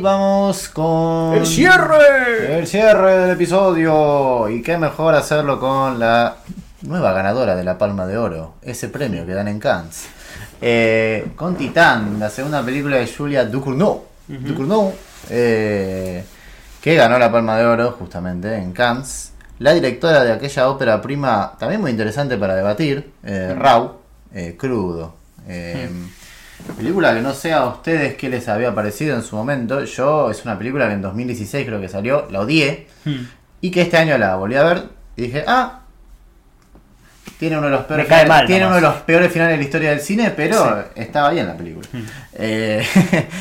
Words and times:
Vamos 0.00 0.70
con... 0.70 1.34
¡El 1.34 1.46
cierre! 1.46 2.58
El 2.58 2.66
cierre 2.66 3.18
del 3.18 3.30
episodio. 3.32 4.48
Y 4.48 4.62
qué 4.62 4.78
mejor 4.78 5.14
hacerlo 5.14 5.60
con 5.60 5.98
la 5.98 6.36
nueva 6.82 7.12
ganadora 7.12 7.54
de 7.54 7.64
la 7.64 7.76
Palma 7.76 8.06
de 8.06 8.16
Oro. 8.16 8.54
Ese 8.62 8.88
premio 8.88 9.26
que 9.26 9.34
dan 9.34 9.48
en 9.48 9.58
Cannes. 9.58 10.06
Eh, 10.62 11.32
con 11.36 11.54
Titán, 11.56 12.18
la 12.18 12.30
segunda 12.30 12.62
película 12.62 12.96
de 12.96 13.06
Julia 13.06 13.44
Ducournau. 13.44 14.04
Ducournau, 14.26 14.94
eh, 15.28 16.24
que 16.80 16.94
ganó 16.94 17.18
la 17.18 17.30
Palma 17.30 17.58
de 17.58 17.66
Oro 17.66 17.92
justamente 17.98 18.54
en 18.56 18.72
Cannes. 18.72 19.32
La 19.58 19.74
directora 19.74 20.24
de 20.24 20.32
aquella 20.32 20.70
ópera 20.70 21.02
prima, 21.02 21.52
también 21.58 21.82
muy 21.82 21.90
interesante 21.90 22.38
para 22.38 22.54
debatir, 22.54 23.12
eh, 23.22 23.54
Rau, 23.54 23.98
eh, 24.32 24.56
Crudo. 24.58 25.14
Película 26.76 27.14
que 27.14 27.20
no 27.20 27.34
sé 27.34 27.52
a 27.52 27.66
ustedes 27.66 28.14
qué 28.14 28.28
les 28.28 28.48
había 28.48 28.74
parecido 28.74 29.14
en 29.16 29.22
su 29.22 29.36
momento. 29.36 29.84
Yo 29.84 30.30
es 30.30 30.44
una 30.44 30.56
película 30.58 30.86
que 30.88 30.94
en 30.94 31.02
2016 31.02 31.66
creo 31.66 31.80
que 31.80 31.88
salió, 31.88 32.28
la 32.30 32.40
odié. 32.40 32.86
Hmm. 33.04 33.24
Y 33.60 33.70
que 33.70 33.82
este 33.82 33.98
año 33.98 34.16
la 34.16 34.36
volví 34.36 34.54
a 34.54 34.62
ver 34.62 34.84
y 35.16 35.22
dije, 35.22 35.44
ah, 35.46 35.80
tiene 37.38 37.58
uno 37.58 37.66
de 37.66 37.72
los 37.72 37.84
peores, 37.84 38.06
finales, 38.06 38.28
mal 38.28 38.46
tiene 38.46 38.66
uno 38.66 38.74
de 38.76 38.80
los 38.80 38.94
peores 38.96 39.32
finales 39.32 39.54
de 39.54 39.58
la 39.58 39.64
historia 39.64 39.90
del 39.90 40.00
cine, 40.00 40.30
pero 40.30 40.84
estaba 40.94 41.30
bien 41.30 41.46
la 41.46 41.56
película. 41.56 41.86
Hmm. 41.92 42.04
Eh, 42.34 42.86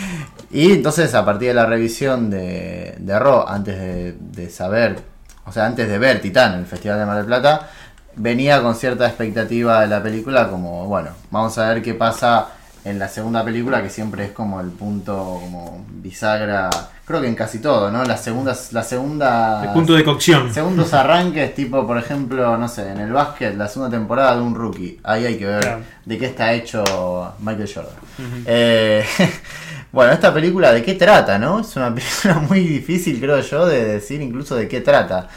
y 0.51 0.73
entonces 0.73 1.13
a 1.13 1.23
partir 1.23 1.49
de 1.49 1.53
la 1.53 1.65
revisión 1.65 2.29
de, 2.29 2.95
de 2.97 3.19
Raw, 3.19 3.45
antes 3.47 3.77
de, 3.77 4.15
de 4.19 4.49
saber, 4.49 4.99
o 5.45 5.51
sea, 5.51 5.65
antes 5.65 5.87
de 5.87 5.97
ver 5.97 6.21
Titán 6.21 6.53
en 6.53 6.59
el 6.59 6.65
Festival 6.65 6.99
de 6.99 7.05
Mar 7.05 7.17
del 7.17 7.25
Plata, 7.25 7.69
venía 8.15 8.61
con 8.61 8.75
cierta 8.75 9.07
expectativa 9.07 9.81
de 9.81 9.87
la 9.87 10.03
película, 10.03 10.49
como, 10.49 10.85
bueno, 10.85 11.11
vamos 11.31 11.57
a 11.57 11.69
ver 11.69 11.81
qué 11.81 11.93
pasa 11.93 12.49
en 12.85 12.97
la 12.97 13.07
segunda 13.09 13.43
película, 13.43 13.81
que 13.83 13.89
siempre 13.89 14.25
es 14.25 14.31
como 14.31 14.59
el 14.61 14.69
punto 14.69 15.15
como 15.41 15.85
bisagra, 15.89 16.69
creo 17.05 17.21
que 17.21 17.27
en 17.27 17.35
casi 17.35 17.59
todo, 17.59 17.91
¿no? 17.91 18.03
Las 18.05 18.23
segundas, 18.23 18.71
la 18.71 18.83
segunda... 18.83 19.63
El 19.65 19.71
punto 19.71 19.93
de 19.93 20.03
cocción. 20.03 20.53
Segundos 20.53 20.93
arranques, 20.93 21.53
tipo, 21.55 21.85
por 21.85 21.97
ejemplo, 21.97 22.55
no 22.57 22.67
sé, 22.67 22.89
en 22.91 22.99
el 22.99 23.11
básquet, 23.11 23.55
la 23.57 23.67
segunda 23.67 23.97
temporada 23.97 24.35
de 24.35 24.41
un 24.41 24.55
rookie. 24.55 24.99
Ahí 25.03 25.25
hay 25.25 25.37
que 25.37 25.45
ver 25.45 25.61
Claro. 25.61 25.81
de 26.05 26.17
qué 26.17 26.25
está 26.27 26.53
hecho 26.53 27.33
Michael 27.39 27.69
Jordan. 27.73 27.93
Eh, 28.45 29.03
bueno, 29.91 30.13
esta 30.13 30.33
película, 30.33 30.71
¿de 30.71 30.81
qué 30.83 30.93
trata, 30.93 31.37
no? 31.37 31.59
Es 31.59 31.75
una 31.75 31.93
película 31.95 32.35
muy 32.47 32.61
difícil, 32.61 33.19
creo 33.19 33.41
yo, 33.41 33.65
de 33.65 33.85
decir 33.85 34.21
incluso 34.21 34.55
de 34.55 34.67
qué 34.67 34.79
trata. 34.81 35.27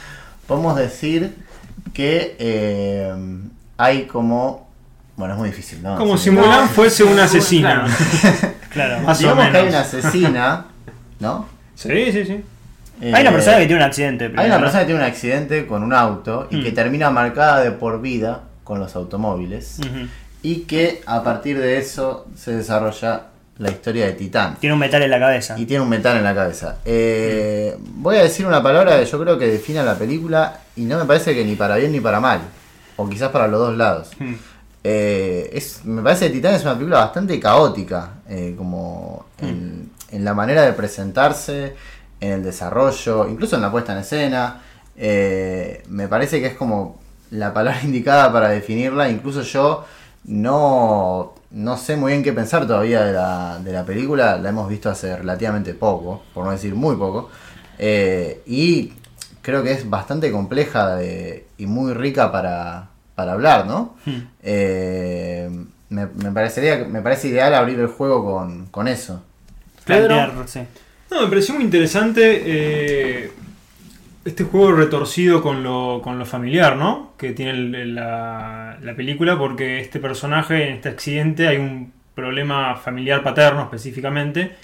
Podemos 0.47 0.75
decir 0.77 1.35
que 1.93 2.35
eh, 2.39 3.13
hay 3.77 4.03
como... 4.05 4.71
Bueno, 5.15 5.33
es 5.35 5.39
muy 5.39 5.49
difícil, 5.49 5.81
¿no? 5.83 5.95
Como 5.97 6.17
si 6.17 6.31
Mulan 6.31 6.67
fuese 6.69 7.03
una 7.03 7.25
asesina. 7.25 7.85
Claro. 8.73 9.01
Más 9.01 9.17
o 9.17 9.21
Digamos 9.21 9.49
que 9.49 9.57
hay 9.57 9.67
una 9.67 9.81
asesina, 9.81 10.65
¿no? 11.19 11.45
Sí, 11.75 12.11
sí, 12.11 12.25
sí. 12.25 12.43
Hay 13.03 13.21
una 13.21 13.29
Eh, 13.29 13.31
persona 13.33 13.57
que 13.57 13.65
tiene 13.67 13.75
un 13.83 13.87
accidente. 13.87 14.23
Hay 14.25 14.29
primero, 14.31 14.47
una 14.47 14.57
¿no? 14.57 14.63
persona 14.63 14.79
que 14.81 14.85
tiene 14.87 14.99
un 15.01 15.05
accidente 15.07 15.67
con 15.67 15.83
un 15.83 15.93
auto 15.93 16.47
y 16.49 16.55
Mm. 16.57 16.63
que 16.63 16.71
termina 16.71 17.09
marcada 17.11 17.61
de 17.61 17.69
por 17.71 18.01
vida 18.01 18.41
con 18.63 18.79
los 18.79 18.95
automóviles 18.95 19.77
y 20.41 20.61
que 20.61 21.03
a 21.05 21.21
partir 21.21 21.59
de 21.59 21.77
eso 21.77 22.25
se 22.35 22.55
desarrolla 22.55 23.27
la 23.59 23.69
historia 23.69 24.07
de 24.07 24.13
Titán. 24.13 24.55
Tiene 24.59 24.73
un 24.73 24.79
metal 24.79 25.03
en 25.03 25.11
la 25.11 25.19
cabeza. 25.19 25.53
Y 25.59 25.65
tiene 25.67 25.83
un 25.83 25.89
metal 25.89 26.17
en 26.17 26.23
la 26.23 26.33
cabeza. 26.33 26.77
Eh, 26.83 27.77
Voy 27.79 28.15
a 28.17 28.23
decir 28.23 28.47
una 28.47 28.63
palabra 28.63 28.97
que 28.99 29.05
yo 29.05 29.19
creo 29.21 29.37
que 29.37 29.47
define 29.49 29.79
a 29.79 29.83
la 29.83 29.95
película 29.95 30.61
y 30.75 30.81
no 30.85 30.97
me 30.97 31.05
parece 31.05 31.35
que 31.35 31.45
ni 31.45 31.53
para 31.55 31.75
bien 31.75 31.91
ni 31.91 31.99
para 31.99 32.19
mal. 32.19 32.39
O 32.95 33.07
quizás 33.07 33.29
para 33.29 33.47
los 33.47 33.59
dos 33.59 33.77
lados. 33.77 34.09
Mm. 34.17 34.33
Eh, 34.83 35.49
es, 35.53 35.85
me 35.85 36.01
parece 36.01 36.27
que 36.27 36.33
Titán 36.33 36.55
es 36.55 36.63
una 36.63 36.73
película 36.73 36.99
bastante 36.99 37.39
caótica, 37.39 38.15
eh, 38.27 38.53
como 38.57 39.25
en, 39.39 39.91
en 40.11 40.25
la 40.25 40.33
manera 40.33 40.63
de 40.63 40.73
presentarse, 40.73 41.75
en 42.19 42.31
el 42.33 42.43
desarrollo, 42.43 43.27
incluso 43.29 43.55
en 43.55 43.61
la 43.61 43.71
puesta 43.71 43.93
en 43.93 43.99
escena. 43.99 44.61
Eh, 44.97 45.83
me 45.89 46.07
parece 46.07 46.39
que 46.41 46.47
es 46.47 46.55
como 46.55 46.99
la 47.31 47.53
palabra 47.53 47.81
indicada 47.83 48.31
para 48.31 48.49
definirla. 48.49 49.09
Incluso 49.09 49.41
yo 49.41 49.85
no, 50.25 51.33
no 51.51 51.77
sé 51.77 51.95
muy 51.95 52.11
bien 52.11 52.23
qué 52.23 52.33
pensar 52.33 52.67
todavía 52.67 53.03
de 53.03 53.13
la, 53.13 53.59
de 53.63 53.71
la 53.71 53.85
película. 53.85 54.37
La 54.37 54.49
hemos 54.49 54.67
visto 54.69 54.89
hace 54.89 55.15
relativamente 55.15 55.73
poco, 55.73 56.23
por 56.33 56.45
no 56.45 56.51
decir 56.51 56.75
muy 56.75 56.95
poco. 56.97 57.29
Y 58.45 58.93
creo 59.41 59.63
que 59.63 59.71
es 59.73 59.89
bastante 59.89 60.31
compleja 60.31 60.95
de- 60.95 61.47
y 61.57 61.65
muy 61.67 61.93
rica 61.93 62.31
para, 62.31 62.89
para 63.15 63.33
hablar, 63.33 63.65
¿no? 63.67 63.95
Eh, 64.41 65.49
me, 65.89 66.07
me 66.07 66.31
parecería, 66.31 66.85
me 66.85 67.01
parece 67.01 67.27
ideal 67.29 67.53
abrir 67.53 67.79
el 67.79 67.87
juego 67.87 68.23
con, 68.25 68.65
con 68.67 68.87
eso. 68.87 69.23
Plantear, 69.85 70.33
sí. 70.47 70.61
No, 71.11 71.21
me 71.21 71.27
pareció 71.27 71.53
muy 71.55 71.63
interesante 71.63 72.41
eh, 72.45 73.31
este 74.25 74.43
juego 74.45 74.71
retorcido 74.71 75.41
con 75.41 75.61
lo, 75.63 76.01
con 76.03 76.17
lo 76.17 76.25
familiar, 76.25 76.75
¿no? 76.77 77.11
Que 77.17 77.31
tiene 77.33 77.51
el- 77.51 77.95
la, 77.95 78.77
la 78.81 78.95
película, 78.95 79.37
porque 79.37 79.79
este 79.79 79.99
personaje, 79.99 80.67
en 80.69 80.73
este 80.75 80.89
accidente, 80.89 81.47
hay 81.47 81.57
un 81.57 81.91
problema 82.15 82.75
familiar 82.75 83.21
paterno 83.23 83.63
específicamente, 83.63 84.55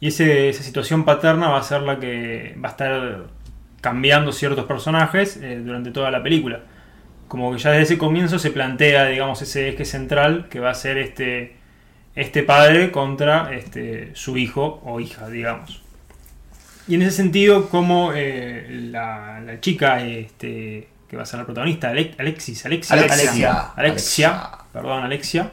y 0.00 0.08
ese- 0.08 0.48
esa 0.50 0.62
situación 0.62 1.04
paterna 1.04 1.48
va 1.48 1.58
a 1.60 1.62
ser 1.62 1.82
la 1.82 1.98
que 2.00 2.56
va 2.62 2.68
a 2.68 2.72
estar 2.72 3.22
cambiando 3.80 4.32
ciertos 4.32 4.64
personajes 4.66 5.36
eh, 5.40 5.62
durante 5.64 5.90
toda 5.90 6.10
la 6.10 6.22
película. 6.22 6.60
Como 7.28 7.52
que 7.52 7.58
ya 7.58 7.70
desde 7.70 7.82
ese 7.84 7.98
comienzo 7.98 8.38
se 8.38 8.50
plantea, 8.50 9.06
digamos, 9.06 9.40
ese 9.42 9.68
eje 9.70 9.84
central 9.84 10.48
que 10.50 10.60
va 10.60 10.70
a 10.70 10.74
ser 10.74 10.98
este, 10.98 11.56
este 12.14 12.42
padre 12.42 12.90
contra 12.92 13.52
este, 13.54 14.10
su 14.14 14.36
hijo 14.36 14.80
o 14.84 15.00
hija, 15.00 15.28
digamos. 15.28 15.82
Y 16.86 16.96
en 16.96 17.02
ese 17.02 17.12
sentido, 17.12 17.68
como 17.70 18.12
eh, 18.14 18.66
la, 18.90 19.40
la 19.40 19.58
chica 19.60 20.04
este, 20.04 20.88
que 21.08 21.16
va 21.16 21.22
a 21.22 21.26
ser 21.26 21.38
la 21.40 21.46
protagonista, 21.46 21.88
Ale- 21.88 22.14
Alexis, 22.18 22.66
Alexia, 22.66 22.94
Alexia. 22.96 23.14
Alexia, 23.16 23.72
Alexia. 23.76 24.50
perdón, 24.72 25.02
Alexia, 25.02 25.52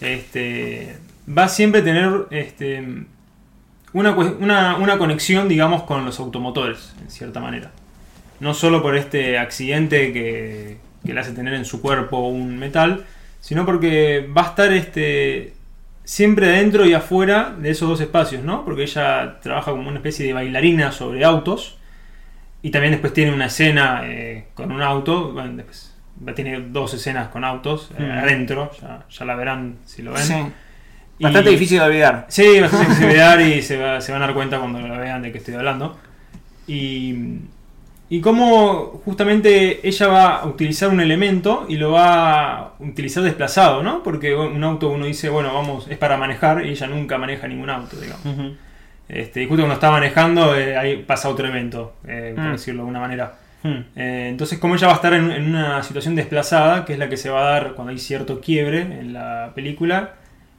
este, 0.00 0.96
va 1.28 1.44
a 1.44 1.48
siempre 1.48 1.82
tener 1.82 2.26
este, 2.30 2.84
una, 3.92 4.10
una, 4.10 4.76
una 4.76 4.98
conexión, 4.98 5.48
digamos, 5.48 5.84
con 5.84 6.04
los 6.04 6.18
automotores, 6.18 6.94
en 7.00 7.10
cierta 7.10 7.38
manera. 7.40 7.70
No 8.40 8.52
solo 8.52 8.82
por 8.82 8.96
este 8.96 9.38
accidente 9.38 10.12
que, 10.12 10.78
que 11.04 11.12
le 11.14 11.20
hace 11.20 11.32
tener 11.32 11.54
en 11.54 11.64
su 11.64 11.80
cuerpo 11.80 12.28
un 12.28 12.58
metal, 12.58 13.04
sino 13.40 13.64
porque 13.66 14.28
va 14.36 14.42
a 14.42 14.46
estar 14.48 14.72
este, 14.72 15.52
siempre 16.04 16.48
dentro 16.48 16.86
y 16.86 16.94
afuera 16.94 17.54
de 17.58 17.70
esos 17.70 17.88
dos 17.88 18.00
espacios, 18.00 18.42
¿no? 18.44 18.64
Porque 18.64 18.82
ella 18.82 19.38
trabaja 19.42 19.70
como 19.72 19.88
una 19.88 19.98
especie 19.98 20.26
de 20.26 20.32
bailarina 20.32 20.92
sobre 20.92 21.24
autos 21.24 21.78
y 22.62 22.70
también 22.70 22.92
después 22.92 23.12
tiene 23.12 23.32
una 23.34 23.46
escena 23.46 24.02
eh, 24.04 24.46
con 24.54 24.72
un 24.72 24.80
auto, 24.82 25.32
bueno, 25.32 25.52
después 25.56 25.94
va 26.26 26.32
a 26.32 26.34
tener 26.34 26.72
dos 26.72 26.94
escenas 26.94 27.28
con 27.28 27.44
autos 27.44 27.90
eh, 27.98 28.02
Mm. 28.02 28.18
adentro, 28.18 28.70
ya, 28.80 29.04
ya 29.10 29.24
la 29.24 29.34
verán 29.34 29.76
si 29.84 30.02
lo 30.02 30.12
ven. 30.12 30.22
Sí. 30.22 30.34
Y- 31.18 31.24
Bastante 31.24 31.50
difícil 31.50 31.78
de 31.78 31.84
olvidar. 31.84 32.26
Sí, 32.28 32.60
bastante 32.60 32.86
difícil 32.86 33.08
de 33.08 33.16
dar 33.16 33.40
y 33.40 33.62
se, 33.62 33.76
va- 33.76 34.00
se 34.00 34.10
van 34.12 34.22
a 34.22 34.26
dar 34.26 34.34
cuenta 34.34 34.58
cuando 34.58 34.80
la 34.80 34.98
vean 34.98 35.22
de 35.22 35.30
qué 35.32 35.38
estoy 35.38 35.54
hablando. 35.54 35.98
Y, 36.66 37.14
y 38.10 38.20
cómo 38.20 39.00
justamente 39.04 39.86
ella 39.86 40.06
va 40.08 40.36
a 40.40 40.46
utilizar 40.46 40.90
un 40.90 41.00
elemento 41.00 41.64
y 41.68 41.76
lo 41.76 41.92
va 41.92 42.58
a 42.58 42.72
utilizar 42.78 43.22
desplazado, 43.22 43.82
¿no? 43.82 44.02
Porque 44.02 44.34
un 44.34 44.62
auto 44.62 44.90
uno 44.90 45.06
dice, 45.06 45.28
bueno, 45.30 45.52
vamos, 45.54 45.88
es 45.88 45.96
para 45.98 46.16
manejar 46.16 46.64
y 46.66 46.70
ella 46.70 46.86
nunca 46.86 47.18
maneja 47.18 47.48
ningún 47.48 47.70
auto, 47.70 47.96
digamos. 47.96 48.56
Este, 49.08 49.42
y 49.42 49.46
justo 49.46 49.62
cuando 49.62 49.74
está 49.74 49.90
manejando, 49.90 50.56
eh, 50.56 50.76
ahí 50.76 50.96
pasa 51.06 51.28
otro 51.28 51.46
evento, 51.46 51.94
eh, 52.06 52.32
por 52.34 52.44
Mm. 52.44 52.52
decirlo 52.52 52.78
de 52.78 52.82
alguna 52.82 53.00
manera. 53.00 53.34
Hmm. 53.62 53.80
Eh, 53.96 54.26
entonces, 54.30 54.58
como 54.58 54.74
ella 54.74 54.86
va 54.86 54.92
a 54.94 54.96
estar 54.96 55.12
en, 55.14 55.30
en 55.30 55.48
una 55.54 55.82
situación 55.82 56.14
desplazada, 56.14 56.84
que 56.84 56.92
es 56.94 56.98
la 56.98 57.08
que 57.08 57.16
se 57.16 57.30
va 57.30 57.40
a 57.46 57.50
dar 57.50 57.72
cuando 57.74 57.90
hay 57.92 57.98
cierto 57.98 58.40
quiebre 58.40 58.80
en 58.80 59.12
la 59.12 59.52
película, 59.54 60.14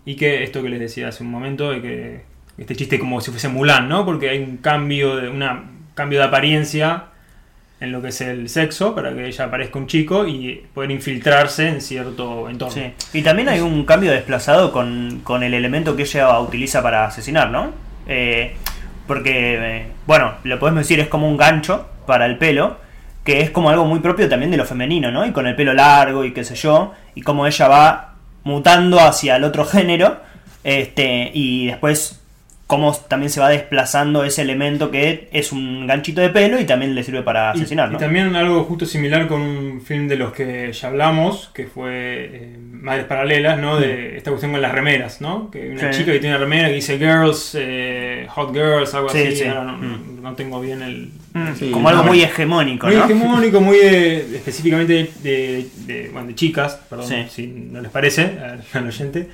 y 0.05 0.15
que 0.15 0.43
esto 0.43 0.61
que 0.61 0.69
les 0.69 0.79
decía 0.79 1.07
hace 1.07 1.23
un 1.23 1.31
momento, 1.31 1.71
de 1.71 1.81
que 1.81 2.21
este 2.57 2.75
chiste 2.75 2.99
como 2.99 3.21
si 3.21 3.31
fuese 3.31 3.49
Mulan, 3.49 3.87
¿no? 3.89 4.05
Porque 4.05 4.29
hay 4.29 4.39
un 4.39 4.57
cambio 4.57 5.15
de 5.15 5.29
una 5.29 5.63
cambio 5.95 6.19
de 6.19 6.25
apariencia 6.25 7.05
en 7.79 7.91
lo 7.91 8.01
que 8.01 8.09
es 8.09 8.21
el 8.21 8.47
sexo 8.49 8.95
para 8.95 9.13
que 9.13 9.27
ella 9.27 9.51
parezca 9.51 9.77
un 9.77 9.87
chico 9.87 10.25
y 10.25 10.63
poder 10.73 10.91
infiltrarse 10.91 11.67
en 11.67 11.81
cierto 11.81 12.49
entorno. 12.49 12.93
Y 13.13 13.21
también 13.21 13.49
hay 13.49 13.59
un 13.59 13.85
cambio 13.85 14.11
desplazado 14.11 14.71
con, 14.71 15.21
con 15.23 15.43
el 15.43 15.53
elemento 15.53 15.95
que 15.95 16.03
ella 16.03 16.39
utiliza 16.39 16.81
para 16.81 17.05
asesinar, 17.05 17.51
¿no? 17.51 17.71
Eh, 18.07 18.55
porque, 19.07 19.57
eh, 19.59 19.87
bueno, 20.07 20.33
lo 20.43 20.57
podemos 20.59 20.83
decir, 20.83 20.99
es 20.99 21.07
como 21.07 21.27
un 21.27 21.37
gancho 21.37 21.87
para 22.07 22.25
el 22.25 22.37
pelo, 22.37 22.77
que 23.23 23.41
es 23.41 23.49
como 23.49 23.69
algo 23.69 23.85
muy 23.85 23.99
propio 23.99 24.29
también 24.29 24.51
de 24.51 24.57
lo 24.57 24.65
femenino, 24.65 25.11
¿no? 25.11 25.25
Y 25.25 25.31
con 25.31 25.47
el 25.47 25.55
pelo 25.55 25.73
largo 25.73 26.23
y 26.23 26.31
qué 26.31 26.43
sé 26.43 26.55
yo, 26.55 26.93
y 27.13 27.21
cómo 27.21 27.45
ella 27.45 27.67
va 27.67 28.15
mutando 28.43 28.99
hacia 28.99 29.35
el 29.35 29.43
otro 29.43 29.65
género, 29.65 30.17
este, 30.63 31.31
y 31.33 31.67
después 31.67 32.21
cómo 32.67 32.93
también 32.95 33.29
se 33.29 33.39
va 33.39 33.49
desplazando 33.49 34.23
ese 34.23 34.41
elemento 34.41 34.89
que 34.89 35.29
es 35.31 35.51
un 35.51 35.85
ganchito 35.85 36.21
de 36.21 36.29
pelo 36.29 36.59
y 36.59 36.65
también 36.65 36.95
le 36.95 37.03
sirve 37.03 37.21
para 37.21 37.51
asesinar, 37.51 37.89
y, 37.89 37.93
¿no? 37.93 37.97
también 37.99 38.35
algo 38.35 38.63
justo 38.63 38.87
similar 38.87 39.27
con 39.27 39.41
un 39.41 39.81
film 39.81 40.07
de 40.07 40.15
los 40.15 40.33
que 40.33 40.73
ya 40.73 40.87
hablamos, 40.87 41.51
que 41.53 41.65
fue 41.67 41.91
eh, 42.33 42.57
Madres 42.71 43.05
Paralelas, 43.05 43.59
¿no? 43.59 43.79
De 43.79 44.17
esta 44.17 44.31
cuestión 44.31 44.51
con 44.51 44.61
las 44.63 44.71
remeras, 44.71 45.21
¿no? 45.21 45.51
Que 45.51 45.69
una 45.69 45.89
Mm. 45.89 45.93
Sí. 45.93 45.99
chica 45.99 46.11
que 46.11 46.19
tiene 46.19 46.35
una 46.35 46.43
remera 46.43 46.67
que 46.69 46.73
dice 46.75 46.97
Girls, 46.97 47.55
eh, 47.59 48.25
Hot 48.31 48.51
Girls, 48.51 48.93
algo 48.95 49.09
Sí, 49.09 49.19
así. 49.27 49.35
sí. 49.35 49.43
ahora 49.45 49.63
no, 49.63 49.77
Mm. 49.77 50.21
no 50.23 50.33
tengo 50.33 50.59
bien 50.59 50.81
el... 50.81 51.11
Mm, 51.33 51.71
como 51.71 51.89
algo 51.89 52.03
muy 52.03 52.23
hegemónico, 52.23 52.87
Muy 52.87 52.95
¿no? 52.95 53.03
hegemónico, 53.05 53.61
muy 53.61 53.77
de- 53.77 54.37
específicamente 54.37 54.93
de, 54.93 55.09
de- 55.21 55.67
de- 55.85 56.09
bueno, 56.09 56.29
de 56.29 56.35
chicas, 56.35 56.79
perdón, 56.89 57.07
si 57.29 57.45
no 57.45 57.79
les 57.81 57.91
parece 57.91 58.31
al 58.73 58.87
oyente. 58.87 59.27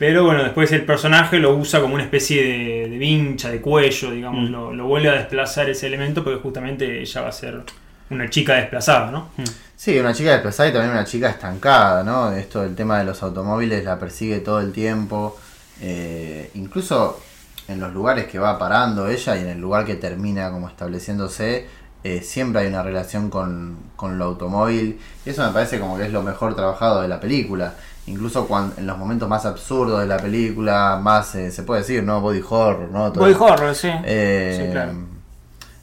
Pero 0.00 0.24
bueno, 0.24 0.42
después 0.42 0.72
el 0.72 0.84
personaje 0.86 1.38
lo 1.38 1.54
usa 1.54 1.80
como 1.80 1.94
una 1.94 2.02
especie 2.04 2.42
de, 2.42 2.88
de 2.88 2.98
vincha, 2.98 3.50
de 3.50 3.60
cuello, 3.60 4.10
digamos, 4.10 4.48
Mm. 4.48 4.52
lo, 4.52 4.72
lo 4.72 4.86
vuelve 4.86 5.10
a 5.10 5.12
desplazar 5.12 5.68
ese 5.70 5.86
elemento 5.88 6.24
porque 6.24 6.40
justamente 6.40 7.00
ella 7.02 7.20
va 7.20 7.28
a 7.28 7.32
ser 7.32 7.60
una 8.08 8.28
chica 8.30 8.54
desplazada, 8.54 9.10
¿no? 9.10 9.28
Sí, 9.76 9.98
una 9.98 10.12
chica 10.14 10.32
desplazada 10.32 10.70
y 10.70 10.72
también 10.72 10.92
una 10.92 11.04
chica 11.04 11.28
estancada, 11.30 12.02
¿no? 12.02 12.32
Esto 12.32 12.62
del 12.62 12.74
tema 12.74 12.98
de 12.98 13.04
los 13.04 13.22
automóviles 13.22 13.84
la 13.84 13.98
persigue 13.98 14.40
todo 14.40 14.60
el 14.60 14.72
tiempo. 14.72 15.38
eh, 15.82 16.50
incluso 16.54 17.20
en 17.68 17.78
los 17.80 17.92
lugares 17.92 18.26
que 18.26 18.38
va 18.38 18.58
parando 18.58 19.06
ella 19.08 19.36
y 19.36 19.40
en 19.42 19.48
el 19.48 19.60
lugar 19.60 19.84
que 19.86 19.94
termina 19.94 20.50
como 20.50 20.68
estableciéndose, 20.68 21.66
eh, 22.02 22.20
siempre 22.22 22.62
hay 22.62 22.68
una 22.68 22.82
relación 22.82 23.30
con, 23.30 23.76
con 23.96 24.18
lo 24.18 24.24
automóvil. 24.26 24.98
Y 25.24 25.30
eso 25.30 25.42
me 25.46 25.52
parece 25.52 25.78
como 25.78 25.96
que 25.96 26.04
es 26.06 26.12
lo 26.12 26.22
mejor 26.22 26.54
trabajado 26.56 27.00
de 27.02 27.08
la 27.08 27.20
película. 27.20 27.74
Incluso 28.06 28.46
cuando, 28.46 28.76
en 28.78 28.86
los 28.86 28.98
momentos 28.98 29.28
más 29.28 29.46
absurdos 29.46 30.00
de 30.00 30.06
la 30.06 30.16
película, 30.16 30.98
más 31.00 31.34
eh, 31.36 31.50
se 31.50 31.62
puede 31.62 31.82
decir, 31.82 32.02
¿no? 32.02 32.20
Body 32.20 32.42
horror, 32.48 32.88
¿no? 32.90 33.12
Todo- 33.12 33.24
Body 33.24 33.36
horror, 33.38 33.74
sí. 33.74 33.90
eh, 34.04 34.62
Sí, 34.66 34.72
claro. 34.72 34.92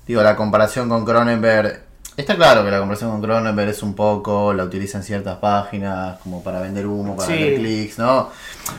Digo, 0.05 0.21
la 0.23 0.35
comparación 0.35 0.89
con 0.89 1.05
Cronenberg. 1.05 1.83
Está 2.17 2.35
claro 2.35 2.63
que 2.65 2.71
la 2.71 2.79
comparación 2.79 3.11
con 3.11 3.21
Cronenberg 3.21 3.69
es 3.69 3.83
un 3.83 3.93
poco, 3.93 4.51
la 4.53 4.63
utiliza 4.63 4.97
en 4.97 5.03
ciertas 5.03 5.37
páginas 5.37 6.17
como 6.23 6.43
para 6.43 6.61
vender 6.61 6.87
humo, 6.87 7.15
para 7.15 7.27
Sí. 7.27 7.33
vender 7.33 7.55
clics, 7.59 7.99
¿no? 7.99 8.29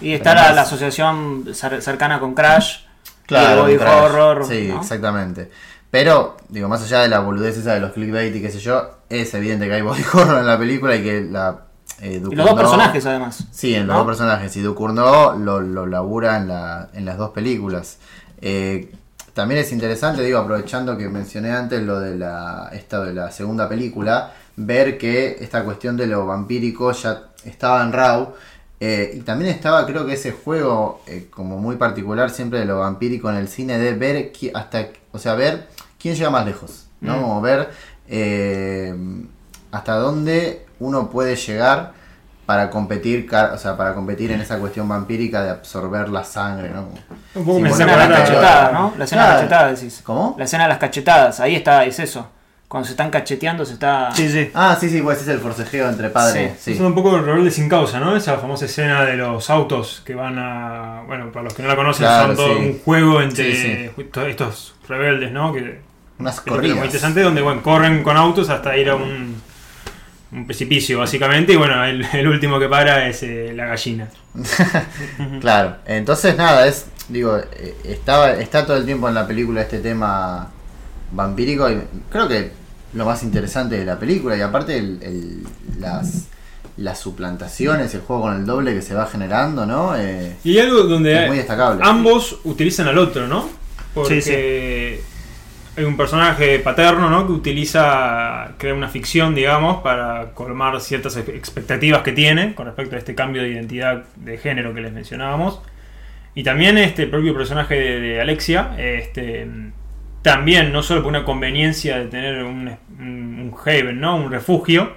Y 0.00 0.12
está 0.12 0.34
la, 0.34 0.62
asociación 0.62 1.44
cer- 1.46 1.80
cercana 1.80 2.18
con 2.18 2.34
Crash. 2.34 2.80
Claro, 3.26 3.68
y 3.68 3.72
el 3.72 3.78
body 3.78 3.84
Crash. 3.86 4.02
horror. 4.10 4.44
Sí, 4.46 4.68
¿no? 4.68 4.80
exactamente. 4.80 5.50
Pero, 5.90 6.36
digo, 6.48 6.68
más 6.68 6.82
allá 6.82 7.00
de 7.00 7.08
la 7.08 7.20
boludez 7.20 7.56
esa 7.56 7.74
de 7.74 7.80
los 7.80 7.92
clickbait 7.92 8.34
y 8.34 8.42
qué 8.42 8.50
sé 8.50 8.58
yo, 8.58 8.90
es 9.08 9.32
evidente 9.34 9.66
que 9.68 9.74
hay 9.74 9.82
body 9.82 10.02
horror 10.12 10.38
en 10.40 10.46
la 10.46 10.58
película 10.58 10.96
y 10.96 11.02
que 11.02 11.20
la. 11.22 11.60
Eh, 12.00 12.22
Y 12.30 12.34
los 12.34 12.46
dos 12.46 12.54
personajes, 12.54 13.04
además. 13.06 13.44
Sí, 13.50 13.74
en 13.74 13.86
los 13.86 13.94
¿no? 13.94 13.98
dos 14.04 14.06
personajes. 14.06 14.56
Y 14.56 14.60
Ducournau 14.60 15.38
lo, 15.38 15.60
lo 15.60 15.86
labura 15.86 16.36
en, 16.36 16.48
la, 16.48 16.88
en 16.94 17.04
las 17.04 17.18
dos 17.18 17.30
películas. 17.30 17.98
Eh, 18.40 18.92
también 19.34 19.60
es 19.60 19.72
interesante, 19.72 20.22
digo, 20.22 20.38
aprovechando 20.38 20.96
que 20.96 21.08
mencioné 21.08 21.50
antes 21.52 21.82
lo 21.82 22.00
de 22.00 22.16
la, 22.16 22.70
esta 22.72 23.02
de 23.04 23.14
la 23.14 23.30
segunda 23.30 23.68
película, 23.68 24.32
ver 24.56 24.98
que 24.98 25.36
esta 25.40 25.64
cuestión 25.64 25.96
de 25.96 26.06
lo 26.06 26.26
vampírico 26.26 26.90
ya 26.92 27.24
estaba 27.44 27.82
en 27.82 27.92
Raw. 27.92 28.34
eh, 28.80 29.12
y 29.16 29.20
también 29.20 29.50
estaba, 29.52 29.84
creo 29.86 30.06
que 30.06 30.14
ese 30.14 30.30
juego 30.32 31.02
eh, 31.06 31.26
como 31.30 31.58
muy 31.58 31.76
particular 31.76 32.30
siempre 32.30 32.60
de 32.60 32.64
lo 32.64 32.78
vampírico 32.80 33.28
en 33.30 33.36
el 33.36 33.48
cine, 33.48 33.76
de 33.78 33.94
ver 33.94 34.32
qui- 34.32 34.52
hasta, 34.54 34.86
o 35.12 35.18
sea, 35.18 35.34
ver 35.34 35.68
quién 36.00 36.14
llega 36.14 36.30
más 36.30 36.46
lejos, 36.46 36.86
¿no? 37.00 37.38
Mm. 37.38 37.42
Ver 37.42 37.70
hasta 39.72 39.94
dónde 39.96 40.64
uno 40.80 41.10
puede 41.10 41.36
llegar 41.36 41.92
para 42.46 42.70
competir, 42.70 43.28
o 43.52 43.58
sea, 43.58 43.76
para 43.76 43.94
competir 43.94 44.30
en 44.32 44.40
esa 44.40 44.58
cuestión 44.58 44.88
vampírica 44.88 45.42
de 45.42 45.50
absorber 45.50 46.08
la 46.08 46.24
sangre, 46.24 46.70
¿no? 46.70 46.88
Un 47.34 47.44
poco 47.44 47.58
Sí, 47.58 47.62
La 47.64 47.68
escena 47.70 47.92
de 47.92 48.08
las 48.08 48.20
cachetadas, 48.20 48.72
¿no? 48.72 48.94
La 48.96 49.04
escena 49.04 49.22
de 49.22 49.28
las 49.28 49.36
cachetadas, 49.38 49.80
decís. 49.80 50.00
¿Cómo? 50.02 50.34
La 50.38 50.44
escena 50.44 50.62
de 50.64 50.68
las 50.70 50.78
cachetadas, 50.78 51.40
ahí 51.40 51.54
está, 51.56 51.84
es 51.84 51.98
eso. 51.98 52.30
Cuando 52.66 52.86
se 52.86 52.92
están 52.92 53.10
cacheteando, 53.10 53.64
se 53.66 53.74
está. 53.74 54.10
Sí, 54.14 54.28
sí. 54.30 54.50
Ah, 54.54 54.76
sí, 54.78 54.90
sí, 54.90 55.00
pues 55.00 55.20
es 55.22 55.28
el 55.28 55.38
forcejeo 55.40 55.88
entre 55.88 56.10
padres. 56.10 56.58
Sí, 56.60 56.72
Es 56.72 56.80
un 56.80 56.94
poco 56.94 57.16
el 57.16 57.24
rebelde 57.24 57.50
sin 57.50 57.66
causa, 57.68 57.98
¿no? 57.98 58.14
Esa 58.14 58.36
famosa 58.38 58.66
escena 58.66 59.04
de 59.04 59.16
los 59.16 59.48
autos 59.50 60.02
que 60.04 60.14
van 60.14 60.38
a. 60.38 61.02
Bueno, 61.06 61.30
para 61.32 61.44
los 61.44 61.54
que 61.54 61.62
no 61.62 61.68
la 61.68 61.76
conocen, 61.76 62.04
Claro, 62.06 62.26
son 62.28 62.36
todo 62.36 62.56
sí. 62.58 62.66
un 62.66 62.78
juego 62.80 63.20
entre 63.22 63.54
Sí, 63.56 63.90
estos 64.28 64.74
rebeldes, 64.86 65.32
¿no? 65.32 65.52
Que 65.54 65.80
Unas 66.18 66.40
película 66.40 66.60
muy 66.62 66.68
corridas. 66.68 66.84
interesante 66.86 67.22
donde 67.22 67.40
bueno, 67.42 67.62
corren 67.62 68.02
con 68.02 68.16
autos 68.18 68.50
hasta 68.50 68.76
ir 68.76 68.90
a 68.90 68.96
un, 68.96 69.40
un 70.32 70.46
precipicio, 70.46 70.98
básicamente. 70.98 71.52
Y 71.52 71.56
bueno, 71.56 71.82
el, 71.84 72.04
el 72.12 72.28
último 72.28 72.58
que 72.58 72.68
para 72.68 73.08
es 73.08 73.22
eh, 73.22 73.52
la 73.54 73.66
gallina. 73.66 74.08
Claro, 75.40 75.76
entonces 75.86 76.36
nada, 76.36 76.66
es, 76.66 76.86
digo, 77.08 77.36
eh, 77.38 77.74
estaba, 77.84 78.32
está 78.32 78.64
todo 78.66 78.76
el 78.76 78.84
tiempo 78.84 79.08
en 79.08 79.14
la 79.14 79.26
película 79.26 79.62
este 79.62 79.78
tema 79.78 80.50
vampírico 81.12 81.70
y 81.70 81.78
creo 82.10 82.28
que 82.28 82.50
lo 82.94 83.04
más 83.04 83.22
interesante 83.22 83.76
de 83.78 83.84
la 83.84 83.98
película 83.98 84.36
y 84.36 84.40
aparte 84.40 84.76
el- 84.78 84.98
el- 85.02 85.46
las, 85.80 86.26
las 86.76 86.98
suplantaciones, 87.00 87.94
el 87.94 88.00
juego 88.02 88.22
con 88.22 88.36
el 88.36 88.46
doble 88.46 88.74
que 88.74 88.82
se 88.82 88.94
va 88.94 89.06
generando, 89.06 89.66
¿no? 89.66 89.96
Eh, 89.96 90.36
Y 90.44 90.58
hay 90.58 90.66
algo 90.66 90.84
donde 90.84 91.22
es 91.22 91.28
muy 91.28 91.36
destacable. 91.38 91.80
ambos 91.84 92.38
utilizan 92.44 92.88
al 92.88 92.98
otro, 92.98 93.26
¿no? 93.26 93.48
Porque 93.94 94.20
hay 95.78 95.84
un 95.84 95.96
personaje 95.96 96.58
paterno, 96.58 97.08
¿no? 97.08 97.26
Que 97.26 97.32
utiliza, 97.32 98.52
crea 98.58 98.74
una 98.74 98.88
ficción, 98.88 99.34
digamos, 99.34 99.80
para 99.82 100.32
colmar 100.34 100.80
ciertas 100.80 101.16
ex- 101.16 101.28
expectativas 101.28 102.02
que 102.02 102.12
tiene 102.12 102.54
con 102.54 102.66
respecto 102.66 102.96
a 102.96 102.98
este 102.98 103.14
cambio 103.14 103.42
de 103.42 103.50
identidad 103.50 104.04
de 104.16 104.38
género 104.38 104.74
que 104.74 104.80
les 104.80 104.92
mencionábamos. 104.92 105.60
Y 106.34 106.42
también 106.42 106.78
este 106.78 107.06
propio 107.06 107.34
personaje 107.34 107.74
de, 107.74 108.00
de 108.00 108.20
Alexia, 108.20 108.74
este, 108.78 109.46
también, 110.22 110.72
no 110.72 110.82
solo 110.82 111.02
por 111.02 111.10
una 111.10 111.24
conveniencia 111.24 111.98
de 111.98 112.06
tener 112.06 112.42
un, 112.42 112.70
un, 112.98 113.54
haven, 113.64 114.00
¿no? 114.00 114.16
Un 114.16 114.30
refugio, 114.30 114.92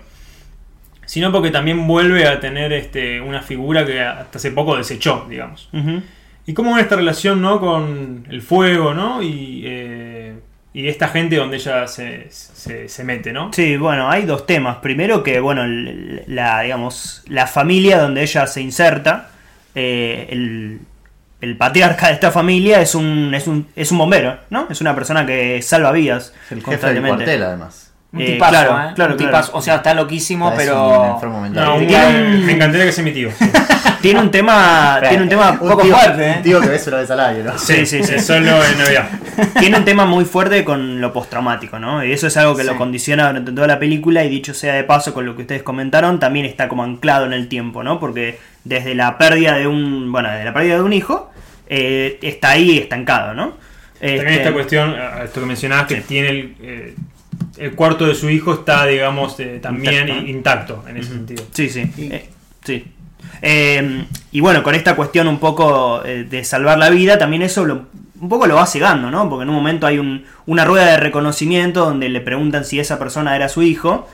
sino 1.05 1.31
porque 1.31 1.51
también 1.51 1.87
vuelve 1.87 2.27
a 2.27 2.39
tener 2.39 2.73
este, 2.73 3.21
una 3.21 3.41
figura 3.41 3.85
que 3.85 4.01
hasta 4.01 4.37
hace 4.37 4.51
poco 4.51 4.77
desechó, 4.77 5.25
digamos. 5.29 5.69
¿Y 6.47 6.53
cómo 6.53 6.75
es 6.77 6.83
esta 6.83 6.95
relación 6.95 7.41
¿no? 7.41 7.59
con 7.59 8.25
el 8.29 8.41
fuego 8.41 8.93
¿no? 8.93 9.21
y, 9.21 9.63
eh, 9.65 10.33
y 10.73 10.87
esta 10.87 11.07
gente 11.09 11.35
donde 11.35 11.57
ella 11.57 11.87
se, 11.87 12.27
se, 12.31 12.87
se 12.87 13.03
mete? 13.03 13.33
¿no? 13.33 13.51
Sí, 13.53 13.75
bueno, 13.77 14.09
hay 14.09 14.23
dos 14.25 14.45
temas. 14.45 14.77
Primero 14.77 15.23
que, 15.23 15.39
bueno, 15.39 15.63
el- 15.63 16.23
la, 16.27 16.61
digamos, 16.61 17.23
la 17.27 17.47
familia 17.47 17.99
donde 17.99 18.21
ella 18.21 18.47
se 18.47 18.61
inserta, 18.61 19.29
eh, 19.75 20.27
el, 20.29 20.79
el 21.41 21.57
patriarca 21.57 22.07
de 22.07 22.13
esta 22.13 22.31
familia 22.31 22.81
es 22.81 22.95
un, 22.95 23.33
es 23.33 23.47
un, 23.47 23.67
es 23.75 23.91
un 23.91 23.97
bombero, 23.97 24.37
¿no? 24.49 24.67
Es 24.69 24.79
una 24.81 24.93
persona 24.95 25.25
que 25.25 25.61
salva 25.61 25.91
vidas 25.91 26.33
el 26.49 26.63
jefe 26.63 26.93
del 26.93 27.01
cuartel 27.03 27.43
además. 27.43 27.87
Un 28.13 28.21
Eh, 28.21 28.25
tipazo, 28.33 28.51
claro, 28.51 28.69
¿eh? 28.71 28.73
claro, 28.73 28.89
un 28.89 28.93
claro. 28.95 29.15
tipazo. 29.17 29.51
O 29.57 29.61
sea, 29.61 29.75
está 29.77 29.93
loquísimo, 29.93 30.49
Está, 30.51 30.63
es 30.63 30.69
un 30.69 30.75
pero. 31.21 31.39
mental. 31.41 31.63
No, 31.65 31.75
un- 31.75 32.45
me 32.45 32.51
encantaría 32.51 32.85
que 32.85 32.91
sea 32.91 33.03
mi 33.05 33.11
tío. 33.13 33.29
Tiene 34.01 34.19
un 34.19 34.31
tema, 34.31 34.99
tiene 35.07 35.23
un 35.23 35.29
tema 35.29 35.51
Un 35.51 35.59
poco 35.69 35.83
tío- 35.83 35.95
fuerte, 35.95 36.27
¿eh? 36.29 36.33
Un 36.37 36.43
tío 36.43 36.59
que 36.61 36.67
ves 36.69 36.87
una 36.87 36.97
vez 36.97 37.11
al 37.11 37.19
año, 37.19 37.43
¿no? 37.43 37.57
Sí, 37.59 37.85
sí, 37.85 38.03
sí. 38.03 38.19
Solo 38.19 38.63
en 38.65 38.77
Navidad. 38.77 39.09
tiene 39.59 39.77
un 39.77 39.85
tema 39.85 40.05
muy 40.05 40.25
fuerte 40.25 40.63
con 40.63 40.99
lo 40.99 41.13
postraumático, 41.13 41.77
¿no? 41.79 42.03
Y 42.03 42.11
eso 42.11 42.27
es 42.27 42.35
algo 42.37 42.55
que 42.55 42.63
Sí. 42.63 42.67
lo 42.69 42.77
condiciona 42.77 43.27
durante 43.27 43.51
toda 43.51 43.67
la 43.67 43.77
película 43.79 44.23
y 44.23 44.29
dicho 44.29 44.53
sea 44.53 44.73
de 44.73 44.83
paso 44.83 45.13
con 45.13 45.25
lo 45.25 45.35
que 45.35 45.43
ustedes 45.43 45.63
comentaron, 45.63 46.19
también 46.19 46.45
está 46.45 46.67
como 46.67 46.83
anclado 46.83 47.25
en 47.25 47.33
el 47.33 47.47
tiempo, 47.47 47.83
¿no? 47.83 47.99
Porque 47.99 48.39
desde 48.63 48.95
la 48.95 49.17
pérdida 49.17 49.55
de 49.57 49.67
un, 49.67 50.11
bueno, 50.11 50.31
de 50.31 50.43
la 50.45 50.53
pérdida 50.53 50.75
de 50.75 50.81
un 50.81 50.93
hijo, 50.93 51.31
eh, 51.67 52.17
está 52.23 52.49
ahí 52.51 52.77
estancado, 52.79 53.33
¿no? 53.33 53.53
También 53.99 54.19
Este, 54.27 54.35
esta 54.37 54.51
cuestión, 54.53 54.95
esto 55.23 55.41
que 55.41 55.45
mencionabas, 55.45 55.85
que 55.85 55.95
tiene 56.01 56.29
el, 56.29 56.55
eh, 56.61 56.95
el 57.59 57.71
cuarto 57.75 58.07
de 58.07 58.15
su 58.15 58.29
hijo 58.31 58.53
está, 58.55 58.85
digamos, 58.87 59.39
eh, 59.39 59.59
también 59.61 60.07
Intacto. 60.09 60.27
intacto, 60.27 60.83
en 60.89 60.97
ese 60.97 61.09
sentido. 61.11 61.43
Sí, 61.51 61.69
sí. 61.69 61.91
Y- 61.97 62.11
eh, 62.13 62.29
sí. 62.65 62.83
Eh, 63.41 64.05
y 64.31 64.39
bueno, 64.39 64.63
con 64.63 64.75
esta 64.75 64.95
cuestión 64.95 65.27
un 65.27 65.39
poco 65.39 66.03
eh, 66.05 66.25
de 66.29 66.43
salvar 66.43 66.77
la 66.77 66.89
vida, 66.89 67.17
también 67.17 67.41
eso 67.41 67.65
lo- 67.65 67.87
un 68.19 68.29
poco 68.29 68.45
lo 68.47 68.55
va 68.55 68.65
cegando, 68.67 69.09
¿no? 69.09 69.27
Porque 69.29 69.43
en 69.43 69.49
un 69.49 69.55
momento 69.55 69.87
hay 69.87 69.97
un- 69.97 70.25
una 70.45 70.63
rueda 70.63 70.85
de 70.91 70.97
reconocimiento 70.97 71.85
donde 71.85 72.07
le 72.09 72.21
preguntan 72.21 72.65
si 72.65 72.79
esa 72.79 72.99
persona 72.99 73.35
era 73.35 73.49
su 73.49 73.63
hijo 73.63 74.07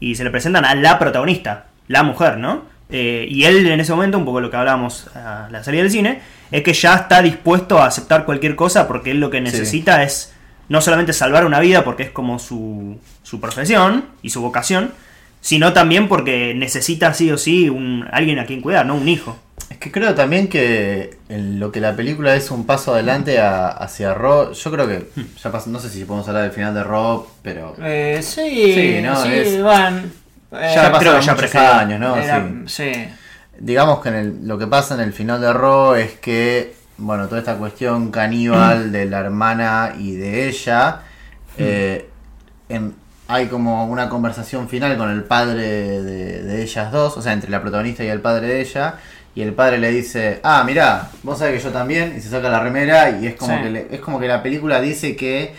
y 0.00 0.16
se 0.16 0.24
le 0.24 0.30
presentan 0.30 0.64
a 0.64 0.74
la 0.74 0.98
protagonista, 0.98 1.66
la 1.88 2.02
mujer, 2.02 2.36
¿no? 2.38 2.62
Eh, 2.90 3.26
y 3.28 3.44
él 3.44 3.66
en 3.66 3.80
ese 3.80 3.92
momento, 3.92 4.18
un 4.18 4.26
poco 4.26 4.40
lo 4.40 4.50
que 4.50 4.56
hablábamos 4.58 5.08
a 5.16 5.48
la 5.50 5.64
salida 5.64 5.82
del 5.82 5.90
cine, 5.90 6.20
es 6.50 6.62
que 6.62 6.74
ya 6.74 6.94
está 6.94 7.22
dispuesto 7.22 7.78
a 7.78 7.86
aceptar 7.86 8.26
cualquier 8.26 8.54
cosa 8.54 8.86
porque 8.86 9.10
él 9.12 9.20
lo 9.20 9.30
que 9.30 9.40
necesita 9.40 10.02
es 10.02 10.32
no 10.68 10.80
solamente 10.82 11.12
salvar 11.14 11.44
una 11.46 11.58
vida 11.60 11.82
porque 11.84 12.04
es 12.04 12.10
como 12.10 12.38
su, 12.38 12.98
su 13.22 13.40
profesión 13.40 14.04
y 14.22 14.28
su 14.30 14.42
vocación, 14.42 14.92
sino 15.44 15.74
también 15.74 16.08
porque 16.08 16.54
necesita 16.56 17.12
sí 17.12 17.30
o 17.30 17.36
sí 17.36 17.68
un, 17.68 18.08
alguien 18.10 18.38
a 18.38 18.46
quien 18.46 18.62
cuidar, 18.62 18.86
¿no? 18.86 18.94
Un 18.94 19.06
hijo. 19.08 19.36
Es 19.68 19.76
que 19.76 19.92
creo 19.92 20.14
también 20.14 20.48
que 20.48 21.18
en 21.28 21.60
lo 21.60 21.70
que 21.70 21.80
la 21.82 21.94
película 21.94 22.34
es 22.34 22.50
un 22.50 22.64
paso 22.64 22.94
adelante 22.94 23.38
a- 23.38 23.68
hacia 23.68 24.14
Rob, 24.14 24.52
yo 24.54 24.70
creo 24.70 24.88
que 24.88 25.06
ya 25.42 25.52
pas- 25.52 25.66
no 25.66 25.78
sé 25.80 25.90
si 25.90 26.04
podemos 26.06 26.26
hablar 26.28 26.44
del 26.44 26.52
final 26.52 26.72
de 26.72 26.82
Rob, 26.82 27.26
pero 27.42 27.76
Eh, 27.82 28.20
sí, 28.22 28.40
Sí, 28.40 28.74
sí, 28.74 29.02
no, 29.02 29.22
es- 29.24 29.62
van. 29.62 30.10
eh, 30.52 30.72
ya 30.74 30.80
creo 30.80 30.92
pasaron 30.92 31.20
que 31.20 31.26
ya 31.26 31.34
muchos 31.34 31.54
años, 31.54 32.00
¿no? 32.00 32.16
era- 32.16 32.48
Sí. 32.66 32.92
sí. 32.92 33.08
Digamos 33.58 34.00
que 34.00 34.08
en 34.08 34.14
el- 34.14 34.48
lo 34.48 34.56
que 34.58 34.66
pasa 34.66 34.94
en 34.94 35.00
el 35.00 35.12
final 35.12 35.40
de 35.42 35.52
Raw 35.52 35.94
es 35.94 36.12
que 36.12 36.72
bueno, 36.96 37.26
toda 37.26 37.40
esta 37.40 37.56
cuestión 37.56 38.10
caníbal 38.10 38.92
de 38.92 39.04
la 39.04 39.18
hermana 39.20 39.94
y 39.98 40.12
de 40.12 40.48
ella, 40.48 41.00
eh, 41.58 42.08
en- 42.68 42.94
hay 43.28 43.46
como 43.46 43.86
una 43.86 44.08
conversación 44.08 44.68
final 44.68 44.96
con 44.96 45.10
el 45.10 45.24
padre 45.24 45.62
de, 46.02 46.42
de 46.42 46.62
ellas 46.62 46.92
dos, 46.92 47.16
o 47.16 47.22
sea, 47.22 47.32
entre 47.32 47.50
la 47.50 47.60
protagonista 47.62 48.04
y 48.04 48.08
el 48.08 48.20
padre 48.20 48.48
de 48.48 48.60
ella, 48.60 48.96
y 49.34 49.42
el 49.42 49.52
padre 49.52 49.78
le 49.78 49.90
dice, 49.90 50.40
ah, 50.42 50.62
mirá, 50.64 51.10
vos 51.22 51.38
sabés 51.38 51.58
que 51.58 51.64
yo 51.64 51.72
también, 51.72 52.14
y 52.16 52.20
se 52.20 52.28
saca 52.28 52.48
la 52.48 52.60
remera, 52.60 53.10
y 53.10 53.26
es 53.26 53.34
como, 53.34 53.56
Sí. 53.56 53.62
que, 53.62 53.70
le- 53.70 53.86
es 53.90 54.00
como 54.00 54.20
que 54.20 54.28
la 54.28 54.42
película 54.42 54.80
dice 54.80 55.16
que 55.16 55.54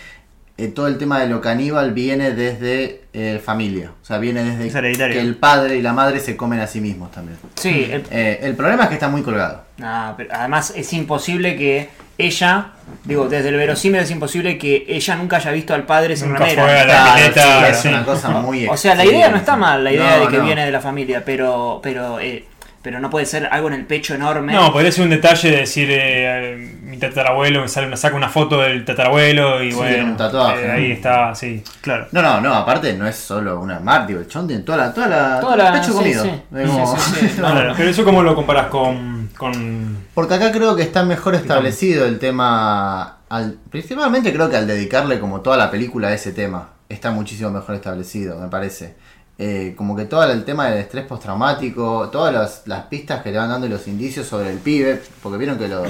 eh, 0.57 0.67
todo 0.69 0.87
el 0.87 0.97
tema 0.97 1.19
de 1.19 1.27
lo 1.27 1.41
caníbal 1.41 1.91
viene 1.93 2.31
desde 2.31 3.01
eh, 3.11 3.41
familia, 3.43 3.91
o 4.01 4.05
sea, 4.05 4.19
viene 4.19 4.39
Es 4.65 4.73
desde 4.73 4.95
que 5.09 5.19
el 5.19 5.35
padre 5.35 5.75
y 5.75 5.81
la 5.81 5.91
madre 5.91 6.21
se 6.21 6.37
comen 6.37 6.61
a 6.61 6.67
sí 6.67 6.79
mismos 6.79 7.11
también. 7.11 7.37
Sí, 7.55 7.89
el- 7.91 8.05
Eh, 8.09 8.39
el 8.43 8.55
problema 8.55 8.83
es 8.83 8.89
que 8.89 8.93
está 8.95 9.09
muy 9.09 9.21
colgado. 9.21 9.63
No, 9.77 10.13
pero 10.15 10.29
además 10.33 10.71
es 10.73 10.93
imposible 10.93 11.57
que 11.57 11.89
ella, 12.17 12.67
digo, 13.03 13.27
desde 13.27 13.49
el 13.49 13.57
verosímil 13.57 14.01
es 14.01 14.11
imposible 14.11 14.57
que 14.57 14.85
ella 14.87 15.15
nunca 15.15 15.37
haya 15.37 15.51
visto 15.51 15.73
al 15.73 15.83
padre 15.83 16.15
sin 16.15 16.29
Nunca 16.29 16.45
remera. 16.45 16.63
fue 16.63 16.71
a 16.79 16.85
la 16.85 16.93
Claro, 16.93 17.15
pileta, 17.15 17.41
sí, 17.67 17.71
es 17.71 17.77
sí. 17.79 17.87
una 17.89 18.05
cosa 18.05 18.29
muy 18.29 18.67
O 18.67 18.77
sea, 18.77 18.95
la 18.95 19.05
idea 19.05 19.29
no 19.29 19.37
está 19.37 19.55
mal, 19.55 19.83
la 19.83 19.91
idea 19.91 20.17
No, 20.17 20.25
de 20.25 20.31
que 20.31 20.37
no. 20.37 20.45
viene 20.45 20.65
de 20.65 20.71
la 20.71 20.81
familia, 20.81 21.23
pero 21.25 21.79
pero 21.83 22.19
eh, 22.19 22.45
pero 22.85 22.99
no 22.99 23.09
puede 23.09 23.25
ser 23.25 23.47
algo 23.51 23.67
en 23.69 23.73
el 23.73 23.85
pecho 23.87 24.13
enorme. 24.13 24.53
No, 24.53 24.71
podría 24.71 24.91
ser 24.91 25.05
un 25.05 25.09
detalle 25.09 25.49
de 25.49 25.57
decir 25.57 25.87
eh, 25.91 26.55
mi 26.83 26.97
tatarabuelo, 26.97 27.61
me 27.61 27.67
sale 27.67 27.87
una, 27.87 27.97
saca 27.97 28.15
una 28.15 28.29
foto 28.29 28.61
del 28.61 28.85
tatarabuelo 28.85 29.63
y 29.63 29.71
Sí, 29.71 29.75
bueno, 29.77 30.05
un 30.11 30.15
tatuaje, 30.17 30.63
eh, 30.63 30.67
¿no? 30.67 30.73
ahí 30.73 30.91
está, 30.91 31.33
sí. 31.33 31.63
Claro. 31.81 32.05
No, 32.11 32.21
no, 32.21 32.39
no, 32.41 32.53
aparte 32.53 32.93
no 32.93 33.07
es 33.07 33.15
solo 33.15 33.59
una 33.59 33.79
mar, 33.79 34.05
digo, 34.05 34.19
el 34.19 34.27
chon 34.27 34.45
tiene 34.47 34.61
toda 34.61 34.77
la, 34.77 34.93
toda 34.93 35.07
la, 35.07 35.39
Toda 35.39 35.41
todo 35.41 35.53
el 35.53 35.57
la- 35.63 35.71
pecho 35.73 35.91
sí, 35.93 35.97
comido. 35.97 36.23
sí. 36.23 36.31
Como- 36.67 36.95
Sí, 36.97 37.01
sí, 37.21 37.27
sí. 37.29 37.35
No, 37.41 37.63
no. 37.63 37.73
Pero 37.75 37.89
eso 37.89 38.05
cómo 38.05 38.21
lo 38.21 38.35
comparas 38.35 38.67
con, 38.67 39.29
con 39.35 39.97
Porque 40.13 40.35
acá 40.35 40.51
creo 40.51 40.75
que 40.75 40.83
está 40.83 41.03
mejor 41.03 41.33
establecido 41.33 42.05
el 42.05 42.19
tema, 42.19 43.17
al, 43.29 43.57
principalmente 43.71 44.31
creo 44.31 44.47
que 44.47 44.57
al 44.57 44.67
dedicarle 44.67 45.19
como 45.19 45.41
toda 45.41 45.57
la 45.57 45.71
película 45.71 46.09
a 46.09 46.13
ese 46.13 46.33
tema, 46.33 46.69
está 46.87 47.09
muchísimo 47.09 47.49
mejor 47.49 47.73
establecido, 47.73 48.37
me 48.39 48.47
parece. 48.47 48.93
Eh, 49.37 49.73
como 49.77 49.95
que 49.97 50.05
todo 50.05 50.23
el 50.31 50.45
tema 50.45 50.67
del 50.69 50.79
estrés 50.79 51.05
postraumático, 51.05 52.09
todas 52.09 52.33
las, 52.33 52.61
las 52.67 52.83
pistas 52.85 53.21
que 53.21 53.31
le 53.31 53.37
van 53.37 53.49
dando 53.49 53.67
y 53.67 53.69
los 53.69 53.87
indicios 53.87 54.25
sobre 54.27 54.49
el 54.51 54.59
pibe, 54.59 55.01
porque 55.21 55.37
vieron 55.37 55.57
que 55.57 55.67
lo, 55.67 55.83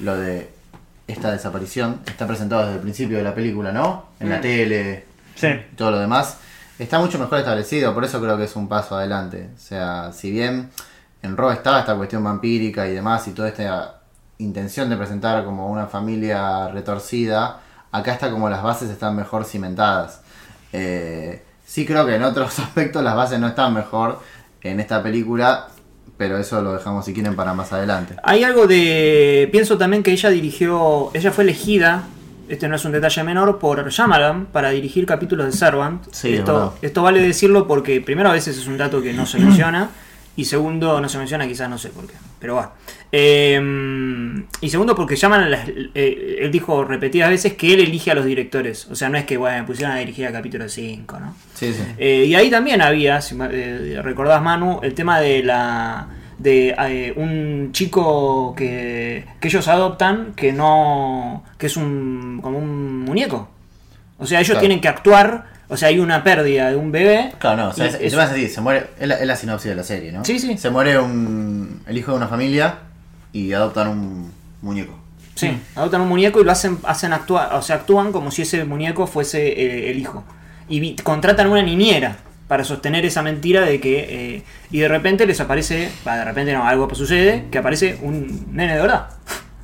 lo 0.00 0.16
de 0.18 0.50
esta 1.06 1.30
desaparición 1.32 2.00
está 2.06 2.26
presentado 2.26 2.62
desde 2.62 2.74
el 2.76 2.80
principio 2.80 3.16
de 3.16 3.24
la 3.24 3.34
película, 3.34 3.72
¿no? 3.72 4.06
En 4.20 4.28
la 4.28 4.38
Mm. 4.38 4.42
tele, 4.42 5.04
Sí. 5.34 5.46
y 5.46 5.74
todo 5.76 5.90
lo 5.92 5.98
demás, 6.00 6.36
está 6.78 6.98
mucho 6.98 7.18
mejor 7.18 7.38
establecido, 7.38 7.94
por 7.94 8.04
eso 8.04 8.20
creo 8.20 8.36
que 8.36 8.44
es 8.44 8.56
un 8.56 8.68
paso 8.68 8.96
adelante. 8.96 9.48
O 9.56 9.58
sea, 9.58 10.12
si 10.12 10.30
bien 10.30 10.68
en 11.22 11.36
Raw 11.36 11.50
estaba 11.50 11.80
esta 11.80 11.96
cuestión 11.96 12.22
vampírica 12.22 12.86
y 12.86 12.92
demás, 12.92 13.26
y 13.26 13.30
toda 13.32 13.48
esta 13.48 14.00
intención 14.38 14.90
de 14.90 14.96
presentar 14.96 15.44
como 15.44 15.68
una 15.70 15.86
familia 15.86 16.68
retorcida, 16.68 17.60
acá 17.90 18.12
está 18.12 18.30
como 18.30 18.50
las 18.50 18.62
bases 18.62 18.90
están 18.90 19.16
mejor 19.16 19.44
cimentadas. 19.46 20.20
Eh, 20.72 21.42
sí 21.72 21.86
creo 21.86 22.04
que 22.04 22.14
en 22.14 22.22
otros 22.22 22.58
aspectos 22.58 23.02
las 23.02 23.16
bases 23.16 23.40
no 23.40 23.48
están 23.48 23.72
mejor 23.72 24.20
en 24.62 24.78
esta 24.78 25.02
película, 25.02 25.68
pero 26.16 26.36
eso 26.36 26.60
lo 26.60 26.74
dejamos 26.74 27.04
si 27.06 27.14
quieren 27.14 27.34
para 27.34 27.54
más 27.54 27.72
adelante. 27.72 28.14
Hay 28.22 28.44
algo 28.44 28.66
de. 28.66 29.48
Pienso 29.50 29.78
también 29.78 30.02
que 30.02 30.12
ella 30.12 30.30
dirigió. 30.30 31.10
Ella 31.14 31.32
fue 31.32 31.44
elegida. 31.44 32.04
Este 32.48 32.68
no 32.68 32.76
es 32.76 32.84
un 32.84 32.92
detalle 32.92 33.22
menor 33.22 33.58
por 33.58 33.88
Shyamalan 33.88 34.46
para 34.46 34.70
dirigir 34.70 35.06
capítulos 35.06 35.46
de 35.46 35.52
Servant. 35.52 36.04
Sí, 36.12 36.34
es 36.34 36.40
esto, 36.40 36.74
esto 36.82 37.02
vale 37.02 37.20
decirlo 37.22 37.66
porque 37.66 38.00
primero 38.02 38.28
a 38.28 38.32
veces 38.32 38.58
es 38.58 38.66
un 38.66 38.76
dato 38.76 39.00
que 39.00 39.14
no 39.14 39.24
se 39.24 39.38
menciona 39.38 39.88
y 40.36 40.44
segundo 40.46 41.00
no 41.00 41.08
se 41.08 41.18
menciona 41.18 41.46
quizás 41.46 41.68
no 41.68 41.76
sé 41.78 41.90
por 41.90 42.06
qué, 42.06 42.14
pero 42.38 42.54
va. 42.56 42.74
Eh, 43.10 43.60
y 44.60 44.70
segundo 44.70 44.94
porque 44.94 45.16
Shyamalan 45.16 45.50
las- 45.50 45.68
eh, 45.68 46.38
él 46.40 46.50
dijo 46.50 46.84
repetidas 46.84 47.28
veces 47.30 47.54
que 47.54 47.74
él 47.74 47.80
elige 47.80 48.10
a 48.10 48.14
los 48.14 48.24
directores, 48.24 48.86
o 48.90 48.94
sea 48.94 49.08
no 49.08 49.18
es 49.18 49.24
que 49.24 49.36
bueno, 49.36 49.58
me 49.58 49.64
pusieron 49.64 49.94
a 49.94 49.98
dirigir 49.98 50.26
a 50.26 50.32
capítulo 50.32 50.68
5, 50.68 51.20
¿no? 51.20 51.34
Sí, 51.54 51.72
sí. 51.72 51.82
Eh, 51.98 52.24
y 52.28 52.34
ahí 52.34 52.50
también 52.50 52.80
había, 52.80 53.20
si 53.20 53.36
eh, 53.50 54.00
recordás 54.02 54.40
Manu, 54.42 54.80
el 54.82 54.94
tema 54.94 55.20
de 55.20 55.42
la 55.42 56.08
de 56.38 57.12
un 57.16 57.70
chico 57.72 58.52
que, 58.56 59.24
que 59.38 59.48
ellos 59.48 59.68
adoptan 59.68 60.32
que 60.34 60.52
no 60.52 61.44
que 61.58 61.66
es 61.66 61.76
un 61.76 62.40
como 62.42 62.58
un 62.58 63.00
muñeco. 63.00 63.48
O 64.18 64.26
sea, 64.26 64.38
ellos 64.40 64.48
Claro. 64.50 64.60
tienen 64.60 64.80
que 64.80 64.88
actuar, 64.88 65.51
o 65.72 65.76
sea, 65.76 65.88
hay 65.88 65.98
una 65.98 66.22
pérdida 66.22 66.70
de 66.70 66.76
un 66.76 66.92
bebé. 66.92 67.32
Claro, 67.38 67.62
no, 67.64 67.68
o 67.70 67.72
sea, 67.72 67.86
es, 67.86 68.14
así, 68.14 68.48
se 68.48 68.60
muere, 68.60 68.86
es 69.00 69.08
la, 69.08 69.14
es 69.16 69.26
la 69.26 69.36
sinopsis 69.36 69.70
de 69.70 69.74
la 69.74 69.82
serie, 69.82 70.12
¿no? 70.12 70.24
Sí, 70.24 70.38
sí. 70.38 70.56
Se 70.58 70.70
muere 70.70 70.98
un, 70.98 71.82
el 71.86 71.96
hijo 71.98 72.12
de 72.12 72.16
una 72.18 72.28
familia 72.28 72.74
y 73.32 73.52
adoptan 73.52 73.88
un 73.88 74.32
muñeco. 74.60 74.98
Sí, 75.34 75.50
adoptan 75.74 76.02
un 76.02 76.08
muñeco 76.08 76.40
y 76.40 76.44
lo 76.44 76.52
hacen 76.52 76.78
hacen 76.84 77.12
actuar, 77.12 77.54
o 77.54 77.62
sea, 77.62 77.76
actúan 77.76 78.12
como 78.12 78.30
si 78.30 78.42
ese 78.42 78.64
muñeco 78.64 79.06
fuese 79.06 79.48
eh, 79.48 79.90
el 79.90 79.98
hijo. 79.98 80.22
Y 80.68 80.78
vi- 80.80 80.96
contratan 80.96 81.48
una 81.48 81.62
niñera 81.62 82.18
para 82.48 82.64
sostener 82.64 83.04
esa 83.06 83.22
mentira 83.22 83.62
de 83.62 83.80
que 83.80 84.06
eh, 84.36 84.42
y 84.70 84.80
de 84.80 84.88
repente 84.88 85.26
les 85.26 85.40
aparece, 85.40 85.90
de 86.04 86.24
repente 86.24 86.52
no, 86.52 86.66
algo 86.66 86.94
sucede, 86.94 87.46
que 87.50 87.56
aparece 87.58 87.98
un 88.02 88.48
nene 88.52 88.74
de 88.74 88.80
verdad. 88.82 89.08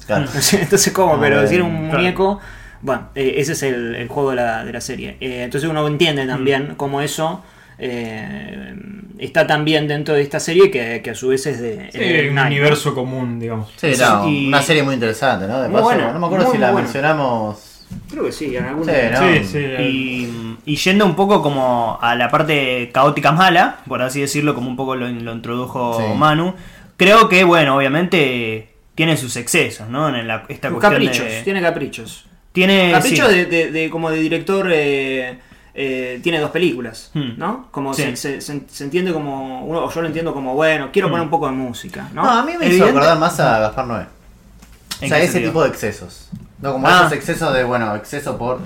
Claro. 0.07 0.25
Entonces, 0.53 0.93
¿cómo? 0.95 1.17
No, 1.17 1.21
Pero 1.21 1.43
decir 1.43 1.61
un 1.61 1.91
claro. 1.91 2.41
Bueno, 2.83 3.09
eh, 3.15 3.35
ese 3.39 3.53
es 3.53 3.63
el, 3.63 3.95
el 3.95 4.09
juego 4.09 4.31
de 4.31 4.37
la, 4.37 4.65
de 4.65 4.73
la 4.73 4.81
serie. 4.81 5.17
Eh, 5.21 5.43
entonces 5.43 5.69
uno 5.69 5.87
entiende 5.87 6.27
también 6.27 6.75
cómo 6.77 7.01
eso 7.01 7.43
eh, 7.79 8.75
está 9.19 9.47
también 9.47 9.89
dentro 9.89 10.15
de 10.15 10.23
esta 10.23 10.41
serie 10.41 10.71
que, 10.71 11.01
que 11.03 11.11
a 11.11 11.15
su 11.15 11.29
vez 11.29 11.47
es 11.47 11.61
de. 11.61 11.91
sí, 11.93 11.99
un 12.29 12.35
Nine, 12.35 12.47
universo 12.47 12.95
común, 12.95 13.39
digamos. 13.41 13.71
Sí, 13.77 13.95
Sí, 13.95 14.01
no, 14.03 14.29
y- 14.29 14.49
una 14.49 14.63
serie 14.63 14.83
muy 14.83 14.95
interesante, 14.95 15.47
¿no? 15.47 15.61
De 15.63 15.69
paso, 15.69 15.85
buena, 15.85 16.13
no 16.13 16.19
me 16.21 16.27
acuerdo 16.27 16.51
si 16.53 16.59
la 16.59 16.71
buena. 16.71 16.83
mencionamos. 16.85 17.65
Creo 18.11 18.25
que 18.27 18.33
sí, 18.33 18.55
en 18.55 18.65
algún 18.65 18.85
Sí, 18.85 18.91
¿no? 19.13 19.19
Sí, 19.19 19.45
sí. 19.45 19.59
Y, 19.83 20.57
y 20.67 20.77
yendo 20.77 21.07
un 21.07 21.17
poco 21.17 21.43
como 21.43 21.99
a 22.01 22.15
la 22.17 22.29
parte 22.31 22.91
caótica 22.93 23.33
mala, 23.33 23.79
por 23.89 24.03
así 24.03 24.21
decirlo, 24.21 24.55
como 24.55 24.69
un 24.69 24.77
poco 24.77 24.95
lo, 24.95 25.09
lo 25.09 25.33
introdujo 25.33 25.99
Sí. 25.99 26.19
Manu, 26.19 26.55
creo 26.99 27.29
que, 27.31 27.45
bueno, 27.45 27.77
obviamente 27.77 28.69
tiene 28.95 29.17
sus 29.17 29.37
excesos, 29.37 29.89
¿no? 29.89 30.15
En 30.15 30.29
la, 30.29 30.45
esta 30.49 30.69
cuestión 30.69 30.93
Caprichos, 30.93 31.25
de- 31.25 31.43
tiene 31.45 31.63
caprichos. 31.63 32.27
Tiene, 32.67 32.93
Caprichos 32.93 33.29
sí. 33.29 33.35
de, 33.35 33.47
de- 33.47 33.71
de- 33.71 33.91
como 33.91 34.11
de 34.11 34.19
director. 34.19 34.69
eh, 34.73 35.39
eh, 35.81 36.19
tiene 36.25 36.41
dos 36.41 36.51
películas, 36.51 37.11
Hmm. 37.15 37.35
¿no? 37.39 37.69
Como 37.71 37.95
Sí. 37.95 38.03
se, 38.03 38.17
se- 38.17 38.41
se- 38.41 38.63
se 38.69 38.85
entiende 38.85 39.13
como. 39.13 39.65
Uno, 39.65 39.85
o 39.85 39.91
yo 39.93 40.01
lo 40.01 40.09
entiendo 40.09 40.35
como, 40.35 40.55
bueno, 40.55 40.89
quiero 40.93 41.09
poner 41.09 41.23
un 41.23 41.31
poco 41.31 41.47
de 41.47 41.53
música, 41.53 42.09
¿no? 42.13 42.25
No, 42.25 42.31
a 42.31 42.43
mí 42.43 42.53
me 42.59 42.67
hizo 42.67 42.85
Evidente- 42.85 42.91
acordar 42.91 43.19
más 43.19 43.39
a 43.39 43.61
Gaspar 43.61 43.87
Noé. 43.87 44.03
O 44.03 45.03
¿En 45.05 45.09
sea, 45.09 45.19
ese 45.19 45.33
sentido? 45.35 45.53
tipo 45.53 45.63
de 45.63 45.69
excesos. 45.69 46.31
No 46.61 46.73
como 46.73 46.89
Ah. 46.89 46.97
esos 47.03 47.13
excesos 47.13 47.55
de, 47.55 47.63
bueno, 47.63 47.95
exceso 47.95 48.37
por. 48.37 48.59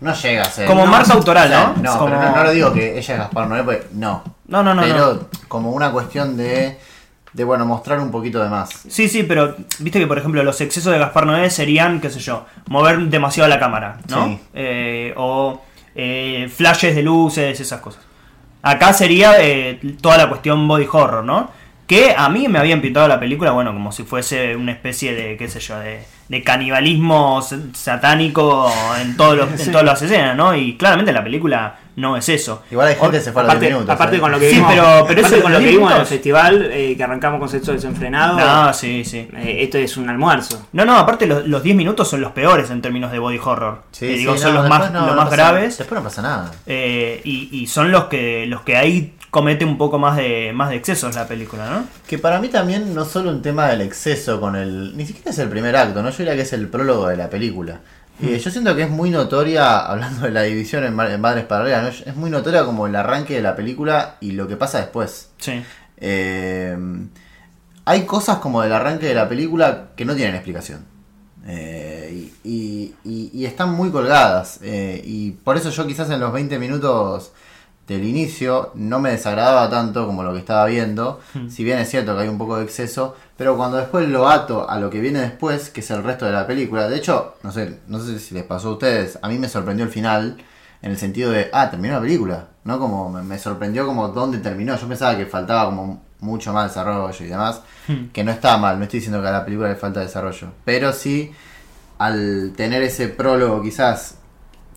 No 0.00 0.14
llega 0.14 0.42
a 0.42 0.44
ser. 0.44 0.66
Como 0.68 0.84
no, 0.84 0.92
marca 0.92 1.12
autoral, 1.12 1.50
¿no? 1.50 1.82
No, 1.82 1.98
Como- 1.98 2.16
pero 2.16 2.30
no, 2.30 2.36
no 2.36 2.44
lo 2.44 2.50
digo 2.52 2.72
que 2.72 2.96
ella 2.96 3.14
es 3.14 3.18
Gaspar 3.18 3.48
Noé, 3.48 3.64
pues 3.64 3.80
no. 3.94 4.22
No, 4.46 4.62
no, 4.62 4.72
no, 4.74 4.82
Pero 4.82 5.14
no. 5.14 5.28
como 5.48 5.72
una 5.72 5.90
cuestión 5.90 6.36
de. 6.36 6.78
De, 7.32 7.44
bueno, 7.44 7.66
mostrar 7.66 8.00
un 8.00 8.10
poquito 8.10 8.42
de 8.42 8.48
más. 8.48 8.70
Sí, 8.88 9.08
sí, 9.08 9.22
pero 9.22 9.54
viste 9.78 9.98
que 9.98 10.06
por 10.06 10.18
ejemplo 10.18 10.42
los 10.42 10.60
excesos 10.60 10.92
de 10.92 10.98
Gaspar 10.98 11.26
Noé 11.26 11.50
serían, 11.50 12.00
qué 12.00 12.10
sé 12.10 12.20
yo, 12.20 12.46
mover 12.68 12.98
demasiado 13.00 13.48
la 13.48 13.58
cámara, 13.58 13.98
¿no? 14.08 14.26
Sí. 14.26 14.40
Eh, 14.54 15.14
o 15.16 15.60
eh, 15.94 16.50
flashes 16.54 16.94
de 16.94 17.02
luces, 17.02 17.60
esas 17.60 17.80
cosas. 17.80 18.02
Acá 18.62 18.92
sería 18.92 19.34
eh, 19.40 19.80
toda 20.00 20.16
la 20.16 20.28
cuestión 20.28 20.66
body 20.66 20.88
horror, 20.90 21.24
¿no? 21.24 21.50
Que 21.88 22.14
a 22.16 22.28
mí 22.28 22.46
me 22.48 22.58
habían 22.60 22.80
pintado 22.82 23.08
la 23.08 23.18
película, 23.18 23.50
bueno, 23.50 23.72
como 23.72 23.90
si 23.90 24.04
fuese 24.04 24.54
una 24.54 24.70
especie 24.72 25.14
de, 25.14 25.36
qué 25.38 25.48
sé 25.48 25.58
yo, 25.58 25.76
de, 25.80 26.04
de 26.28 26.42
canibalismo 26.44 27.40
satánico 27.72 28.70
en, 29.00 29.16
todos 29.16 29.36
los, 29.36 29.60
en 29.60 29.72
todas 29.72 29.84
las 29.86 30.02
escenas, 30.02 30.36
¿no? 30.36 30.54
Y 30.54 30.76
claramente 30.76 31.12
la 31.12 31.24
película 31.24 31.78
no 31.96 32.16
es 32.16 32.28
eso. 32.28 32.62
Igual 32.70 32.88
hay 32.88 32.94
gente 32.94 33.16
que 33.18 33.24
se 33.24 33.32
fue 33.32 33.40
a 33.40 33.44
los 33.44 33.50
Aparte, 33.52 33.66
10 33.66 33.74
minutos. 33.74 33.94
aparte 33.94 34.16
¿eh? 34.16 34.20
con 34.20 34.30
lo 34.30 34.38
que 34.38 34.50
Sí, 34.50 34.56
vimos, 34.56 34.70
pero- 34.72 34.84
pero 34.84 34.98
aparte 34.98 35.20
eso 35.22 35.42
con 35.42 35.52
lo 35.52 35.58
que 35.58 35.66
vimos 35.66 35.92
en 35.92 36.00
el 36.00 36.06
festival, 36.06 36.70
eh, 36.72 36.94
que 36.96 37.02
arrancamos 37.04 37.40
con 37.40 37.48
sexo 37.48 37.72
desenfrenado, 37.72 38.38
No, 38.38 38.72
sí, 38.74 39.04
sí. 39.04 39.26
eh, 39.36 39.56
esto 39.60 39.78
es 39.78 39.96
un 39.96 40.08
almuerzo. 40.08 40.68
No, 40.72 40.84
no, 40.84 40.96
aparte 40.96 41.26
los, 41.26 41.46
los 41.48 41.62
10 41.62 41.74
minutos 41.74 42.08
son 42.08 42.20
los 42.20 42.32
peores 42.32 42.70
en 42.70 42.82
términos 42.82 43.10
de 43.10 43.18
body 43.18 43.38
horror. 43.42 43.82
Sí, 43.92 44.04
Eh, 44.06 44.08
sí, 44.12 44.18
digo, 44.18 44.32
no, 44.32 44.38
son 44.38 44.54
los 44.54 44.68
más, 44.68 44.92
no, 44.92 45.00
los 45.00 45.08
no 45.10 45.16
más 45.16 45.24
pasa- 45.30 45.36
graves. 45.36 45.78
Después 45.78 45.98
no 46.00 46.04
pasa 46.04 46.22
nada. 46.22 46.52
eh, 46.66 47.20
y, 47.24 47.48
y 47.50 47.66
son 47.66 47.90
los 47.90 48.04
que 48.04 48.44
los 48.46 48.60
que 48.60 48.76
ahí 48.76 49.14
comete 49.30 49.64
un 49.64 49.76
poco 49.78 49.98
más 49.98 50.16
de 50.16 50.52
más 50.54 50.70
de 50.70 50.76
excesos 50.76 51.14
la 51.14 51.26
película, 51.28 51.68
¿no? 51.70 51.86
Que 52.06 52.18
para 52.18 52.40
mí 52.40 52.48
también 52.48 52.94
no 52.94 53.04
solo 53.04 53.30
un 53.30 53.42
tema 53.42 53.68
del 53.68 53.82
exceso 53.82 54.40
con 54.40 54.56
el... 54.56 54.96
Ni 54.96 55.06
siquiera 55.06 55.30
es 55.30 55.38
el 55.38 55.48
primer 55.48 55.76
acto, 55.76 56.02
¿no? 56.02 56.10
Yo 56.10 56.18
diría 56.18 56.34
que 56.34 56.42
es 56.42 56.52
el 56.52 56.68
prólogo 56.68 57.08
de 57.08 57.16
la 57.16 57.28
película. 57.28 57.80
Hmm. 58.20 58.26
Eh, 58.28 58.38
yo 58.38 58.50
siento 58.50 58.74
que 58.74 58.82
es 58.82 58.90
muy 58.90 59.10
notoria, 59.10 59.78
hablando 59.86 60.22
de 60.26 60.30
la 60.32 60.42
división 60.42 60.84
en, 60.84 60.94
ma- 60.94 61.12
en 61.12 61.20
Madres 61.20 61.44
Paralelas, 61.44 61.82
¿no? 61.82 61.88
es 62.10 62.16
muy 62.16 62.30
notoria 62.30 62.64
como 62.64 62.86
el 62.86 62.96
arranque 62.96 63.34
de 63.34 63.42
la 63.42 63.54
película 63.54 64.16
y 64.20 64.32
lo 64.32 64.48
que 64.48 64.56
pasa 64.56 64.78
después. 64.78 65.30
Sí. 65.38 65.62
Eh, 65.98 66.76
hay 67.84 68.02
cosas 68.04 68.38
como 68.38 68.62
del 68.62 68.72
arranque 68.72 69.06
de 69.06 69.14
la 69.14 69.28
película 69.28 69.88
que 69.96 70.04
no 70.04 70.14
tienen 70.14 70.34
explicación. 70.34 70.84
Eh, 71.46 72.28
y, 72.44 72.48
y- 72.50 72.94
y- 73.04 73.30
y 73.32 73.46
están 73.46 73.72
muy 73.72 73.90
colgadas. 73.90 74.58
eh, 74.62 75.00
y 75.04 75.30
por 75.32 75.56
eso 75.56 75.70
yo 75.70 75.86
quizás 75.86 76.10
en 76.10 76.20
los 76.20 76.32
20 76.32 76.58
minutos 76.58 77.32
del 77.88 78.04
inicio 78.04 78.70
no 78.74 79.00
me 79.00 79.10
desagradaba 79.10 79.70
tanto 79.70 80.06
como 80.06 80.22
lo 80.22 80.34
que 80.34 80.38
estaba 80.38 80.66
viendo. 80.66 81.20
Hmm. 81.32 81.48
Si 81.48 81.64
bien 81.64 81.78
es 81.78 81.88
cierto 81.88 82.14
que 82.14 82.22
hay 82.22 82.28
un 82.28 82.36
poco 82.36 82.58
de 82.58 82.64
exceso, 82.64 83.16
pero 83.36 83.56
cuando 83.56 83.78
después 83.78 84.06
lo 84.08 84.28
ato 84.28 84.68
a 84.68 84.78
lo 84.78 84.90
que 84.90 85.00
viene 85.00 85.20
después, 85.20 85.70
que 85.70 85.80
es 85.80 85.90
el 85.90 86.04
resto 86.04 86.26
de 86.26 86.32
la 86.32 86.46
película. 86.46 86.86
De 86.86 86.98
hecho, 86.98 87.36
no 87.42 87.50
sé, 87.50 87.80
no 87.88 87.98
sé 87.98 88.18
si 88.18 88.34
les 88.34 88.44
pasó 88.44 88.68
a 88.68 88.72
ustedes, 88.72 89.18
a 89.22 89.28
mí 89.28 89.38
me 89.38 89.48
sorprendió 89.48 89.86
el 89.86 89.90
final. 89.90 90.36
En 90.80 90.92
el 90.92 90.98
sentido 90.98 91.32
de, 91.32 91.50
ah, 91.52 91.70
terminó 91.70 91.94
la 91.94 92.00
película, 92.00 92.48
¿no? 92.62 92.78
Como 92.78 93.10
me, 93.10 93.22
me 93.22 93.36
sorprendió 93.36 93.84
como 93.84 94.08
dónde 94.08 94.38
terminó. 94.38 94.76
Yo 94.76 94.86
pensaba 94.86 95.16
que 95.16 95.26
faltaba 95.26 95.64
como 95.64 96.02
mucho 96.20 96.52
más 96.52 96.70
desarrollo 96.70 97.24
y 97.24 97.28
demás. 97.28 97.62
Hmm. 97.88 98.08
Que 98.12 98.22
no 98.22 98.30
está 98.30 98.58
mal, 98.58 98.78
no 98.78 98.84
estoy 98.84 99.00
diciendo 99.00 99.20
que 99.20 99.28
a 99.28 99.32
la 99.32 99.44
película 99.44 99.70
le 99.70 99.76
falta 99.76 100.00
desarrollo. 100.00 100.48
Pero 100.64 100.92
sí, 100.92 101.32
al 101.98 102.52
tener 102.54 102.82
ese 102.82 103.08
prólogo 103.08 103.62
quizás 103.62 104.17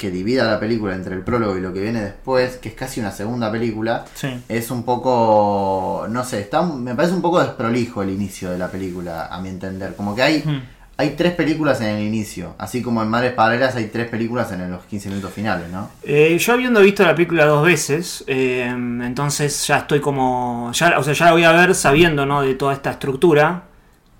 que 0.02 0.10
divida 0.10 0.46
la 0.46 0.60
película 0.60 0.96
entre 0.96 1.14
el 1.14 1.22
prólogo 1.22 1.56
y 1.56 1.62
lo 1.62 1.72
que 1.72 1.80
viene 1.80 2.02
después, 2.02 2.58
que 2.58 2.70
es 2.70 2.76
casi 2.76 3.00
una 3.00 3.12
segunda 3.12 3.52
película, 3.52 4.06
Sí. 4.16 4.30
es 4.50 4.72
un 4.72 4.82
poco, 4.84 6.08
no 6.10 6.24
sé, 6.24 6.40
está, 6.40 6.64
me 6.64 6.96
parece 6.96 7.14
un 7.14 7.22
poco 7.22 7.40
desprolijo 7.40 8.02
el 8.02 8.10
inicio 8.10 8.50
de 8.50 8.58
la 8.58 8.68
película, 8.70 9.28
a 9.28 9.40
mi 9.40 9.50
entender. 9.50 9.96
Como 9.96 10.16
que 10.16 10.24
hay, 10.24 10.40
Hmm. 10.44 10.62
hay 10.98 11.12
tres 11.12 11.34
películas 11.34 11.82
en 11.82 11.88
el 11.96 12.02
inicio, 12.04 12.56
así 12.58 12.82
como 12.82 13.02
en 13.04 13.10
Madres 13.10 13.34
Paralelas 13.34 13.76
hay 13.76 13.86
tres 13.86 14.08
películas 14.10 14.52
en 14.52 14.70
los 14.72 14.84
15 14.86 15.10
minutos 15.10 15.32
finales, 15.34 15.70
¿no? 15.72 15.90
Eh, 16.04 16.36
yo 16.40 16.54
habiendo 16.54 16.80
visto 16.82 17.04
la 17.04 17.14
película 17.14 17.46
dos 17.46 17.64
veces, 17.64 18.24
eh, 18.28 18.66
entonces 18.68 19.68
ya 19.68 19.78
estoy 19.80 20.00
como. 20.02 20.72
Ya, 20.74 20.98
o 20.98 21.04
sea, 21.04 21.14
ya 21.14 21.26
la 21.26 21.32
voy 21.34 21.44
a 21.44 21.52
ver 21.52 21.76
sabiendo 21.76 22.26
¿no? 22.26 22.42
de 22.42 22.56
toda 22.56 22.74
esta 22.74 22.92
estructura. 22.92 23.64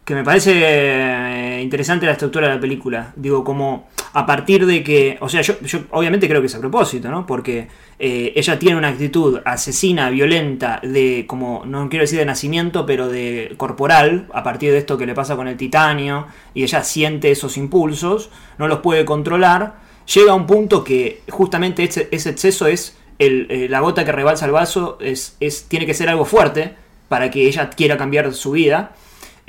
Que 0.04 0.16
me 0.16 0.24
parece 0.24 0.52
eh, 0.56 1.62
interesante 1.62 2.06
la 2.06 2.14
estructura 2.14 2.48
de 2.48 2.56
la 2.56 2.60
película. 2.60 3.14
Digo, 3.16 3.44
como 3.44 3.90
a 4.14 4.26
partir 4.26 4.66
de 4.66 4.84
que. 4.84 5.18
O 5.22 5.30
sea, 5.30 5.42
yo, 5.42 5.60
yo 5.62 5.82
obviamente 5.92 6.28
creo 6.28 6.42
que 6.42 6.48
es 6.48 6.56
a 6.56 6.60
propósito, 6.60 7.10
¿no? 7.10 7.26
Porque 7.26 7.68
eh, 8.00 8.34
ella 8.36 8.58
tiene 8.58 8.78
una 8.78 8.88
actitud 8.90 9.40
asesina, 9.46 10.10
violenta, 10.10 10.80
de. 10.84 11.26
como. 11.28 11.64
no 11.66 11.88
quiero 11.90 12.04
decir 12.04 12.20
de 12.20 12.26
nacimiento, 12.26 12.86
pero 12.86 13.10
de 13.10 13.54
corporal, 13.58 14.28
a 14.34 14.44
partir 14.44 14.72
de 14.72 14.80
esto 14.80 14.98
que 14.98 15.06
le 15.06 15.14
pasa 15.14 15.36
con 15.36 15.48
el 15.48 15.56
titanio. 15.56 16.26
Y 16.54 16.64
ella 16.64 16.84
siente 16.84 17.30
esos 17.32 17.58
impulsos, 17.58 18.32
no 18.58 18.68
los 18.68 18.80
puede 18.80 19.06
controlar 19.06 19.92
llega 20.14 20.32
a 20.32 20.36
un 20.36 20.48
punto 20.48 20.84
que 20.84 21.22
justamente 21.30 21.84
ese, 21.84 22.10
exceso 22.12 22.68
es 22.68 22.98
el, 23.20 23.48
eh, 23.50 23.68
la 23.70 23.80
gota 23.80 24.04
que 24.06 24.12
rebalsa 24.12 24.46
el 24.46 24.52
vaso, 24.52 24.98
es, 25.00 25.38
es, 25.40 25.66
tiene 25.66 25.86
que 25.86 25.94
ser 25.94 26.10
algo 26.10 26.26
fuerte 26.26 26.76
para 27.08 27.30
que 27.30 27.48
ella 27.48 27.70
quiera 27.70 27.98
cambiar 27.98 28.34
su 28.34 28.52
vida. 28.52 28.94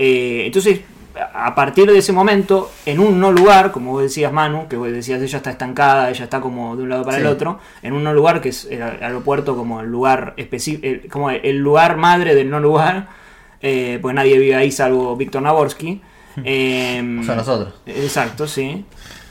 Eh, 0.04 0.46
entonces, 0.46 0.80
a 1.32 1.54
partir 1.54 1.88
de 1.88 1.96
ese 1.96 2.12
momento, 2.12 2.72
en 2.86 2.98
un 2.98 3.20
no 3.20 3.30
lugar, 3.30 3.70
como 3.70 3.92
vos 3.92 4.02
decías 4.02 4.32
Manu, 4.32 4.66
que 4.66 4.76
vos 4.76 4.90
decías 4.90 5.22
ella 5.22 5.36
está 5.36 5.50
estancada, 5.50 6.10
ella 6.10 6.24
está 6.24 6.40
como 6.40 6.74
de 6.74 6.82
un 6.82 6.88
lado 6.88 7.04
para 7.04 7.18
el 7.18 7.26
otro, 7.26 7.60
en 7.82 7.92
un 7.92 8.02
no 8.02 8.12
lugar 8.12 8.40
que 8.40 8.48
es 8.48 8.64
el 8.64 8.82
aeropuerto 8.82 9.54
como 9.54 9.80
el 9.80 9.88
lugar 9.88 10.34
específico, 10.36 11.08
como 11.08 11.30
el 11.30 11.58
lugar 11.58 11.98
madre 11.98 12.34
del 12.34 12.50
no 12.50 12.58
lugar, 12.58 13.06
eh, 13.60 14.00
pues 14.02 14.12
nadie 14.12 14.38
vive 14.38 14.56
ahí 14.56 14.72
salvo 14.72 15.14
Víctor 15.16 15.42
Naborsky. 15.42 16.00
Eh, 16.44 17.18
O 17.20 17.24
sea, 17.24 17.36
nosotros. 17.36 17.74
Exacto, 17.86 18.48
sí. 18.48 18.84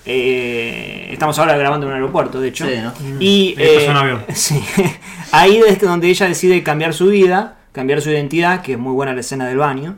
Eh, 0.05 1.09
estamos 1.11 1.37
ahora 1.37 1.57
grabando 1.57 1.85
en 1.87 1.91
un 1.91 1.95
aeropuerto, 1.95 2.39
de 2.39 2.47
hecho. 2.47 2.65
Sí, 2.65 2.75
¿no? 2.81 2.93
Y 3.19 3.55
Ahí 3.57 3.75
pasó 3.75 3.87
eh, 3.87 3.89
un 3.89 3.97
avión. 3.97 4.23
sí. 4.33 4.63
ahí 5.33 5.61
es 5.67 5.81
donde 5.81 6.07
ella 6.07 6.27
decide 6.27 6.63
cambiar 6.63 6.93
su 6.93 7.07
vida, 7.07 7.57
cambiar 7.73 8.01
su 8.01 8.09
identidad, 8.09 8.61
que 8.61 8.73
es 8.73 8.79
muy 8.79 8.93
buena 8.93 9.13
la 9.13 9.19
escena 9.19 9.47
del 9.47 9.57
baño. 9.57 9.97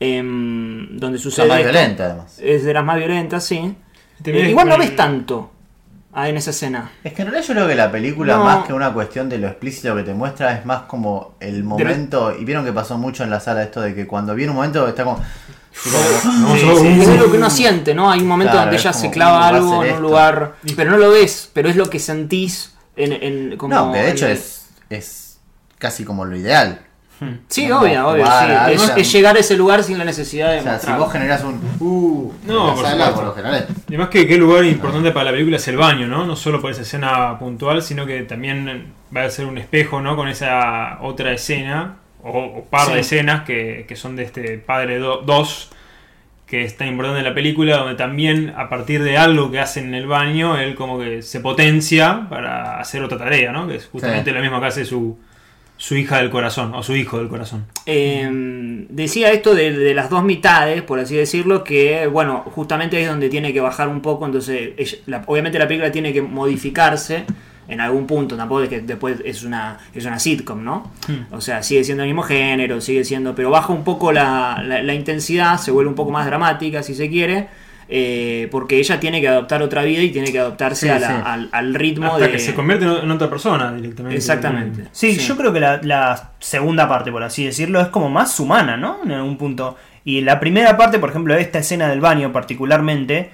Em, 0.00 0.98
donde 0.98 1.18
sucede. 1.18 1.46
más 1.48 1.58
esto. 1.60 1.70
violenta 1.72 2.04
además. 2.06 2.38
Es 2.40 2.64
de 2.64 2.72
las 2.74 2.84
más 2.84 2.96
violentas, 2.96 3.44
sí. 3.44 3.76
Eh, 4.24 4.48
igual 4.50 4.68
no 4.68 4.76
ves 4.78 4.94
tanto 4.96 5.50
ah, 6.12 6.28
en 6.28 6.36
esa 6.36 6.50
escena. 6.50 6.90
Es 7.04 7.12
que 7.12 7.22
en 7.22 7.28
realidad 7.28 7.46
yo 7.48 7.54
creo 7.54 7.68
que 7.68 7.74
la 7.74 7.90
película, 7.92 8.36
No. 8.36 8.44
más 8.44 8.66
que 8.66 8.72
una 8.72 8.92
cuestión 8.92 9.28
de 9.28 9.38
lo 9.38 9.46
explícito 9.46 9.94
que 9.96 10.02
te 10.02 10.12
muestra, 10.12 10.52
es 10.58 10.66
más 10.66 10.82
como 10.82 11.34
el 11.40 11.62
momento. 11.64 12.34
Y 12.36 12.44
vieron 12.44 12.64
que 12.64 12.72
pasó 12.72 12.98
mucho 12.98 13.22
en 13.24 13.30
la 13.30 13.40
sala 13.40 13.62
esto 13.62 13.80
de 13.80 13.94
que 13.94 14.06
cuando 14.06 14.34
viene 14.34 14.50
un 14.50 14.56
momento 14.56 14.86
está 14.88 15.04
como. 15.04 15.18
No, 15.18 16.54
Sí, 16.54 16.60
solo 16.60 16.76
sí, 16.80 16.86
un- 16.88 17.00
es 17.00 17.20
lo 17.20 17.30
que 17.30 17.36
uno 17.38 17.48
siente, 17.48 17.94
¿no? 17.94 18.10
Hay 18.10 18.20
un 18.20 18.26
momento 18.26 18.50
Claro, 18.52 18.66
donde 18.66 18.80
ella 18.80 18.92
se 18.92 19.08
clava 19.10 19.36
"Uh, 19.36 19.40
va 19.40 19.44
a 19.44 19.48
algo 19.48 19.72
en 19.74 19.78
un 19.78 19.86
esto". 19.86 20.00
lugar, 20.00 20.54
pero 20.76 20.90
no 20.90 20.96
lo 20.98 21.10
ves, 21.12 21.48
pero 21.52 21.68
es 21.68 21.76
lo 21.76 21.88
que 21.88 22.00
sentís 22.00 22.74
en, 22.96 23.12
en- 23.12 23.56
como 23.56 23.74
No, 23.74 23.92
que 23.92 24.00
de 24.00 24.10
hecho 24.10 24.26
en- 24.26 24.32
es, 24.32 24.66
es 24.90 25.38
casi 25.78 26.04
como 26.04 26.24
lo 26.24 26.36
ideal. 26.36 26.80
Sí, 27.48 27.70
obvio, 27.70 28.08
obvio, 28.08 28.24
sí. 28.26 28.90
Es, 29.00 29.12
llegar 29.12 29.36
a 29.36 29.40
ese 29.40 29.56
lugar 29.56 29.82
sin 29.84 29.98
la 29.98 30.04
necesidad 30.04 30.52
de 30.52 30.60
O 30.60 30.62
sea, 30.62 30.72
si 30.78 30.86
mostrar. 30.86 30.98
vos 30.98 31.12
generás 31.12 31.44
un. 31.44 31.60
Uh, 31.80 32.32
No, 32.46 32.52
en 32.62 32.66
la 32.68 32.74
por 32.74 32.84
sala, 32.84 32.90
supuesto. 33.06 33.14
por 33.16 33.24
lo 33.26 33.34
general. 33.34 33.66
Además 33.88 34.08
que 34.08 34.26
qué 34.26 34.36
lugar 34.38 34.64
importante 34.64 35.10
para 35.12 35.26
la 35.26 35.30
película 35.32 35.56
es 35.56 35.68
el 35.68 35.76
baño, 35.76 36.06
¿no? 36.06 36.24
No 36.24 36.34
solo 36.36 36.60
por 36.60 36.70
esa 36.70 36.82
escena 36.82 37.38
puntual, 37.38 37.82
sino 37.82 38.06
que 38.06 38.22
también 38.22 38.92
va 39.14 39.24
a 39.24 39.30
ser 39.30 39.46
un 39.46 39.58
espejo, 39.58 40.00
¿no? 40.00 40.16
Con 40.16 40.28
esa 40.28 40.98
otra 41.02 41.32
escena, 41.32 41.96
o, 42.22 42.30
o 42.38 42.64
par 42.64 42.86
Sí. 42.86 42.92
de 42.94 43.00
escenas 43.00 43.42
que, 43.44 43.84
que 43.86 43.96
son 43.96 44.16
de 44.16 44.22
este 44.22 44.56
Padre 44.58 44.98
2, 44.98 45.70
que 46.46 46.64
es 46.64 46.76
tan 46.76 46.88
importante 46.88 47.18
en 47.20 47.24
la 47.26 47.34
película, 47.34 47.76
donde 47.76 47.94
también 47.96 48.52
a 48.56 48.68
partir 48.68 49.02
de 49.04 49.18
algo 49.18 49.50
que 49.50 49.60
hace 49.60 49.80
en 49.80 49.94
el 49.94 50.06
baño, 50.06 50.56
él 50.58 50.74
como 50.74 50.98
que 50.98 51.22
se 51.22 51.40
potencia 51.40 52.26
para 52.28 52.80
hacer 52.80 53.02
otra 53.02 53.18
tarea, 53.18 53.52
¿no? 53.52 53.68
Que 53.68 53.76
es 53.76 53.86
justamente 53.86 54.30
Sí. 54.30 54.34
lo 54.34 54.40
mismo 54.42 54.58
que 54.60 54.66
hace 54.66 54.84
su, 54.84 55.16
su 55.80 55.96
hija 55.96 56.18
del 56.18 56.28
corazón, 56.28 56.74
o 56.74 56.82
su 56.82 56.94
hijo 56.94 57.16
del 57.16 57.28
corazón. 57.28 57.64
Eh, 57.86 58.28
decía 58.90 59.30
esto 59.32 59.54
de, 59.54 59.72
de 59.72 59.94
las 59.94 60.10
dos 60.10 60.22
mitades, 60.22 60.82
por 60.82 60.98
así 61.00 61.16
decirlo, 61.16 61.64
que 61.64 62.06
bueno, 62.06 62.44
justamente 62.54 62.98
ahí 62.98 63.04
es 63.04 63.08
donde 63.08 63.30
tiene 63.30 63.54
que 63.54 63.60
bajar 63.62 63.88
un 63.88 64.02
poco, 64.02 64.26
entonces 64.26 64.72
ella- 64.76 64.98
la- 65.06 65.22
obviamente 65.26 65.58
la 65.58 65.66
película 65.66 65.90
tiene 65.90 66.12
que 66.12 66.20
modificarse 66.20 67.24
en 67.66 67.80
algún 67.80 68.06
punto, 68.06 68.36
tampoco 68.36 68.62
es 68.62 68.68
que 68.68 68.80
después 68.82 69.22
es 69.24 69.42
una, 69.42 69.78
es 69.94 70.04
una 70.04 70.18
sitcom, 70.18 70.62
¿no? 70.62 70.90
Hmm. 71.08 71.32
O 71.34 71.40
sea, 71.40 71.62
sigue 71.62 71.82
siendo 71.82 72.02
el 72.02 72.08
mismo 72.10 72.24
género, 72.24 72.80
sigue 72.82 73.02
siendo, 73.04 73.34
pero 73.34 73.48
baja 73.48 73.72
un 73.72 73.82
poco 73.84 74.12
la, 74.12 74.62
la- 74.66 74.82
la 74.82 74.92
intensidad, 74.94 75.56
se 75.58 75.70
vuelve 75.70 75.88
un 75.88 75.94
poco 75.94 76.10
más 76.10 76.26
dramática, 76.26 76.82
si 76.82 76.94
se 76.94 77.08
quiere, 77.08 77.48
eh, 77.92 78.46
porque 78.52 78.78
ella 78.78 79.00
tiene 79.00 79.20
que 79.20 79.26
adoptar 79.28 79.62
otra 79.62 79.82
vida 79.82 80.00
y 80.00 80.10
tiene 80.10 80.30
que 80.30 80.38
adaptarse 80.38 80.86
Sí, 80.86 80.92
a 80.92 80.98
la- 81.00 81.08
sí. 81.08 81.14
al, 81.24 81.48
al 81.50 81.74
ritmo 81.74 82.06
Hasta 82.14 82.26
de... 82.26 82.30
que 82.32 82.38
se 82.38 82.54
convierte 82.54 82.84
en 82.86 83.10
otra 83.10 83.28
persona 83.28 83.72
directamente. 83.72 84.16
Exactamente. 84.16 84.84
Sí, 84.92 85.16
yo 85.18 85.36
creo 85.36 85.52
que 85.52 85.58
la, 85.60 85.80
la 85.82 86.30
segunda 86.38 86.88
parte, 86.88 87.10
por 87.10 87.22
así 87.24 87.44
decirlo, 87.44 87.80
es 87.80 87.88
como 87.88 88.08
más 88.08 88.38
humana, 88.38 88.76
¿no? 88.76 89.00
En 89.04 89.10
algún 89.10 89.36
punto. 89.36 89.76
Y 90.04 90.20
la 90.20 90.38
primera 90.38 90.76
parte, 90.76 90.98
por 91.00 91.10
ejemplo, 91.10 91.34
esta 91.36 91.58
escena 91.58 91.88
del 91.88 92.00
baño 92.00 92.32
particularmente, 92.32 93.30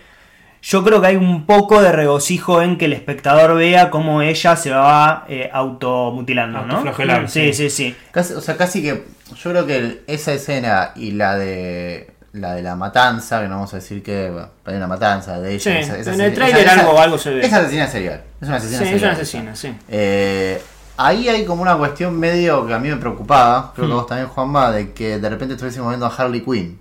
yo 0.62 0.82
creo 0.82 1.00
que 1.02 1.08
hay 1.08 1.16
un 1.16 1.44
poco 1.46 1.82
de 1.82 1.92
regocijo 1.92 2.62
en 2.62 2.76
que 2.78 2.86
el 2.86 2.94
espectador 2.94 3.56
vea 3.56 3.90
cómo 3.90 4.22
ella 4.22 4.56
se 4.56 4.70
va 4.70 5.26
eh, 5.28 5.50
automutilando, 5.52 6.62
¿no? 6.64 6.82
Sí, 7.28 7.28
sí. 7.28 7.52
sí, 7.52 7.70
sí. 7.70 7.94
Casi, 8.10 8.32
o 8.32 8.40
sea, 8.40 8.56
casi 8.56 8.82
que. 8.82 9.04
Yo 9.42 9.50
creo 9.50 9.66
que 9.66 10.02
esa 10.06 10.32
escena 10.32 10.92
y 10.96 11.10
la 11.12 11.36
de. 11.36 12.10
La 12.36 12.54
de 12.54 12.62
la 12.62 12.76
matanza, 12.76 13.40
que 13.40 13.48
no 13.48 13.54
vamos 13.56 13.72
a 13.72 13.76
decir 13.76 14.02
que. 14.02 14.30
Bueno, 14.30 14.48
hay 14.64 14.74
una 14.76 14.86
matanza 14.86 15.38
de 15.40 15.54
ella. 15.54 15.60
Sí, 15.62 15.70
esa- 15.70 15.98
esa- 15.98 16.14
en 16.14 16.20
el 16.20 16.34
tráiler 16.34 16.66
esa- 16.66 16.80
algo, 16.80 17.00
algo 17.00 17.18
se 17.18 17.30
ve. 17.30 17.46
Esa 17.46 17.58
asesina 17.58 17.86
serial. 17.86 18.22
Es 18.40 18.48
una 18.48 18.56
asesina 18.58 18.78
Sí, 18.78 18.84
es 18.84 18.90
serial. 18.90 19.10
una 19.10 19.12
asesina, 19.22 19.56
sí. 19.56 19.74
Eh, 19.88 20.62
ahí 20.98 21.28
hay 21.28 21.44
como 21.44 21.62
una 21.62 21.76
cuestión 21.76 22.18
medio 22.18 22.66
que 22.66 22.74
a 22.74 22.78
mí 22.78 22.88
me 22.88 22.96
preocupaba, 22.96 23.72
creo 23.74 23.86
que 23.86 23.92
Hmm. 23.92 23.96
vos 23.96 24.06
también, 24.06 24.28
Juanma, 24.28 24.70
de 24.70 24.92
que 24.92 25.18
de 25.18 25.28
repente 25.30 25.54
estuviésemos 25.54 25.88
viendo 25.88 26.06
a 26.06 26.10
Harley 26.14 26.42
Quinn. 26.42 26.78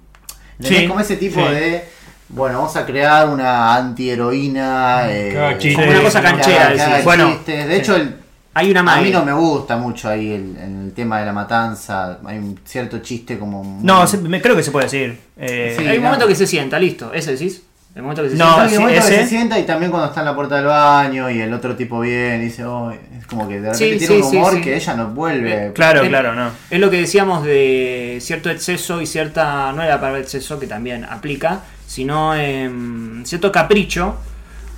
Como 0.87 0.99
ese 0.99 1.15
tipo 1.17 1.39
sí. 1.45 1.53
de. 1.53 1.85
Bueno, 2.27 2.57
vamos 2.59 2.75
a 2.75 2.85
crear 2.85 3.29
una 3.29 3.75
antiheroína. 3.75 5.11
Eh, 5.11 5.37
haga 5.37 5.57
chistes. 5.57 5.75
Como 5.85 5.91
una 5.97 6.03
cosa 6.05 6.21
que 6.21 6.27
canchera, 6.27 6.73
que 6.73 6.81
haga 6.81 6.89
decís. 6.91 7.05
Bueno, 7.05 7.29
chistes. 7.31 7.67
de 7.67 7.75
hecho, 7.77 7.95
el- 7.95 8.15
Hay 8.57 8.71
una 8.71 8.79
a 8.79 8.83
madre. 8.83 9.03
mí 9.03 9.11
no 9.11 9.23
me 9.25 9.33
gusta 9.33 9.75
mucho 9.77 10.07
ahí 10.09 10.31
el, 10.31 10.55
el 10.57 10.93
tema 10.95 11.19
de 11.19 11.25
la 11.25 11.33
matanza. 11.33 12.19
Hay 12.25 12.37
un 12.37 12.57
cierto 12.65 12.99
chiste 12.99 13.37
como. 13.37 13.63
muy- 13.63 13.83
No, 13.83 14.07
se- 14.07 14.17
me, 14.17 14.41
creo 14.41 14.55
que 14.55 14.63
se 14.63 14.71
puede 14.71 14.85
decir. 14.85 15.19
Eh, 15.37 15.75
Sí. 15.77 15.85
Hay 15.85 15.97
un 15.97 16.03
no. 16.03 16.09
momento 16.09 16.27
que 16.27 16.35
se 16.35 16.47
sienta, 16.47 16.79
listo. 16.79 17.13
¿Ese 17.13 17.33
decís? 17.33 17.61
El 17.93 18.01
momento 18.01 18.23
que 18.23 18.29
se 18.29 18.35
No, 18.37 18.45
sienta. 18.45 18.63
un 18.63 18.69
sí, 18.69 18.77
momento 18.79 19.01
que 19.07 19.13
ese- 19.13 19.23
se 19.23 19.27
sienta 19.29 19.59
y 19.59 19.63
también 19.63 19.91
cuando 19.91 20.07
está 20.09 20.21
en 20.21 20.25
la 20.25 20.35
puerta 20.35 20.55
del 20.55 20.65
baño 20.65 21.29
y 21.29 21.39
el 21.41 21.53
otro 21.53 21.75
tipo 21.75 21.99
viene 21.99 22.37
y 22.37 22.45
dice, 22.45 22.65
oh, 22.65 22.91
es 22.91 23.25
como 23.27 23.47
que 23.47 23.55
de 23.61 23.71
repente 23.73 23.99
Sí, 23.99 24.05
tiene 24.07 24.23
sí, 24.23 24.29
un 24.29 24.35
humor 24.37 24.53
sí. 24.55 24.61
que 24.61 24.75
ella 24.75 24.93
no 24.95 25.07
vuelve. 25.09 25.71
claro, 25.73 26.01
El- 26.01 26.09
claro, 26.09 26.33
no. 26.33 26.49
Es 26.69 26.79
lo 26.79 26.89
que 26.89 26.97
decíamos 27.01 27.43
de 27.45 28.19
cierto 28.21 28.49
exceso 28.49 29.01
y 29.01 29.05
cierta. 29.05 29.71
No 29.73 29.81
era 29.83 29.99
para 29.99 30.17
exceso, 30.19 30.59
que 30.59 30.67
también 30.67 31.03
aplica, 31.05 31.61
sino 31.87 32.33
em, 32.35 33.23
cierto 33.25 33.51
capricho, 33.51 34.15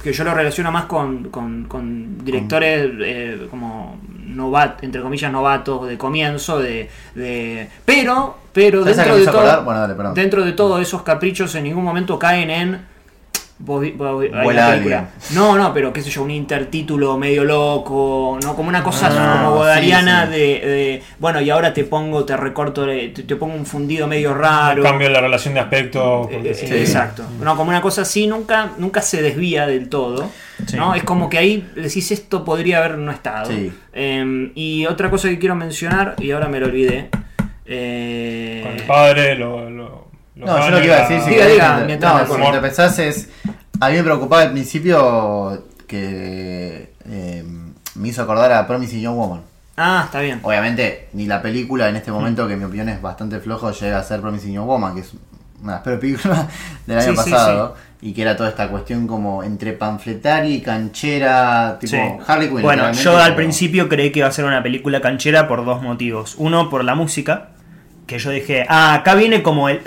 que 0.04 0.14
yo 0.14 0.24
lo 0.24 0.34
relaciono 0.34 0.72
más 0.72 0.86
con, 0.86 1.26
con- 1.30 1.66
con 1.66 2.24
directores 2.24 2.92
eh, 3.02 3.48
como 3.50 4.00
novatos, 4.26 4.84
entre 4.84 5.02
comillas, 5.02 5.32
novatos 5.32 5.88
de 5.88 5.98
comienzo, 5.98 6.60
de. 6.60 6.90
de 7.16 7.70
pero, 7.86 8.38
pero 8.54 8.82
¿Sabes 8.84 9.00
a 9.00 9.04
qué 9.06 9.10
dentro 9.12 9.32
de 9.42 9.48
todo. 9.48 9.64
Bueno, 9.64 9.88
dale. 9.88 10.10
Dentro 10.14 10.46
de 10.46 10.52
todos 10.54 10.82
esos 10.82 11.02
caprichos, 11.04 11.54
en 11.56 11.64
ningún 11.64 11.84
momento 11.84 12.18
caen 12.20 12.50
en 12.50 12.97
Vos 13.60 13.84
la 13.84 14.70
película. 14.72 15.10
No, 15.34 15.58
no, 15.58 15.74
pero 15.74 15.92
qué 15.92 16.02
sé 16.04 16.12
yo, 16.12 16.22
un 16.22 16.30
intertítulo 16.30 17.18
medio 17.18 17.44
loco, 17.44 18.38
¿no? 18.44 18.56
Como 18.56 18.70
una 18.70 18.84
cosa 18.84 19.08
Ah, 19.12 19.46
como 19.46 19.64
sí, 19.66 19.82
sí. 20.28 20.30
De, 20.30 20.38
de, 20.38 21.04
Bueno, 21.18 21.42
y 21.42 21.50
ahora 21.50 21.74
te 21.74 21.84
pongo, 21.84 22.24
te 22.24 22.38
recorto, 22.38 22.86
te, 22.86 23.10
te 23.10 23.36
pongo 23.36 23.56
un 23.56 23.66
fundido 23.66 24.06
medio 24.08 24.34
raro. 24.36 24.84
Cambio 24.84 25.10
la 25.10 25.22
relación 25.22 25.56
de 25.56 25.60
aspecto. 25.62 26.30
porque 26.32 26.52
Eh, 26.52 26.54
sí. 26.54 26.66
eh, 26.68 26.82
Exacto. 26.82 27.24
No, 27.42 27.56
como 27.58 27.70
una 27.70 27.82
cosa 27.82 28.04
así, 28.04 28.28
nunca, 28.28 28.72
nunca 28.78 29.02
se 29.02 29.24
desvía 29.24 29.66
del 29.66 29.90
todo. 29.90 30.30
Sí. 30.68 30.76
¿no? 30.78 30.94
Es 30.94 31.04
como 31.04 31.28
que 31.30 31.40
ahí 31.40 31.68
decís 31.76 32.12
esto 32.12 32.46
podría 32.46 32.78
haber 32.78 33.00
no 33.00 33.12
estado. 33.12 33.52
Sí. 33.52 33.72
Eh, 33.94 34.52
y 34.54 34.86
otra 34.86 35.10
cosa 35.10 35.30
que 35.30 35.40
quiero 35.40 35.56
mencionar, 35.56 36.16
y 36.20 36.30
ahora 36.30 36.48
me 36.48 36.60
lo 36.60 36.68
olvidé. 36.68 37.10
eh, 37.66 38.62
Con 38.64 38.74
el 38.76 38.84
padre, 38.84 39.36
lo. 39.36 39.68
lo 39.70 39.88
lo 39.88 40.07
No, 40.46 40.60
yo 40.60 40.70
lo 40.72 40.78
que 40.80 40.86
iba 40.86 40.96
a 40.98 41.00
decir, 41.02 41.22
si 41.22 41.30
Diga, 41.32 41.46
diga, 41.48 41.80
que- 41.80 41.86
mientras 41.86 42.14
no, 42.14 42.20
acuerdo. 42.20 42.52
te 42.52 42.60
pensás 42.60 43.00
es. 43.00 43.30
A 43.80 43.90
mí 43.90 43.96
me 43.98 44.04
preocupaba 44.04 44.42
al 44.44 44.52
principio 44.52 45.66
que 45.88 46.94
eh, 47.10 47.44
me 47.96 48.08
hizo 48.08 48.22
acordar 48.22 48.52
a 48.52 48.68
Promising 48.68 49.02
Young 49.02 49.16
Woman. 49.16 49.42
Ah, 49.78 50.04
está 50.06 50.22
bien. 50.22 50.40
Obviamente, 50.44 51.10
ni 51.14 51.26
la 51.28 51.42
película 51.42 51.88
en 51.90 51.96
este 51.96 52.12
momento, 52.12 52.48
que 52.48 52.54
en 52.54 52.60
mi 52.60 52.66
opinión 52.66 52.90
es 52.90 53.02
bastante 53.02 53.40
flojo, 53.40 53.72
llega 53.72 54.00
a 54.00 54.04
ser 54.04 54.22
Promising 54.22 54.54
Young 54.54 54.66
Woman, 54.68 54.96
que 54.96 55.02
es 55.02 55.12
una 55.62 55.74
de 55.74 55.76
las 55.78 55.82
peores 55.84 56.00
películas 56.02 56.46
del 56.88 56.98
año 57.00 57.12
Sí, 57.16 57.18
sí, 57.24 57.32
pasado. 57.32 57.76
Y 58.02 58.14
que 58.14 58.22
era 58.22 58.36
toda 58.38 58.50
esta 58.50 58.68
cuestión 58.70 59.08
como 59.08 59.44
entre 59.44 59.74
panfletaria 59.74 60.52
y 60.56 60.62
canchera, 60.62 61.78
tipo 61.80 61.92
Sí. 61.92 62.00
Harley 62.28 62.50
Quinn. 62.50 62.62
Bueno, 62.62 62.92
yo 62.94 63.18
al 63.18 63.36
principio 63.36 63.90
creí 63.90 64.12
que 64.12 64.20
iba 64.20 64.28
a 64.28 64.32
ser 64.32 64.46
una 64.46 64.62
película 64.62 65.02
canchera 65.02 65.48
por 65.48 65.66
dos 65.66 65.82
motivos. 65.82 66.36
Uno, 66.38 66.70
por 66.70 66.84
la 66.84 66.94
música, 66.96 67.50
que 68.06 68.20
yo 68.20 68.30
dije, 68.32 68.66
ah, 68.70 68.94
acá 68.96 69.16
viene 69.16 69.42
como 69.44 69.68
el... 69.70 69.82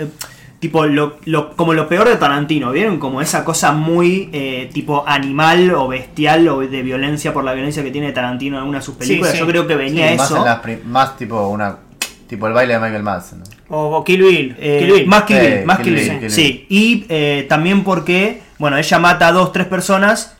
Tipo, 0.61 0.85
lo, 0.85 1.17
lo- 1.25 1.55
como 1.57 1.73
lo 1.73 1.89
peor 1.89 2.07
de 2.07 2.15
Tarantino, 2.17 2.71
¿vieron? 2.71 2.99
Como 2.99 3.19
esa 3.19 3.43
cosa 3.43 3.71
muy 3.73 4.29
eh, 4.31 4.69
tipo 4.71 5.03
animal 5.07 5.73
o 5.73 5.87
bestial 5.87 6.47
o 6.49 6.59
de 6.59 6.83
violencia 6.83 7.33
por 7.33 7.43
la 7.43 7.53
violencia 7.53 7.83
que 7.83 7.89
tiene 7.91 8.11
Tarantino 8.11 8.55
en 8.57 8.59
algunas 8.61 8.83
de 8.83 8.85
sus 8.85 8.95
películas. 8.95 9.31
sí. 9.33 9.39
Yo 9.39 9.47
creo 9.47 9.65
que 9.67 9.73
Sí, 9.73 9.79
venía 9.79 10.13
más, 10.15 10.27
eso. 10.29 10.37
en 10.37 10.45
las 10.45 10.59
prim- 10.59 10.79
más 10.85 11.17
tipo 11.17 11.47
una 11.47 11.77
tipo 12.27 12.45
el 12.47 12.53
baile 12.53 12.75
de 12.75 12.79
Michael 12.79 13.03
Madsen. 13.03 13.39
¿no? 13.39 13.45
O, 13.75 13.97
o 13.97 14.03
Kill 14.03 14.21
Bill. 14.21 14.55
Eh, 14.59 14.77
Kill 14.85 14.93
Bill. 14.99 15.07
Más 15.07 15.23
Kill 15.23 15.37
Sí, 15.39 15.47
Bill, 15.47 15.65
más 15.65 15.79
Kill 15.79 15.95
Kill 15.95 16.19
Bill, 16.19 16.29
Sí, 16.31 16.65
y 16.69 17.05
eh, 17.09 17.45
también 17.49 17.83
porque, 17.83 18.41
bueno, 18.59 18.77
ella 18.77 18.99
mata 18.99 19.27
a 19.29 19.31
dos, 19.31 19.51
tres 19.51 19.65
personas, 19.67 20.37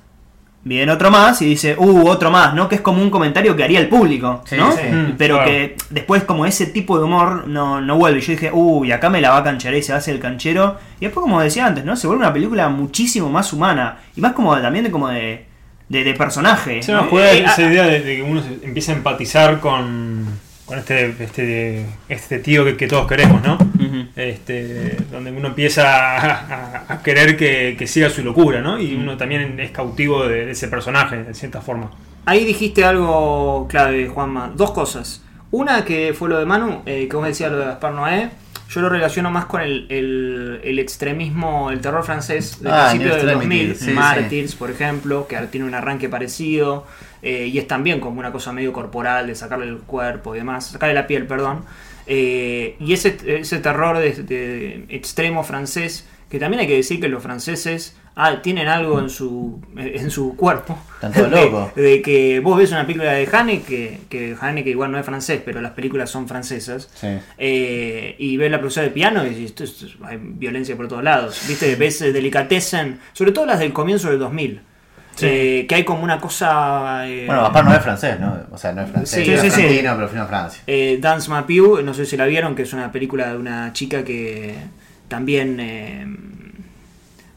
viene 0.63 0.91
otro 0.91 1.10
más 1.10 1.41
y 1.41 1.45
dice, 1.45 1.76
uh, 1.78 2.08
otro 2.08 2.30
más, 2.30 2.54
¿no? 2.54 2.69
Que 2.69 2.76
es 2.76 2.82
como 2.82 3.02
un 3.02 3.10
comentario 3.10 3.56
que 3.56 3.63
haría 3.63 3.80
el 3.80 3.89
público, 3.89 4.43
Sí, 4.45 4.56
¿no? 4.58 4.71
sí. 4.71 4.84
Mm, 4.91 5.15
Pero 5.17 5.36
claro. 5.38 5.50
que 5.52 5.76
después 5.89 6.24
como 6.24 6.45
ese 6.45 6.67
tipo 6.67 6.97
de 7.00 7.06
humor 7.06 7.47
no, 7.47 7.82
no 7.82 7.97
vuelve. 7.97 8.19
Y 8.19 8.21
Yo 8.21 8.32
dije, 8.34 8.52
uh, 8.54 8.86
y 8.86 8.91
acá 8.91 9.10
me 9.10 9.21
la 9.21 9.32
va 9.32 9.38
a 9.38 9.43
cancherar 9.43 9.76
y 9.78 9.82
se 9.84 9.91
va 9.91 9.95
a 9.95 10.00
hacer 10.00 10.13
el 10.15 10.21
canchero. 10.21 10.78
Y 11.00 11.06
después, 11.06 11.21
como 11.24 11.41
decía 11.41 11.65
antes, 11.65 11.84
¿no? 11.84 11.95
Se 11.95 12.06
vuelve 12.08 12.24
una 12.24 12.34
película 12.34 12.69
muchísimo 12.69 13.30
más 13.30 13.52
humana. 13.54 13.97
Y 14.15 14.21
más 14.21 14.34
como 14.34 14.56
también 14.62 14.86
de 14.86 14.91
como 14.91 15.08
de, 15.10 15.45
de, 15.89 16.04
de 16.04 16.13
personaje. 16.13 16.84
Sí, 16.84 16.91
no, 16.91 17.04
¿no? 17.04 17.10
juega 17.10 17.32
Eh, 17.32 17.43
esa 17.43 17.56
ah, 17.58 17.71
idea 17.71 17.84
de, 17.88 18.02
de 18.02 18.15
que 18.17 18.21
uno 18.24 18.41
se 18.41 18.65
empieza 18.65 18.91
a 18.91 18.95
empatizar 18.95 19.60
con, 19.60 20.26
con 20.71 20.79
este, 20.79 21.13
este, 21.19 21.86
este 22.07 22.39
tío 22.39 22.63
que, 22.63 22.77
que 22.77 22.88
todos 22.88 23.05
queremos, 23.05 23.43
¿no? 23.43 23.57
Este, 24.15 24.95
donde 25.12 25.29
uno 25.31 25.49
empieza 25.49 26.15
a, 26.15 26.86
a- 26.88 26.93
a 26.93 27.03
querer 27.03 27.36
que, 27.36 27.75
que 27.77 27.88
siga 27.88 28.10
su 28.10 28.23
locura, 28.23 28.62
¿no? 28.62 28.79
Y 28.79 28.95
uno 28.95 29.17
también 29.17 29.60
es 29.60 29.71
cautivo 29.71 30.25
de, 30.27 30.45
de 30.45 30.51
ese 30.51 30.69
personaje, 30.69 31.23
de 31.23 31.34
cierta 31.34 31.60
forma. 31.60 31.91
Ahí 32.25 32.45
dijiste 32.45 32.86
algo 32.86 33.67
clave, 33.69 34.07
Juanma. 34.07 34.53
Dos 34.55 34.71
cosas. 34.71 35.23
Una 35.51 35.84
que 35.84 36.13
fue 36.17 36.29
lo 36.29 36.39
de 36.39 36.45
Manu, 36.45 36.84
eh, 36.86 37.07
que 37.10 37.17
vos 37.17 37.25
decías 37.25 37.51
lo 37.51 37.57
de 37.60 37.65
Gaspar 37.65 37.91
Noé. 37.93 38.29
Yo 38.73 38.81
lo 38.81 38.88
relaciono 38.89 39.29
más 39.31 39.45
con 39.45 39.62
el, 39.62 39.86
el- 39.89 40.62
el 40.63 40.79
extremismo, 40.79 41.71
el 41.71 41.81
terror 41.81 42.03
francés 42.05 42.62
del 42.62 42.71
Ah, 42.71 42.88
principio 42.89 43.15
del 43.17 43.29
Extremity, 43.29 43.67
2000. 43.67 43.75
sí, 43.75 43.91
Mártires, 43.91 44.55
por 44.55 44.71
ejemplo, 44.71 45.27
que 45.27 45.36
tiene 45.51 45.65
un 45.67 45.73
arranque 45.75 46.07
parecido. 46.10 46.86
eh, 47.23 47.45
y 47.47 47.60
es 47.60 47.67
también 47.67 47.99
como 47.99 48.19
una 48.19 48.31
cosa 48.31 48.51
medio 48.51 48.73
corporal, 48.73 49.27
de 49.27 49.36
sacarle 49.36 49.67
el 49.67 49.77
cuerpo 49.79 50.34
y 50.34 50.39
demás. 50.39 50.67
Sacarle 50.71 50.95
la 50.95 51.05
piel, 51.05 51.27
perdón. 51.27 51.65
Eh, 52.07 52.75
y 52.79 52.93
ese, 52.93 53.15
ese 53.27 53.60
terror 53.60 53.99
de, 53.99 54.12
de 54.23 54.86
extremo 54.89 55.43
francés, 55.43 56.07
que 56.31 56.39
también 56.39 56.62
hay 56.62 56.67
que 56.67 56.77
decir 56.77 56.99
que 56.99 57.10
los 57.10 57.21
franceses 57.21 57.95
ah, 58.15 58.41
tienen 58.41 58.67
algo 58.67 59.00
en 59.00 59.10
su, 59.10 59.62
en 59.78 60.12
su 60.12 60.36
cuerpo. 60.36 60.78
Están 60.95 61.13
todos 61.13 61.32
De- 61.76 61.82
de 61.82 62.02
que 62.02 62.39
vos 62.39 62.58
ves 62.58 62.71
una 62.71 62.86
película 62.86 63.12
de 63.13 63.28
Haneke, 63.32 64.02
que 64.10 64.36
Haneke 64.39 64.69
igual 64.69 64.91
no 64.91 65.00
es 65.00 65.06
francés, 65.06 65.41
pero 65.43 65.62
las 65.62 65.71
películas 65.71 66.10
son 66.10 66.28
francesas, 66.28 66.89
Sí. 66.93 67.08
eh, 67.38 68.15
y 68.19 68.38
ves 68.38 68.52
la 68.52 68.60
profesora 68.60 68.86
de 68.88 68.91
piano 68.93 69.26
y 69.26 69.45
esto 69.45 69.63
es- 69.63 69.86
hay 70.04 70.17
violencia 70.21 70.76
por 70.76 70.88
todos 70.88 71.04
lados. 71.04 71.41
¿Viste? 71.47 71.76
Ves 71.76 72.02
eh, 72.02 72.12
Delicatessen, 72.12 73.00
sobre 73.13 73.32
todo 73.32 73.45
las 73.45 73.60
del 73.60 73.74
comienzo 73.74 74.10
del 74.10 74.19
2000, 74.19 74.62
eh, 75.24 75.65
que 75.67 75.76
hay 75.76 75.84
como 75.84 76.04
una 76.04 76.19
cosa... 76.19 77.08
eh, 77.08 77.26
Bueno, 77.28 77.41
Gaspar 77.43 77.65
no 77.65 77.74
es 77.76 77.82
francés, 77.84 78.19
¿no? 78.19 78.38
O 78.52 78.58
sea, 78.58 78.71
no 78.71 78.82
es 78.82 78.89
francés, 78.89 79.26
Sí, 79.26 79.32
es 79.32 79.41
sí, 79.41 79.50
sí. 79.52 79.62
argentino, 79.62 79.95
pero 79.95 80.08
fue 80.08 80.19
a 80.19 80.26
Francia. 80.26 80.63
eh, 80.67 80.97
Dance 81.02 81.30
Mapiu, 81.30 81.82
no 81.84 81.93
sé 81.93 82.06
si 82.06 82.15
la 82.17 82.26
vieron, 82.26 82.56
que 82.56 82.63
es 82.63 82.74
una 82.74 82.91
película 82.91 83.30
de 83.32 83.38
una 83.38 83.71
chica 83.74 84.04
que 84.04 84.56
también... 85.08 85.60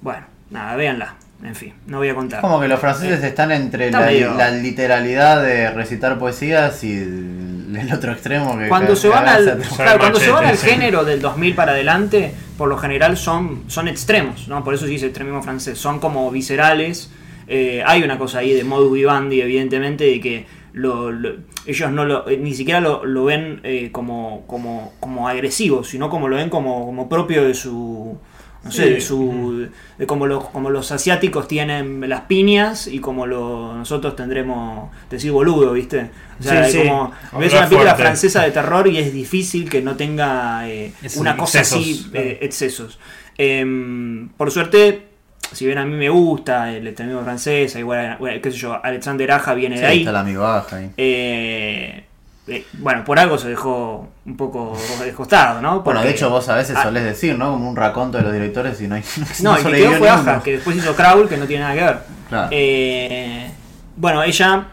bueno, 0.01 0.27
nada, 0.55 0.77
véanla. 0.77 1.15
En 1.43 1.55
fin, 1.55 1.75
no 1.87 1.99
voy 1.99 2.09
a 2.09 2.15
contar. 2.15 2.41
Como 2.41 2.59
que 2.61 2.69
los 2.69 2.81
franceses 2.81 3.23
están 3.23 3.53
entre 3.53 3.91
la, 3.91 4.51
literalidad 4.51 5.43
de 5.43 5.71
recitar 5.71 6.19
poesías 6.19 6.83
y 6.85 6.97
el, 6.97 7.77
el 7.79 7.93
otro 7.93 8.13
extremo 8.13 8.57
que 8.59 8.69
Cuando 8.69 8.91
que- 8.95 8.97
se 8.97 9.09
van 9.09 9.29
al, 9.29 9.59
claro, 9.77 9.99
cuando 9.99 10.21
se 10.21 10.31
van 10.31 10.47
al 10.47 10.57
género 10.57 11.05
del 11.05 11.21
2000 11.21 11.55
para 11.55 11.73
adelante, 11.73 12.33
por 12.57 12.69
lo 12.69 12.79
general 12.79 13.17
son, 13.19 13.65
son 13.67 13.89
extremos, 13.89 14.49
¿no? 14.49 14.65
Por 14.65 14.73
eso 14.75 14.85
se 14.87 14.91
dice 14.93 15.07
extremismo 15.07 15.43
francés. 15.43 15.77
Son 15.79 15.99
como 16.01 16.31
viscerales. 16.31 17.11
Eh, 17.47 17.83
hay 17.85 18.03
una 18.03 18.17
cosa 18.17 18.39
ahí 18.39 18.55
de 18.55 18.65
modus 18.65 18.95
vivendi, 18.95 19.43
evidentemente, 19.43 20.05
de 20.05 20.21
que 20.21 20.47
lo- 20.73 21.11
lo- 21.13 21.35
ellos 21.67 21.91
no 21.91 22.07
lo, 22.07 22.27
eh, 22.29 22.39
ni 22.39 22.55
siquiera 22.55 22.81
lo, 22.81 23.05
lo 23.05 23.25
ven 23.25 23.61
eh, 23.65 23.91
como, 23.93 24.47
como, 24.47 24.95
como 24.99 25.29
agresivo, 25.29 25.85
sino 25.85 26.09
como 26.09 26.29
lo 26.29 26.37
ven 26.37 26.49
como, 26.49 26.87
como 26.87 27.07
propio 27.09 27.45
de 27.45 27.53
su. 27.55 28.19
No 28.65 28.71
sé, 28.73 29.01
su. 29.01 29.69
de 29.99 30.07
como, 30.07 30.27
los, 30.27 30.49
como 30.49 30.71
los 30.71 30.91
asiáticos 30.91 31.47
tienen 31.49 32.09
las 32.09 32.23
piñas 32.23 32.87
y 32.87 32.99
como 32.99 33.27
lo, 33.27 33.75
nosotros 33.75 34.17
tendremos. 34.17 34.91
decir 35.11 35.33
boludo, 35.33 35.73
¿viste? 35.73 36.11
O 36.41 36.43
sea, 36.43 36.65
Sí, 36.65 36.79
sí. 36.83 36.89
como. 36.89 37.13
Ves 37.39 37.53
una 37.53 37.63
película 37.65 37.91
fuerte. 37.91 38.03
francesa 38.03 38.43
de 38.43 38.51
terror 38.53 38.89
y 38.89 38.99
es 38.99 39.13
difícil 39.13 39.69
que 39.69 39.83
no 39.83 39.97
tenga 39.97 40.69
eh, 40.69 40.93
una 41.17 41.37
cosa 41.37 41.59
excesos, 41.61 41.81
así, 41.83 42.09
claro. 42.11 42.27
eh, 42.27 42.39
excesos. 42.41 42.99
Em, 43.37 44.29
por 44.31 44.51
suerte, 44.51 45.09
si 45.53 45.67
bien 45.67 45.77
a 45.79 45.85
mí 45.85 45.95
me 45.95 46.09
gusta 46.09 46.73
el 46.73 46.87
extremismo 46.87 47.23
francés, 47.23 47.77
igual, 47.77 48.17
bueno, 48.19 48.41
qué 48.41 48.51
sé 48.51 48.57
yo, 48.57 48.79
Alexander 48.83 49.31
Aja 49.33 49.55
viene 49.55 49.77
Sí, 49.77 49.83
de 49.83 49.87
ahí. 49.89 49.99
está 49.99 50.11
el 50.11 50.17
amigo 50.17 50.43
baja 50.43 50.77
ahí. 50.77 50.91
Eh, 50.97 52.05
eh, 52.47 52.67
bueno, 52.75 53.05
por 53.05 53.19
algo 53.19 53.39
se 53.39 53.49
dejó 53.49 54.09
un 54.27 54.37
poco 54.37 54.77
descostado, 55.05 55.61
¿no? 55.63 55.81
Bueno, 55.81 56.03
de 56.03 56.11
hecho 56.11 56.29
vos 56.31 56.49
a 56.49 56.57
veces 56.57 56.77
Ah. 56.79 56.83
solés 56.85 57.05
decir, 57.05 57.39
¿no? 57.39 57.53
Como 57.53 57.69
un 57.71 57.77
raconto 57.77 58.19
de 58.19 58.25
los 58.25 58.33
directores 58.33 58.81
y 58.81 58.89
no 58.89 58.97
hay... 58.97 59.03
No, 59.43 59.57
el 59.57 59.65
que 59.65 59.73
quedó 59.73 59.93
fue. 59.93 60.09
Aja, 60.09 60.43
que 60.43 60.53
después 60.53 60.77
hizo 60.77 60.95
Kraul, 60.95 61.29
que 61.29 61.37
no 61.37 61.47
tiene 61.47 61.63
nada 61.65 61.75
que 61.75 61.85
ver. 61.85 61.99
Claro. 62.29 62.49
Eh, 62.51 63.51
bueno, 63.97 64.23
ella, 64.23 64.67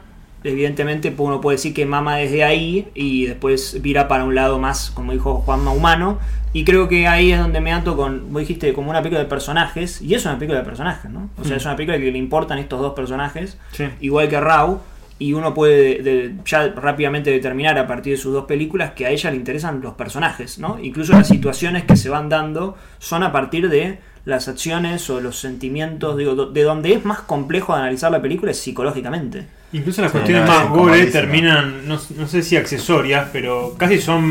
evidentemente, 0.43 1.13
uno 1.17 1.39
puede 1.41 1.57
decir 1.57 1.73
que 1.73 1.85
mama 1.85 2.17
desde 2.17 2.43
ahí 2.43 2.89
y 2.93 3.25
después 3.27 3.81
vira 3.81 4.07
para 4.07 4.23
un 4.23 4.35
lado 4.35 4.59
más, 4.59 4.91
como 4.91 5.11
dijo 5.11 5.35
Juanma, 5.45 5.71
humano. 5.71 6.19
Y 6.53 6.65
creo 6.65 6.89
que 6.89 7.07
ahí 7.07 7.31
es 7.31 7.39
donde 7.39 7.61
me 7.61 7.71
ato 7.71 7.95
con, 7.95 8.33
vos 8.33 8.41
dijiste, 8.41 8.73
como 8.73 8.89
una 8.89 8.99
película 8.99 9.21
de 9.21 9.29
personajes, 9.29 10.01
y 10.01 10.15
es 10.15 10.25
una 10.25 10.35
película 10.37 10.59
de 10.59 10.65
personajes, 10.65 11.09
¿no? 11.09 11.29
O 11.39 11.45
sea, 11.45 11.55
es 11.55 11.63
una 11.63 11.77
película 11.77 11.97
que 11.97 12.11
le 12.11 12.17
importan 12.17 12.57
estos 12.57 12.81
dos 12.81 12.93
personajes, 12.93 13.57
Sí. 13.71 13.85
igual 14.01 14.27
que 14.27 14.37
Rau, 14.37 14.81
y 15.21 15.33
uno 15.33 15.53
puede 15.53 16.01
de- 16.01 16.33
ya 16.45 16.69
rápidamente 16.69 17.29
determinar 17.31 17.77
a 17.77 17.85
partir 17.85 18.13
de 18.13 18.17
sus 18.17 18.33
dos 18.33 18.45
películas 18.45 18.91
que 18.95 19.05
a 19.05 19.09
ella 19.11 19.29
le 19.29 19.37
interesan 19.37 19.79
los 19.81 19.93
personajes, 19.93 20.57
¿no? 20.57 20.79
Incluso 20.81 21.13
las 21.13 21.27
situaciones 21.27 21.83
que 21.83 21.95
se 21.95 22.09
van 22.09 22.27
dando 22.29 22.75
son 22.97 23.21
a 23.23 23.31
partir 23.31 23.69
de 23.69 23.99
las 24.25 24.47
acciones 24.47 25.09
o 25.09 25.19
los 25.21 25.39
sentimientos, 25.39 26.17
digo, 26.17 26.47
de 26.47 26.63
donde 26.63 26.93
es 26.93 27.05
más 27.05 27.19
complejo 27.21 27.73
de 27.73 27.79
analizar 27.81 28.11
la 28.11 28.21
película 28.21 28.51
es 28.51 28.59
psicológicamente. 28.59 29.45
Incluso 29.73 30.01
las 30.01 30.11
Sí, 30.11 30.17
cuestiones 30.17 30.45
no, 30.47 30.51
más 30.53 30.69
gore 30.69 31.05
terminan, 31.07 31.87
no, 31.87 31.99
no 32.17 32.27
sé 32.27 32.41
si 32.43 32.55
accesorias, 32.57 33.29
pero 33.31 33.75
casi 33.77 33.99
son 33.99 34.23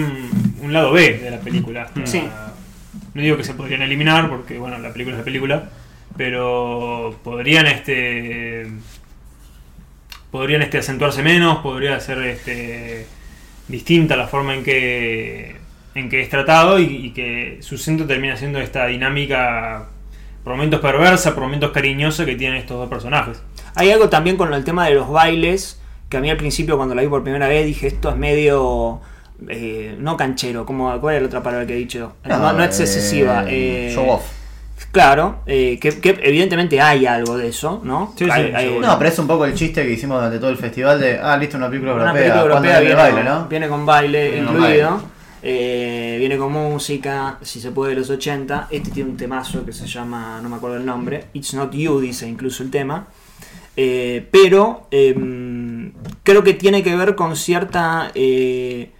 un 0.62 0.72
lado 0.72 0.92
B 0.92 1.18
de 1.18 1.30
la 1.30 1.38
película. 1.40 1.88
Sí. 2.04 2.22
Ah, 2.32 2.52
No 3.14 3.22
digo 3.22 3.36
que 3.36 3.44
se 3.44 3.54
podrían 3.54 3.82
eliminar, 3.82 4.28
porque 4.28 4.58
bueno, 4.58 4.78
la 4.78 4.92
película 4.92 5.14
es 5.16 5.20
la 5.20 5.24
película, 5.24 5.68
pero 6.16 7.14
podrían 7.24 7.66
este 7.66 8.66
podrían 10.30 10.62
este 10.62 10.78
acentuarse 10.78 11.22
menos, 11.22 11.58
podría 11.58 11.98
ser 12.00 12.18
este 12.22 13.06
distinta 13.68 14.16
la 14.16 14.26
forma 14.26 14.54
en 14.54 14.64
que 14.64 15.56
en 15.94 16.08
que 16.08 16.20
es 16.20 16.28
tratado 16.28 16.78
y, 16.78 16.84
y 16.84 17.10
que 17.10 17.58
su 17.60 17.76
centro 17.78 18.06
termina 18.06 18.36
siendo 18.36 18.60
esta 18.60 18.86
dinámica 18.86 19.88
por 20.44 20.54
momentos 20.54 20.80
perversa, 20.80 21.34
por 21.34 21.42
momentos 21.44 21.70
cariñosa 21.72 22.24
que 22.24 22.36
tienen 22.36 22.58
estos 22.58 22.78
dos 22.78 22.88
personajes. 22.88 23.42
Hay 23.74 23.90
algo 23.90 24.08
también 24.08 24.36
con 24.36 24.54
el 24.54 24.64
tema 24.64 24.86
de 24.86 24.94
los 24.94 25.08
bailes, 25.08 25.80
que 26.08 26.16
a 26.16 26.20
mí 26.20 26.30
al 26.30 26.36
principio 26.36 26.76
cuando 26.76 26.94
la 26.94 27.02
vi 27.02 27.08
por 27.08 27.22
primera 27.22 27.48
vez 27.48 27.66
dije 27.66 27.86
esto 27.88 28.10
es 28.10 28.16
medio... 28.16 29.00
eh, 29.48 29.96
no 29.98 30.16
canchero, 30.16 30.66
como, 30.66 30.98
¿cuál 31.00 31.16
es 31.16 31.22
la 31.22 31.28
otra 31.28 31.42
palabra 31.42 31.66
que 31.66 31.74
he 31.74 31.76
dicho? 31.76 32.14
No, 32.24 32.52
no 32.52 32.62
es 32.64 32.78
eh, 32.78 32.82
excesiva. 32.84 33.44
eh, 33.48 33.92
show 33.94 34.08
off. 34.08 34.24
Claro, 34.92 35.42
eh, 35.46 35.78
que, 35.80 36.00
que 36.00 36.18
evidentemente 36.22 36.80
hay 36.80 37.06
algo 37.06 37.36
de 37.36 37.48
eso, 37.48 37.80
¿no? 37.84 38.12
Sí, 38.16 38.24
sí, 38.24 38.30
Hay- 38.30 38.52
hay- 38.52 38.66
seguro. 38.68 38.86
No, 38.88 38.98
pero 38.98 39.10
es 39.10 39.18
un 39.20 39.26
poco 39.28 39.44
el 39.44 39.54
chiste 39.54 39.84
que 39.84 39.92
hicimos 39.92 40.16
durante 40.18 40.38
todo 40.38 40.50
el 40.50 40.56
festival 40.56 40.98
de, 41.00 41.18
ah, 41.18 41.36
listo, 41.36 41.56
una 41.56 41.68
película 41.68 41.94
Una 41.94 42.02
europea. 42.06 42.22
película 42.22 42.42
¿cuándo 42.50 42.68
europea 42.68 42.80
viene 42.80 42.94
baile, 42.96 43.16
con, 43.16 43.24
no? 43.42 43.48
viene 43.48 43.68
con 43.68 43.86
baile 43.86 44.30
Viene 44.32 44.46
con 44.46 44.56
incluido. 44.56 44.90
baile. 44.90 45.04
eh, 45.42 46.16
viene 46.18 46.36
con 46.36 46.52
música, 46.52 47.38
si 47.42 47.60
se 47.60 47.70
puede, 47.70 47.94
de 47.94 48.00
los 48.00 48.10
80. 48.10 48.66
Este 48.70 48.90
tiene 48.90 49.10
un 49.10 49.16
temazo 49.16 49.64
que 49.64 49.72
se 49.72 49.86
llama, 49.86 50.40
no 50.42 50.48
me 50.48 50.56
acuerdo 50.56 50.76
el 50.78 50.84
nombre, 50.84 51.26
It's 51.34 51.54
Not 51.54 51.72
You, 51.72 52.00
dice 52.00 52.26
incluso 52.28 52.62
el 52.62 52.70
tema. 52.70 53.06
Eh, 53.76 54.26
pero 54.32 54.88
em, 54.90 55.92
creo 56.24 56.42
que 56.42 56.54
tiene 56.54 56.82
que 56.82 56.96
ver 56.96 57.14
con 57.14 57.36
cierta 57.36 58.10
eh, 58.14 58.90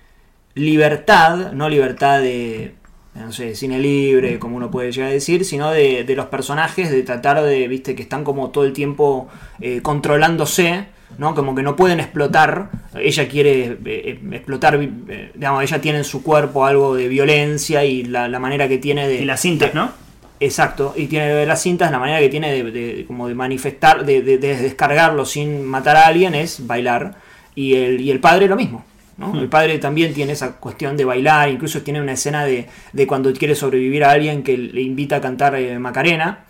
libertad, 0.55 1.53
no 1.53 1.69
libertad 1.69 2.21
de, 2.21 2.75
no 3.15 3.33
sé, 3.33 3.55
cine 3.55 3.79
libre, 3.79 4.39
como 4.39 4.57
uno 4.57 4.71
puede 4.71 4.93
llegar 4.93 5.11
a 5.11 5.13
decir, 5.13 5.45
sino 5.45 5.71
de, 5.71 6.05
de 6.05 6.17
los 6.17 6.27
personajes, 6.27 6.91
de 6.91 7.03
tratar 7.03 7.43
de, 7.43 7.69
viste, 7.69 7.95
que 7.95 8.03
están 8.03 8.25
como 8.25 8.51
todo 8.51 8.65
el 8.65 8.73
tiempo 8.73 9.29
eh, 9.61 9.81
controlándose, 9.83 10.87
¿no? 11.19 11.35
Como 11.35 11.55
que 11.55 11.63
no 11.63 11.75
pueden 11.77 11.99
explotar, 12.01 12.71
ella 12.95 13.29
quiere 13.29 13.65
eh, 13.65 13.79
eh, 13.85 14.21
explotar, 14.33 14.77
eh, 14.81 15.33
digamos, 15.35 15.63
ella 15.65 15.81
tiene 15.81 15.99
en 15.99 16.05
su 16.05 16.23
cuerpo 16.23 16.65
algo 16.65 16.95
de 16.95 17.09
violencia 17.09 17.85
y 17.85 18.05
la, 18.05 18.29
la 18.29 18.39
manera 18.39 18.69
que 18.69 18.79
tiene 18.79 19.09
de... 19.09 19.17
Y 19.23 19.25
las 19.25 19.41
cintas, 19.41 19.75
¿no? 19.75 19.91
Exacto, 20.39 20.95
y 20.97 21.07
tiene 21.07 21.29
de 21.29 21.45
las 21.47 21.61
cintas, 21.61 21.91
la 21.91 21.99
manera 21.99 22.21
que 22.21 22.29
tiene 22.31 22.53
de, 22.53 22.71
de- 22.71 23.05
como 23.07 23.29
de 23.29 23.35
manifestar, 23.35 24.07
de 24.07 24.23
descargarlo 24.23 25.27
sin 25.27 25.65
matar 25.65 25.97
a 25.97 26.07
alguien 26.07 26.35
es 26.35 26.67
bailar. 26.67 27.17
Y 27.55 27.75
el, 27.75 28.01
y 28.01 28.11
el 28.11 28.21
padre 28.21 28.47
lo 28.47 28.57
mismo. 28.57 28.85
¿No? 29.21 29.39
El 29.39 29.49
padre 29.49 29.79
también 29.79 30.13
tiene 30.15 30.33
esa 30.33 30.57
cuestión 30.57 30.97
de 30.97 31.05
bailar, 31.05 31.49
incluso 31.51 31.83
tiene 31.83 32.01
una 32.01 32.13
escena 32.13 32.45
de, 32.45 32.67
de 32.93 33.07
cuando 33.07 33.33
quiere 33.35 33.55
sobrevivir 33.55 34.03
a 34.03 34.11
alguien 34.11 34.43
que 34.43 34.57
le 34.59 34.81
invita 34.83 35.17
a 35.17 35.21
cantar 35.21 35.55
eh, 35.55 35.79
Macarena. 35.79 36.45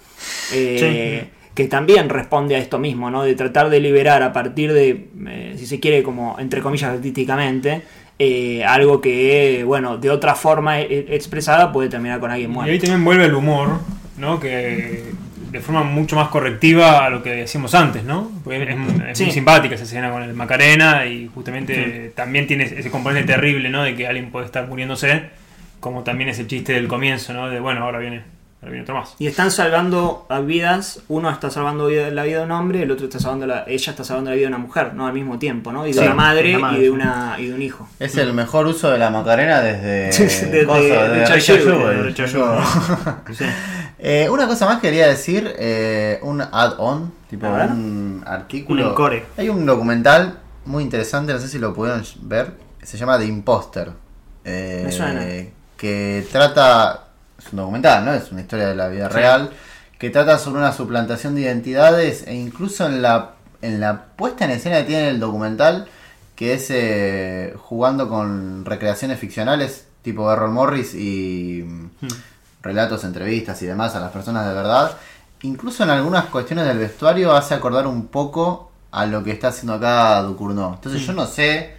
eh, 0.52 1.28
Que 1.52 1.66
también 1.66 2.08
responde 2.08 2.54
a 2.54 2.58
esto 2.58 2.78
mismo, 2.78 3.10
¿no? 3.10 3.22
De 3.24 3.34
tratar 3.34 3.68
de 3.68 3.80
liberar 3.80 4.22
a 4.22 4.32
partir 4.32 4.72
de, 4.72 5.08
eh, 5.26 5.54
si 5.58 5.66
se 5.66 5.80
quiere, 5.80 6.02
como 6.02 6.36
entre 6.38 6.60
comillas 6.62 6.90
artísticamente, 6.94 7.82
eh, 8.18 8.62
algo 8.64 9.00
que, 9.00 9.64
bueno, 9.66 9.98
de 9.98 10.10
otra 10.10 10.34
forma 10.36 10.80
expresada 10.80 11.72
puede 11.72 11.88
terminar 11.88 12.20
con 12.20 12.30
alguien 12.30 12.50
Y 12.50 12.54
muerto. 12.54 12.72
ahí 12.72 12.78
también 12.78 13.04
vuelve 13.04 13.24
el 13.26 13.34
humor, 13.34 13.80
¿no? 14.16 14.38
Que 14.38 15.04
de 15.50 15.60
forma 15.60 15.82
mucho 15.82 16.16
más 16.16 16.28
correctiva 16.28 17.04
a 17.04 17.10
lo 17.10 17.22
que 17.22 17.30
decíamos 17.30 17.74
antes, 17.74 18.04
¿no? 18.04 18.30
Porque 18.44 18.62
es, 18.62 18.68
es 18.70 19.20
muy 19.20 19.30
simpática 19.32 19.74
esa 19.74 19.84
escena 19.84 20.10
con 20.10 20.22
el 20.22 20.32
Macarena 20.34 21.06
y 21.06 21.28
justamente 21.34 22.12
también 22.14 22.46
tiene 22.46 22.64
ese 22.64 22.90
componente 22.90 23.32
terrible, 23.32 23.68
¿no? 23.68 23.82
De 23.82 23.94
que 23.96 24.06
alguien 24.06 24.30
puede 24.30 24.46
estar 24.46 24.66
muriéndose, 24.68 25.24
como 25.80 26.02
también 26.04 26.30
ese 26.30 26.46
chiste 26.46 26.72
del 26.74 26.88
comienzo, 26.88 27.32
¿no? 27.32 27.48
De 27.48 27.58
bueno, 27.58 27.82
ahora 27.84 27.98
viene, 27.98 28.22
ahora 28.60 28.70
viene 28.70 28.82
otro 28.82 28.94
más. 28.94 29.16
Y 29.18 29.26
están 29.26 29.50
salvando 29.50 30.26
a 30.28 30.40
vidas, 30.40 31.00
uno 31.08 31.30
está 31.30 31.50
salvando 31.50 31.86
vida- 31.88 32.10
la 32.10 32.22
vida 32.24 32.38
de 32.40 32.44
un 32.44 32.50
hombre, 32.52 32.82
el 32.82 32.90
otro 32.90 33.06
está 33.06 33.18
salvando 33.18 33.46
la, 33.46 33.64
ella 33.66 33.90
está 33.90 34.04
salvando 34.04 34.30
la 34.30 34.36
vida 34.36 34.48
de 34.48 34.54
una 34.54 34.58
mujer, 34.58 34.94
¿no? 34.94 35.06
Al 35.06 35.14
mismo 35.14 35.38
tiempo, 35.38 35.72
¿no? 35.72 35.86
Y 35.86 35.92
de 35.92 35.98
Sí, 36.00 36.04
una 36.04 36.14
madre, 36.14 36.50
y 36.50 36.80
de 36.80 36.90
una 36.90 37.36
y 37.38 37.46
de 37.46 37.54
un 37.54 37.62
hijo. 37.62 37.88
Es 37.98 38.16
el 38.16 38.32
mejor 38.34 38.66
uso 38.66 38.90
de 38.90 38.98
la 38.98 39.10
Macarena 39.10 39.60
desde. 39.62 40.06
Desde- 40.24 40.64
desde 40.64 41.34
Richard 41.34 41.36
Richard 42.04 42.28
Richard. 42.28 43.20
Eh, 44.02 44.28
una 44.30 44.46
cosa 44.46 44.64
más 44.66 44.80
quería 44.80 45.06
decir, 45.08 45.54
eh, 45.58 46.18
un 46.22 46.40
add-on, 46.40 47.12
tipo 47.28 47.46
A 47.46 47.50
ver. 47.56 47.70
un 47.70 48.22
artículo. 48.26 48.84
Un 48.84 48.88
encore. 48.90 49.24
Hay 49.36 49.48
un 49.50 49.66
documental 49.66 50.38
muy 50.64 50.82
interesante, 50.82 51.32
no 51.34 51.38
sé 51.38 51.48
si 51.48 51.58
lo 51.58 51.74
pudieron 51.74 52.02
ver, 52.22 52.54
se 52.82 52.96
llama 52.96 53.18
The 53.18 53.26
Imposter. 53.26 53.90
eh, 54.44 54.82
Me 54.86 54.92
suena. 54.92 55.26
Que 55.76 56.26
trata, 56.32 57.08
es 57.38 57.52
un 57.52 57.58
documental, 57.58 58.04
¿no? 58.04 58.14
Es 58.14 58.32
una 58.32 58.40
historia 58.40 58.68
de 58.68 58.74
la 58.74 58.88
vida 58.88 59.08
real, 59.08 59.50
que 59.98 60.08
trata 60.10 60.38
sobre 60.38 60.60
una 60.60 60.72
suplantación 60.72 61.34
de 61.34 61.42
identidades 61.42 62.26
e 62.26 62.34
incluso 62.34 62.86
en 62.86 63.02
la, 63.02 63.32
en 63.60 63.80
la 63.80 64.04
puesta 64.16 64.46
en 64.46 64.52
escena 64.52 64.78
que 64.78 64.84
tiene 64.84 65.08
el 65.10 65.20
documental, 65.20 65.88
que 66.36 66.54
es 66.54 66.68
eh, 66.70 67.54
jugando 67.58 68.08
con 68.08 68.64
recreaciones 68.64 69.18
ficcionales 69.18 69.86
tipo 70.02 70.32
Errol 70.32 70.52
Morris 70.52 70.94
y 70.94 71.62
mm, 71.66 71.90
relatos, 72.62 73.04
entrevistas 73.04 73.60
y 73.62 73.66
demás 73.66 73.94
a 73.94 74.00
las 74.00 74.12
personas 74.12 74.46
de 74.46 74.54
verdad. 74.54 74.92
Incluso 75.42 75.84
en 75.84 75.90
algunas 75.90 76.26
cuestiones 76.26 76.66
del 76.66 76.78
vestuario 76.78 77.32
hace 77.32 77.54
acordar 77.54 77.86
un 77.86 78.08
poco 78.08 78.70
a 78.90 79.06
lo 79.06 79.22
que 79.22 79.32
está 79.32 79.48
haciendo 79.48 79.74
acá 79.74 80.20
Ducournau. 80.22 80.74
Entonces 80.74 81.06
yo 81.06 81.12
no 81.12 81.26
sé 81.26 81.74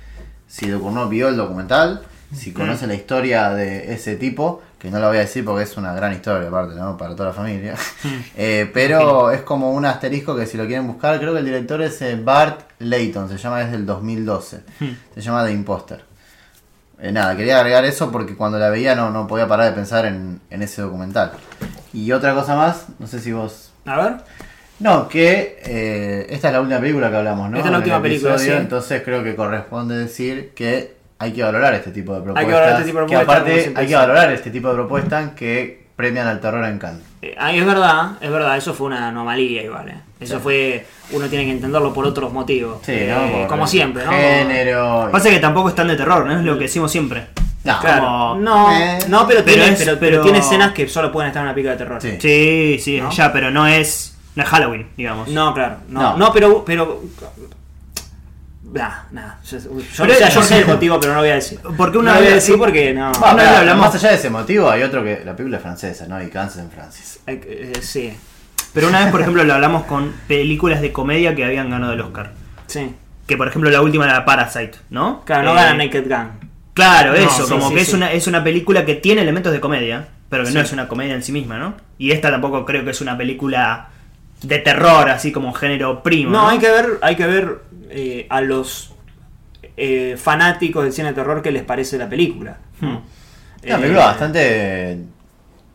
si 0.47 0.67
Ducournau 0.67 1.07
vio 1.09 1.27
el 1.27 1.37
documental, 1.37 2.01
si 2.33 2.53
conoce 2.53 2.87
la 2.87 2.95
historia 2.95 3.49
de 3.49 3.93
ese 3.93 4.15
tipo, 4.15 4.61
que 4.79 4.89
no 4.89 4.99
lo 4.99 5.09
voy 5.09 5.17
a 5.17 5.21
decir 5.21 5.45
porque 5.45 5.63
es 5.63 5.77
una 5.77 5.93
gran 5.93 6.13
historia 6.13 6.47
aparte, 6.47 6.75
¿no? 6.75 6.97
Para 6.97 7.15
toda 7.15 7.29
la 7.29 7.35
familia. 7.35 7.75
Eh, 8.35 8.69
pero 8.73 9.29
es 9.29 9.41
como 9.41 9.71
un 9.71 9.85
asterisco 9.85 10.35
que 10.35 10.47
si 10.47 10.57
lo 10.57 10.65
quieren 10.65 10.87
buscar, 10.87 11.19
creo 11.19 11.33
que 11.33 11.39
el 11.39 11.45
director 11.45 11.81
es 11.81 12.01
eh, 12.01 12.15
Bart 12.15 12.61
Layton, 12.79 13.29
se 13.29 13.37
llama 13.37 13.59
desde 13.59 13.75
el 13.75 13.85
2012. 13.85 14.61
Se 15.13 15.21
llama 15.21 15.45
The 15.45 15.51
Imposter. 15.51 16.10
Eh, 17.01 17.11
nada, 17.11 17.35
quería 17.35 17.57
agregar 17.59 17.83
eso 17.85 18.11
porque 18.11 18.35
cuando 18.35 18.59
la 18.59 18.69
veía 18.69 18.95
no, 18.95 19.09
no 19.09 19.25
podía 19.27 19.47
parar 19.47 19.65
de 19.67 19.71
pensar 19.73 20.05
en, 20.05 20.39
en 20.49 20.61
ese 20.61 20.81
documental. 20.83 21.31
Y 21.93 22.11
otra 22.11 22.33
cosa 22.33 22.55
más, 22.55 22.85
no 22.99 23.07
sé 23.07 23.19
si 23.19 23.31
vos... 23.31 23.71
A 23.85 23.97
ver. 23.97 24.13
No, 24.79 25.07
que 25.07 25.59
eh, 25.63 26.27
esta 26.29 26.47
es 26.47 26.53
la 26.53 26.61
última 26.61 26.79
película 26.79 27.09
que 27.09 27.17
hablamos, 27.17 27.49
¿no? 27.49 27.57
Esta 27.57 27.69
es 27.69 27.71
la 27.71 27.77
última 27.79 28.01
película, 28.01 28.37
sí. 28.37 28.51
Entonces 28.51 29.01
creo 29.03 29.23
que 29.23 29.35
corresponde 29.35 29.97
decir 29.97 30.51
que 30.55 30.95
hay 31.19 31.33
que 31.33 31.43
valorar 31.43 31.73
este 31.75 31.91
tipo 31.91 32.15
de 32.15 32.21
propuestas. 32.21 32.45
que 32.47 32.53
valorar 32.53 32.81
este 32.81 32.85
tipo 32.85 32.99
de 32.99 33.05
Que 33.05 33.13
propuestas, 33.13 33.35
como 33.35 33.61
aparte 33.61 33.73
hay 33.75 33.87
que 33.87 33.95
valorar 33.95 34.31
este 34.31 34.49
tipo 34.51 34.69
de 34.69 34.73
propuestas 34.75 35.31
que 35.33 35.87
premian 35.95 36.27
al 36.27 36.39
terror 36.39 36.65
en 36.65 36.79
Cannes. 36.79 37.03
Eh, 37.21 37.35
es 37.53 37.65
verdad, 37.65 38.11
es 38.21 38.31
verdad, 38.31 38.57
eso 38.57 38.73
fue 38.73 38.87
una 38.87 39.07
anomalía 39.07 39.63
igual. 39.63 39.89
eh. 39.89 40.01
Eso 40.21 40.39
fue, 40.39 40.85
uno 41.11 41.27
tiene 41.27 41.45
que 41.45 41.51
entenderlo 41.51 41.91
por 41.93 42.05
otros 42.05 42.31
motivos. 42.31 42.77
Sí, 42.85 42.91
Eh, 42.93 43.07
¿no? 43.13 43.31
Por 43.39 43.47
como 43.47 43.67
siempre, 43.67 44.05
¿no? 44.05 44.11
Género. 44.11 45.07
y- 45.09 45.11
Pasa 45.11 45.29
que 45.29 45.39
tampoco 45.39 45.69
están 45.69 45.87
de 45.87 45.95
terror, 45.95 46.25
¿no? 46.25 46.37
Es 46.39 46.45
lo 46.45 46.55
que 46.57 46.65
decimos 46.65 46.91
siempre. 46.91 47.27
No, 47.63 47.79
Claro. 47.79 48.01
como- 48.05 48.35
No, 48.35 48.71
Eh, 48.71 48.99
no, 49.07 49.27
pero, 49.27 49.43
pero 49.43 49.55
tiene, 49.63 49.69
es- 49.73 49.89
pero, 49.99 50.21
tiene 50.21 50.39
escenas 50.39 50.71
que 50.73 50.87
solo 50.87 51.11
pueden 51.11 51.27
estar 51.29 51.41
en 51.41 51.47
una 51.47 51.53
película 51.53 51.73
de 51.73 51.77
terror. 51.77 52.01
Sí. 52.01 52.17
Sí, 52.19 52.79
sí, 52.81 53.01
¿No? 53.01 53.11
ya, 53.11 53.31
pero 53.33 53.51
no 53.51 53.67
es, 53.67 54.15
no 54.35 54.43
es 54.43 54.49
Halloween, 54.49 54.87
digamos. 54.95 55.27
No, 55.27 55.53
claro, 55.53 55.77
no, 55.89 56.01
No. 56.01 56.17
no, 56.17 56.33
pero, 56.33 56.63
pero, 56.65 57.01
nah, 58.63 58.89
nah, 59.11 59.33
yo, 59.49 59.57
yo, 59.57 59.69
Pero 59.97 60.13
o 60.13 60.15
sea, 60.15 60.27
es- 60.27 60.33
yo 60.33 60.41
sé 60.43 60.59
el 60.59 60.65
motivo, 60.67 60.99
pero 60.99 61.11
no 61.13 61.17
lo 61.17 61.23
voy 61.23 61.31
a 61.31 61.35
decir. 61.35 61.59
Porque 61.77 61.95
no 61.95 61.99
una 62.01 62.11
lo 62.13 62.17
voy 62.19 62.27
a 62.27 62.29
vez 62.33 62.43
decir 62.43 62.57
porque 62.57 62.93
no. 62.93 63.11
Bueno, 63.11 63.19
una 63.25 63.33
vez 63.35 63.45
pero 63.45 63.57
hablamos- 63.59 63.85
Más 63.87 63.95
allá 63.95 64.09
de 64.09 64.15
ese 64.15 64.29
motivo, 64.29 64.69
hay 64.69 64.83
otro 64.83 65.03
que. 65.03 65.21
La 65.25 65.35
película 65.35 65.57
es 65.57 65.63
francesa, 65.63 66.07
¿no? 66.07 66.21
Y 66.21 66.27
Cannes 66.29 66.57
en 66.57 66.69
Francis. 66.71 67.19
Eh, 67.27 67.71
eh, 67.75 67.79
sí, 67.81 68.13
Pero 68.73 68.87
una 68.87 68.99
vez, 69.01 69.11
por 69.11 69.21
ejemplo, 69.21 69.43
lo 69.43 69.53
hablamos 69.53 69.83
con 69.85 70.13
películas 70.27 70.81
de 70.81 70.91
comedia 70.91 71.35
que 71.35 71.43
habían 71.45 71.69
ganado 71.69 71.93
el 71.93 72.01
Oscar. 72.01 72.31
sí. 72.67 72.95
Que 73.27 73.37
por 73.37 73.47
ejemplo 73.47 73.69
la 73.69 73.81
última 73.81 74.03
era 74.05 74.25
Parasite, 74.25 74.73
¿no? 74.89 75.23
Claro, 75.23 75.43
no 75.43 75.51
Eh, 75.53 75.55
gana 75.55 75.73
Naked 75.85 76.03
Gun. 76.09 76.49
Claro, 76.73 77.11
No, 77.11 77.17
eso, 77.17 77.45
sí, 77.45 77.49
como 77.53 77.69
sí, 77.69 77.75
que 77.75 77.85
sí. 77.85 77.91
es 77.91 77.93
una 77.93 78.11
es 78.11 78.27
una 78.27 78.43
película 78.43 78.83
que 78.83 78.95
tiene 78.95 79.21
elementos 79.21 79.53
de 79.53 79.61
comedia, 79.61 80.07
pero 80.27 80.43
que 80.43 80.51
no 80.51 80.59
es 80.59 80.73
una 80.73 80.89
comedia 80.89 81.13
en 81.15 81.23
sí 81.23 81.31
misma, 81.31 81.57
¿no? 81.57 81.75
Y 81.97 82.11
esta 82.11 82.29
tampoco 82.29 82.65
creo 82.65 82.83
que 82.83 82.89
es 82.91 82.99
una 82.99 83.17
película 83.17 83.87
de 84.41 84.57
terror, 84.59 85.09
así 85.09 85.31
como 85.31 85.53
género 85.53 86.03
primo. 86.03 86.31
No, 86.31 86.49
hay 86.49 86.59
que 86.59 86.69
ver, 86.69 86.85
hay 87.01 87.15
que 87.15 87.25
ver 87.27 87.59
eh, 87.89 88.25
a 88.29 88.41
los 88.41 88.91
eh, 89.77 90.17
fanáticos 90.21 90.83
del 90.83 90.91
cine 90.91 91.09
de 91.09 91.13
terror 91.13 91.41
qué 91.41 91.51
les 91.51 91.63
parece 91.63 91.97
la 91.97 92.09
película. 92.09 92.57
Es 92.81 92.83
una 92.83 93.01
Eh, 93.63 93.77
película 93.77 94.05
bastante 94.07 94.97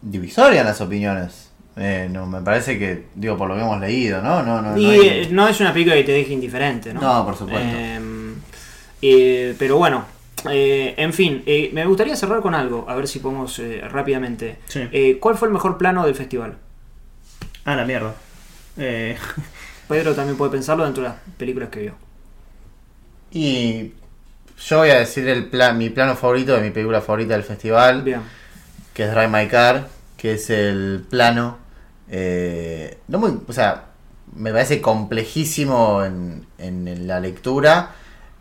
divisoria 0.02 0.60
en 0.60 0.66
las 0.66 0.80
opiniones. 0.82 1.45
Eh, 1.78 2.08
no, 2.10 2.26
me 2.26 2.40
parece 2.40 2.78
que, 2.78 3.04
digo, 3.14 3.36
por 3.36 3.48
lo 3.48 3.54
que 3.54 3.60
hemos 3.60 3.78
leído, 3.80 4.22
¿no? 4.22 4.42
No, 4.42 4.62
no, 4.62 4.72
no 4.72 4.78
Y 4.78 4.86
hay- 4.86 5.08
eh, 5.08 5.28
no 5.30 5.46
es 5.46 5.60
una 5.60 5.72
película 5.72 5.94
que 5.96 6.04
te 6.04 6.12
deje 6.12 6.32
indiferente, 6.32 6.94
¿no? 6.94 7.00
No, 7.02 7.24
por 7.26 7.36
supuesto. 7.36 7.68
Eh, 7.70 8.00
eh, 9.02 9.54
pero 9.58 9.76
bueno, 9.76 10.06
eh, 10.50 10.94
en 10.96 11.12
fin, 11.12 11.42
eh, 11.44 11.70
me 11.74 11.84
gustaría 11.84 12.16
cerrar 12.16 12.40
con 12.40 12.54
algo, 12.54 12.86
a 12.88 12.94
ver 12.94 13.06
si 13.06 13.18
podemos 13.18 13.58
eh, 13.58 13.82
rápidamente. 13.90 14.56
Sí. 14.68 14.88
Eh, 14.90 15.18
¿Cuál 15.20 15.36
fue 15.36 15.48
el 15.48 15.52
mejor 15.54 15.76
plano 15.76 16.06
del 16.06 16.14
festival? 16.14 16.54
Ah, 17.66 17.76
la 17.76 17.84
mierda. 17.84 18.14
Eh, 18.78 19.16
Pedro 19.88 20.14
también 20.14 20.36
puede 20.38 20.52
pensarlo 20.52 20.84
dentro 20.84 21.02
de 21.02 21.10
las 21.10 21.18
películas 21.36 21.68
que 21.68 21.80
vio. 21.80 21.94
Y 23.32 23.92
yo 24.66 24.78
voy 24.78 24.90
a 24.90 24.98
decir 24.98 25.28
el 25.28 25.44
plan, 25.46 25.76
mi 25.76 25.90
plano 25.90 26.16
favorito 26.16 26.54
de 26.54 26.62
mi 26.62 26.70
película 26.70 27.00
favorita 27.02 27.34
del 27.34 27.42
festival, 27.44 28.02
Bien. 28.02 28.20
que 28.94 29.04
es 29.04 29.10
Drive 29.10 29.28
My 29.28 29.46
Car, 29.48 29.88
que 30.16 30.34
es 30.34 30.48
el 30.50 31.04
plano, 31.10 31.58
eh, 32.08 32.98
no 33.08 33.18
muy, 33.18 33.38
o 33.46 33.52
sea, 33.52 33.84
me 34.34 34.52
parece 34.52 34.80
complejísimo 34.80 36.04
en, 36.04 36.46
en 36.58 37.06
la 37.06 37.20
lectura. 37.20 37.90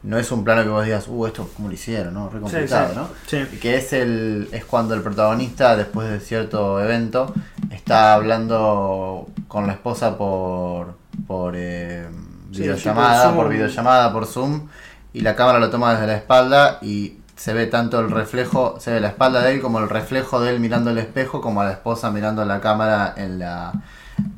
No 0.04 0.20
es 0.20 0.32
un 0.32 0.44
plano 0.44 0.62
que 0.62 0.70
vos 0.70 0.86
digas, 0.86 1.08
uh, 1.08 1.26
esto 1.26 1.50
cómo 1.56 1.68
lo 1.68 1.74
hicieron, 1.74 2.14
¿no? 2.14 2.30
Re 2.30 2.40
complicado, 2.40 2.90
sí. 2.90 2.96
¿no? 2.96 3.10
sí. 3.26 3.58
que 3.58 3.78
es 3.78 3.92
el 3.92 4.50
es 4.52 4.64
cuando 4.64 4.94
el 4.94 5.02
protagonista 5.02 5.76
después 5.76 6.08
de 6.10 6.20
cierto 6.20 6.80
evento 6.80 7.34
está 7.72 8.14
hablando 8.14 9.28
con 9.48 9.66
la 9.66 9.74
esposa 9.74 10.16
por 10.16 10.96
por 11.26 11.56
eh, 11.56 12.08
videollamada 12.50 13.34
por 13.34 13.50
videollamada 13.50 14.14
por 14.14 14.28
zoom 14.28 14.68
y 15.12 15.22
la 15.22 15.36
cámara 15.36 15.58
lo 15.58 15.72
toma 15.72 15.94
desde 15.94 16.06
la 16.06 16.18
espalda 16.18 16.78
y 16.84 17.18
se 17.36 17.54
ve 17.54 17.66
tanto 17.68 18.00
el 18.00 18.10
reflejo, 18.12 18.78
se 18.80 18.92
ve 18.92 19.00
la 19.02 19.10
espalda 19.10 19.42
de 19.44 19.54
él 19.54 19.62
como 19.62 19.80
el 19.80 19.90
reflejo 19.90 20.40
de 20.42 20.52
él 20.52 20.60
mirando 20.60 20.92
el 20.92 20.98
espejo, 20.98 21.42
como 21.42 21.62
a 21.62 21.66
la 21.66 21.72
esposa 21.74 22.12
mirando 22.12 22.44
la 22.46 22.62
cámara 22.62 23.14
en 23.18 23.40
la, 23.40 23.74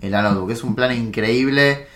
en 0.02 0.12
la 0.12 0.22
notebook. 0.24 0.52
Es 0.52 0.64
un 0.64 0.74
plan 0.76 0.92
increíble 0.96 1.88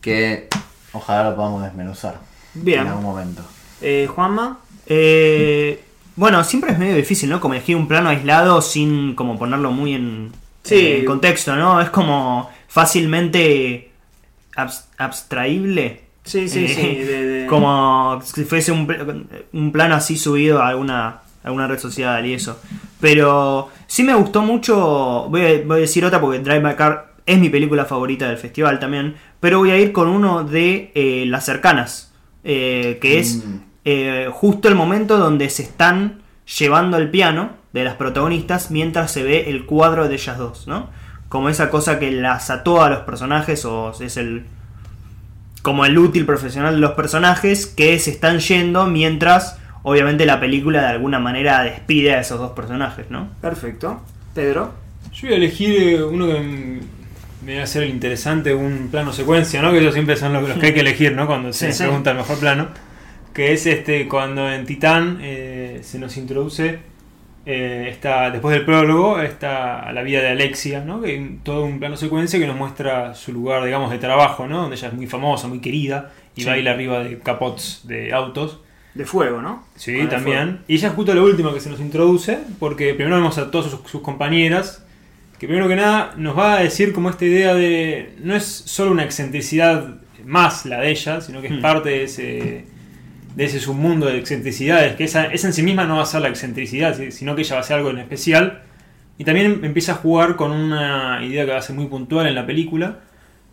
que 0.00 0.48
ojalá 0.92 1.30
lo 1.30 1.36
podamos 1.36 1.62
desmenuzar 1.62 2.18
Bien. 2.54 2.80
en 2.80 2.86
algún 2.88 3.02
momento. 3.04 3.42
Eh, 3.82 4.08
Juanma. 4.12 4.58
Eh, 4.86 5.84
bueno, 6.16 6.42
siempre 6.44 6.72
es 6.72 6.78
medio 6.78 6.96
difícil, 6.96 7.28
¿no? 7.30 7.40
Como 7.40 7.54
elegir 7.54 7.76
un 7.76 7.86
plano 7.86 8.08
aislado 8.08 8.60
sin 8.62 9.14
como 9.14 9.38
ponerlo 9.38 9.70
muy 9.70 9.94
en, 9.94 10.32
Sí. 10.64 10.96
en 10.98 11.04
contexto, 11.04 11.54
¿no? 11.56 11.80
Es 11.80 11.90
como 11.90 12.50
fácilmente 12.68 13.92
abs- 14.56 14.86
abstraíble. 14.96 16.07
Sí, 16.28 16.48
sí, 16.48 16.64
Eh, 16.64 16.68
sí. 16.68 16.82
de- 17.04 17.26
de- 17.26 17.46
Como 17.46 18.20
si 18.22 18.44
fuese 18.44 18.72
un, 18.72 19.26
un 19.52 19.72
plano 19.72 19.94
así 19.94 20.16
subido 20.16 20.60
a 20.62 20.68
alguna, 20.68 21.06
a 21.08 21.22
alguna 21.44 21.66
red 21.66 21.78
social 21.78 22.24
y 22.26 22.34
eso. 22.34 22.60
Pero 23.00 23.70
sí 23.86 24.02
me 24.02 24.14
gustó 24.14 24.42
mucho. 24.42 25.26
Voy 25.30 25.40
a, 25.44 25.62
voy 25.66 25.78
a 25.78 25.80
decir 25.80 26.04
otra 26.04 26.20
porque 26.20 26.40
Drive 26.40 26.60
My 26.60 26.74
Car 26.74 27.14
es 27.24 27.38
mi 27.38 27.48
película 27.48 27.84
favorita 27.84 28.28
del 28.28 28.36
festival 28.38 28.78
también. 28.78 29.14
Pero 29.40 29.58
voy 29.58 29.70
a 29.70 29.76
ir 29.78 29.92
con 29.92 30.08
uno 30.08 30.44
de 30.44 30.90
eh, 30.94 31.24
Las 31.26 31.44
Cercanas. 31.46 32.12
eh, 32.44 32.98
que 33.02 33.18
es 33.18 33.44
Mm. 33.44 33.60
eh, 33.84 34.28
justo 34.32 34.68
el 34.68 34.74
momento 34.74 35.18
donde 35.18 35.50
se 35.50 35.62
están 35.64 36.22
llevando 36.58 36.96
el 36.96 37.10
piano 37.10 37.50
de 37.72 37.84
las 37.84 37.94
protagonistas 37.96 38.70
mientras 38.70 39.10
se 39.12 39.22
ve 39.22 39.50
el 39.50 39.66
cuadro 39.66 40.08
de 40.08 40.14
ellas 40.14 40.38
dos, 40.38 40.66
¿no? 40.66 40.88
Como 41.28 41.48
esa 41.50 41.68
cosa 41.68 41.98
que 41.98 42.10
las 42.10 42.48
ató 42.48 42.82
a 42.82 42.88
los 42.90 43.00
personajes 43.00 43.64
o 43.66 43.92
es 44.00 44.16
el 44.16 44.46
como 45.68 45.84
el 45.84 45.98
útil 45.98 46.24
profesional 46.24 46.74
de 46.76 46.80
los 46.80 46.92
personajes 46.92 47.66
que 47.66 47.98
se 47.98 48.10
están 48.10 48.38
yendo 48.38 48.86
mientras 48.86 49.58
obviamente 49.82 50.24
la 50.24 50.40
película 50.40 50.80
de 50.80 50.86
alguna 50.88 51.18
manera 51.18 51.62
despide 51.62 52.14
a 52.14 52.20
esos 52.20 52.38
dos 52.38 52.52
personajes, 52.52 53.10
¿no? 53.10 53.28
Perfecto. 53.42 54.02
Pedro. 54.34 54.72
Yo 55.12 55.28
voy 55.28 55.34
a 55.34 55.36
elegir 55.36 55.70
eh, 55.78 56.02
uno 56.02 56.26
que 56.26 56.80
me 57.44 57.56
va 57.58 57.64
a 57.64 57.66
ser 57.66 57.82
el 57.82 57.90
interesante, 57.90 58.54
un 58.54 58.88
plano 58.90 59.12
secuencia, 59.12 59.60
¿no? 59.60 59.70
Que 59.70 59.78
ellos 59.80 59.92
siempre 59.94 60.16
son 60.16 60.32
los, 60.32 60.48
los 60.48 60.58
que 60.58 60.66
hay 60.66 60.74
que 60.74 60.80
elegir, 60.80 61.12
¿no? 61.14 61.26
Cuando 61.26 61.52
se 61.52 61.66
Sí, 61.66 61.78
sí. 61.78 61.84
pregunta 61.84 62.10
el 62.12 62.16
mejor 62.16 62.38
plano. 62.38 62.68
Que 63.34 63.52
es 63.52 63.66
este 63.66 64.08
cuando 64.08 64.50
en 64.50 64.64
Titán 64.64 65.18
eh, 65.20 65.80
se 65.82 65.98
nos 65.98 66.16
introduce 66.16 66.78
eh, 67.50 67.88
esta, 67.90 68.30
después 68.30 68.54
del 68.54 68.66
prólogo, 68.66 69.20
esta, 69.20 69.90
la 69.92 70.02
vida 70.02 70.20
de 70.20 70.28
Alexia, 70.28 70.84
¿no? 70.84 71.00
Que 71.00 71.36
todo 71.42 71.64
un 71.64 71.78
plano 71.78 71.96
secuencia 71.96 72.38
que 72.38 72.46
nos 72.46 72.56
muestra 72.56 73.14
su 73.14 73.32
lugar, 73.32 73.64
digamos, 73.64 73.90
de 73.90 73.96
trabajo, 73.98 74.46
¿no? 74.46 74.60
Donde 74.60 74.76
ella 74.76 74.88
es 74.88 74.94
muy 74.94 75.06
famosa, 75.06 75.48
muy 75.48 75.60
querida 75.60 76.12
y 76.36 76.42
Sí. 76.42 76.46
baila 76.46 76.72
arriba 76.72 77.00
de 77.02 77.18
capots 77.20 77.86
de 77.88 78.12
autos. 78.12 78.60
De 78.92 79.06
fuego, 79.06 79.40
¿no? 79.40 79.64
Sí, 79.76 79.96
Con 79.98 80.08
también. 80.10 80.58
Y 80.68 80.74
ella 80.74 80.88
es 80.88 80.94
justo 80.94 81.14
lo 81.14 81.24
último 81.24 81.54
que 81.54 81.60
se 81.60 81.70
nos 81.70 81.80
introduce, 81.80 82.38
porque 82.58 82.92
primero 82.94 83.16
vemos 83.16 83.38
a 83.38 83.50
todas 83.50 83.70
sus, 83.70 83.80
sus 83.90 84.02
compañeras, 84.02 84.84
que 85.38 85.46
primero 85.46 85.68
que 85.68 85.76
nada 85.76 86.12
nos 86.18 86.36
va 86.36 86.56
a 86.56 86.60
decir 86.60 86.92
como 86.92 87.08
esta 87.08 87.24
idea 87.24 87.54
de, 87.54 88.14
no 88.22 88.34
es 88.34 88.44
solo 88.44 88.90
una 88.90 89.04
excentricidad 89.04 89.94
más 90.24 90.66
la 90.66 90.80
de 90.80 90.90
ella, 90.90 91.20
sino 91.22 91.40
que 91.40 91.46
es 91.46 91.52
Hmm. 91.54 91.62
parte 91.62 91.88
de 91.90 92.02
ese, 92.02 92.64
de 93.38 93.44
ese 93.44 93.60
submundo 93.60 94.06
de 94.06 94.18
excentricidades, 94.18 94.96
que 94.96 95.04
esa, 95.04 95.26
esa 95.26 95.46
en 95.46 95.52
sí 95.52 95.62
misma 95.62 95.84
no 95.84 95.96
va 95.96 96.02
a 96.02 96.06
ser 96.06 96.20
la 96.22 96.28
excentricidad, 96.28 96.96
si- 96.96 97.12
sino 97.12 97.36
que 97.36 97.42
ella 97.42 97.54
va 97.54 97.60
a 97.60 97.64
ser 97.64 97.76
algo 97.76 97.90
en 97.90 97.98
especial. 97.98 98.62
Y 99.16 99.22
también 99.24 99.60
empieza 99.62 99.92
a 99.92 99.94
jugar 99.96 100.34
con 100.36 100.50
una 100.50 101.20
idea 101.24 101.44
que 101.46 101.52
va 101.52 101.58
a 101.58 101.62
ser 101.62 101.76
muy 101.76 101.86
puntual 101.86 102.26
en 102.26 102.34
la 102.34 102.46
película, 102.46 102.98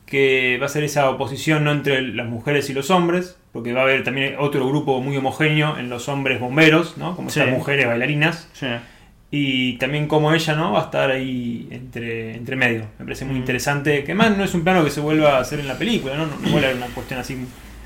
que 0.05 0.57
va 0.61 0.65
a 0.67 0.69
ser 0.69 0.83
esa 0.83 1.09
oposición 1.09 1.63
no 1.63 1.71
entre 1.71 2.01
las 2.01 2.27
mujeres 2.27 2.69
y 2.69 2.73
los 2.73 2.89
hombres, 2.91 3.37
porque 3.51 3.73
va 3.73 3.81
a 3.81 3.83
haber 3.83 4.03
también 4.03 4.35
otro 4.39 4.67
grupo 4.67 5.01
muy 5.01 5.17
homogéneo 5.17 5.77
en 5.77 5.89
los 5.89 6.07
hombres 6.09 6.39
bomberos, 6.39 6.97
¿no? 6.97 7.15
Como 7.15 7.29
Sí. 7.29 7.39
estas 7.39 7.51
mujeres 7.55 7.87
bailarinas, 7.87 8.49
Sí. 8.53 8.67
y 9.31 9.77
también 9.77 10.07
como 10.07 10.33
ella, 10.33 10.55
¿no? 10.55 10.71
Va 10.73 10.81
a 10.81 10.85
estar 10.85 11.09
ahí 11.11 11.67
entre, 11.71 12.35
entre 12.35 12.55
medio. 12.55 12.85
Me 12.99 13.05
parece 13.05 13.25
muy 13.25 13.35
Mm. 13.35 13.39
interesante, 13.39 14.03
que 14.03 14.13
más 14.13 14.35
no 14.37 14.43
es 14.43 14.53
un 14.53 14.63
plano 14.63 14.83
que 14.83 14.89
se 14.91 14.99
vuelva 15.01 15.37
a 15.37 15.41
hacer 15.41 15.59
en 15.59 15.67
la 15.67 15.77
película, 15.77 16.15
¿no? 16.15 16.25
No, 16.27 16.33
no 16.41 16.49
vuelve 16.51 16.67
a 16.67 16.71
ser 16.71 16.77
una 16.77 16.87
cuestión 16.87 17.19
así, 17.19 17.37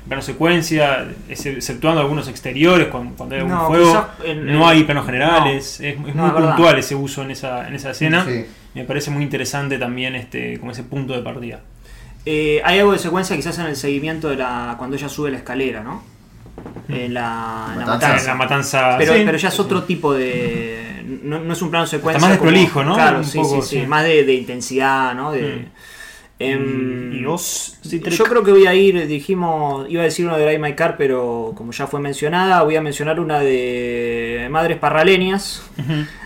plano 0.08 0.22
secuencia, 0.22 1.06
ex- 1.28 1.46
exceptuando 1.46 2.00
algunos 2.00 2.26
exteriores, 2.28 2.88
cuando, 2.88 3.14
cuando 3.16 3.34
hay 3.34 3.40
algún 3.42 3.54
No, 3.54 3.66
fuego, 3.68 4.06
no 4.24 4.24
en- 4.24 4.62
hay 4.62 4.84
planos 4.84 5.06
generales, 5.06 5.80
es, 5.80 5.80
es 5.80 5.96
No, 5.98 6.22
muy 6.22 6.28
es 6.28 6.34
verdad. 6.34 6.48
puntual 6.56 6.78
ese 6.78 6.94
uso 6.94 7.22
en 7.22 7.30
esa, 7.32 7.66
en 7.68 7.74
esa 7.74 7.90
escena. 7.90 8.24
Sí. 8.24 8.44
Me 8.74 8.84
parece 8.84 9.10
muy 9.10 9.22
interesante 9.22 9.78
también 9.78 10.14
este 10.14 10.58
como 10.58 10.72
ese 10.72 10.84
punto 10.84 11.12
de 11.12 11.22
partida. 11.22 11.60
Eh, 12.26 12.60
hay 12.64 12.78
algo 12.78 12.92
de 12.92 12.98
secuencia 12.98 13.34
quizás 13.36 13.58
en 13.58 13.66
el 13.66 13.76
seguimiento 13.76 14.28
de 14.28 14.36
la 14.36 14.74
cuando 14.78 14.96
ella 14.96 15.08
sube 15.08 15.30
la 15.30 15.38
escalera, 15.38 15.82
¿no? 15.82 16.02
En 16.88 17.14
la, 17.14 17.72
Matanza. 17.76 17.86
matanza. 17.94 18.26
La 18.26 18.34
matanza. 18.34 18.94
Pero, 18.98 19.14
sí, 19.14 19.22
pero 19.24 19.38
ya 19.38 19.48
es 19.48 19.58
otro 19.60 19.80
sí. 19.80 19.86
tipo 19.86 20.12
de. 20.12 21.02
No, 21.22 21.40
no 21.40 21.52
es 21.52 21.62
un 21.62 21.70
plano 21.70 21.86
secuencia. 21.86 22.18
Está 22.18 22.28
más 22.28 22.30
desprolijo, 22.38 22.84
¿no? 22.84 22.94
Claro, 22.94 23.18
Un 23.18 23.24
sí, 23.24 23.38
poco, 23.38 23.62
sí, 23.62 23.68
sí, 23.76 23.80
sí. 23.80 23.86
Más 23.86 24.04
de, 24.04 24.24
de 24.24 24.34
intensidad, 24.34 25.14
¿no? 25.14 25.32
De, 25.32 25.40
Mm. 25.42 25.66
Em, 26.40 27.12
Y 27.12 27.24
vos, 27.24 27.78
yo 28.16 28.24
creo 28.24 28.42
que 28.42 28.50
voy 28.50 28.66
a 28.66 28.74
ir, 28.74 29.06
dijimos, 29.06 29.86
iba 29.90 30.00
a 30.00 30.04
decir 30.04 30.24
una 30.26 30.36
de 30.38 30.44
Drive 30.44 30.58
My 30.58 30.74
Car, 30.74 30.96
pero 30.96 31.52
como 31.54 31.72
ya 31.72 31.86
fue 31.86 32.00
mencionada, 32.00 32.62
voy 32.62 32.76
a 32.76 32.80
mencionar 32.80 33.20
una 33.20 33.40
de 33.40 34.48
Madres 34.50 34.78
Paralelas. 34.78 35.62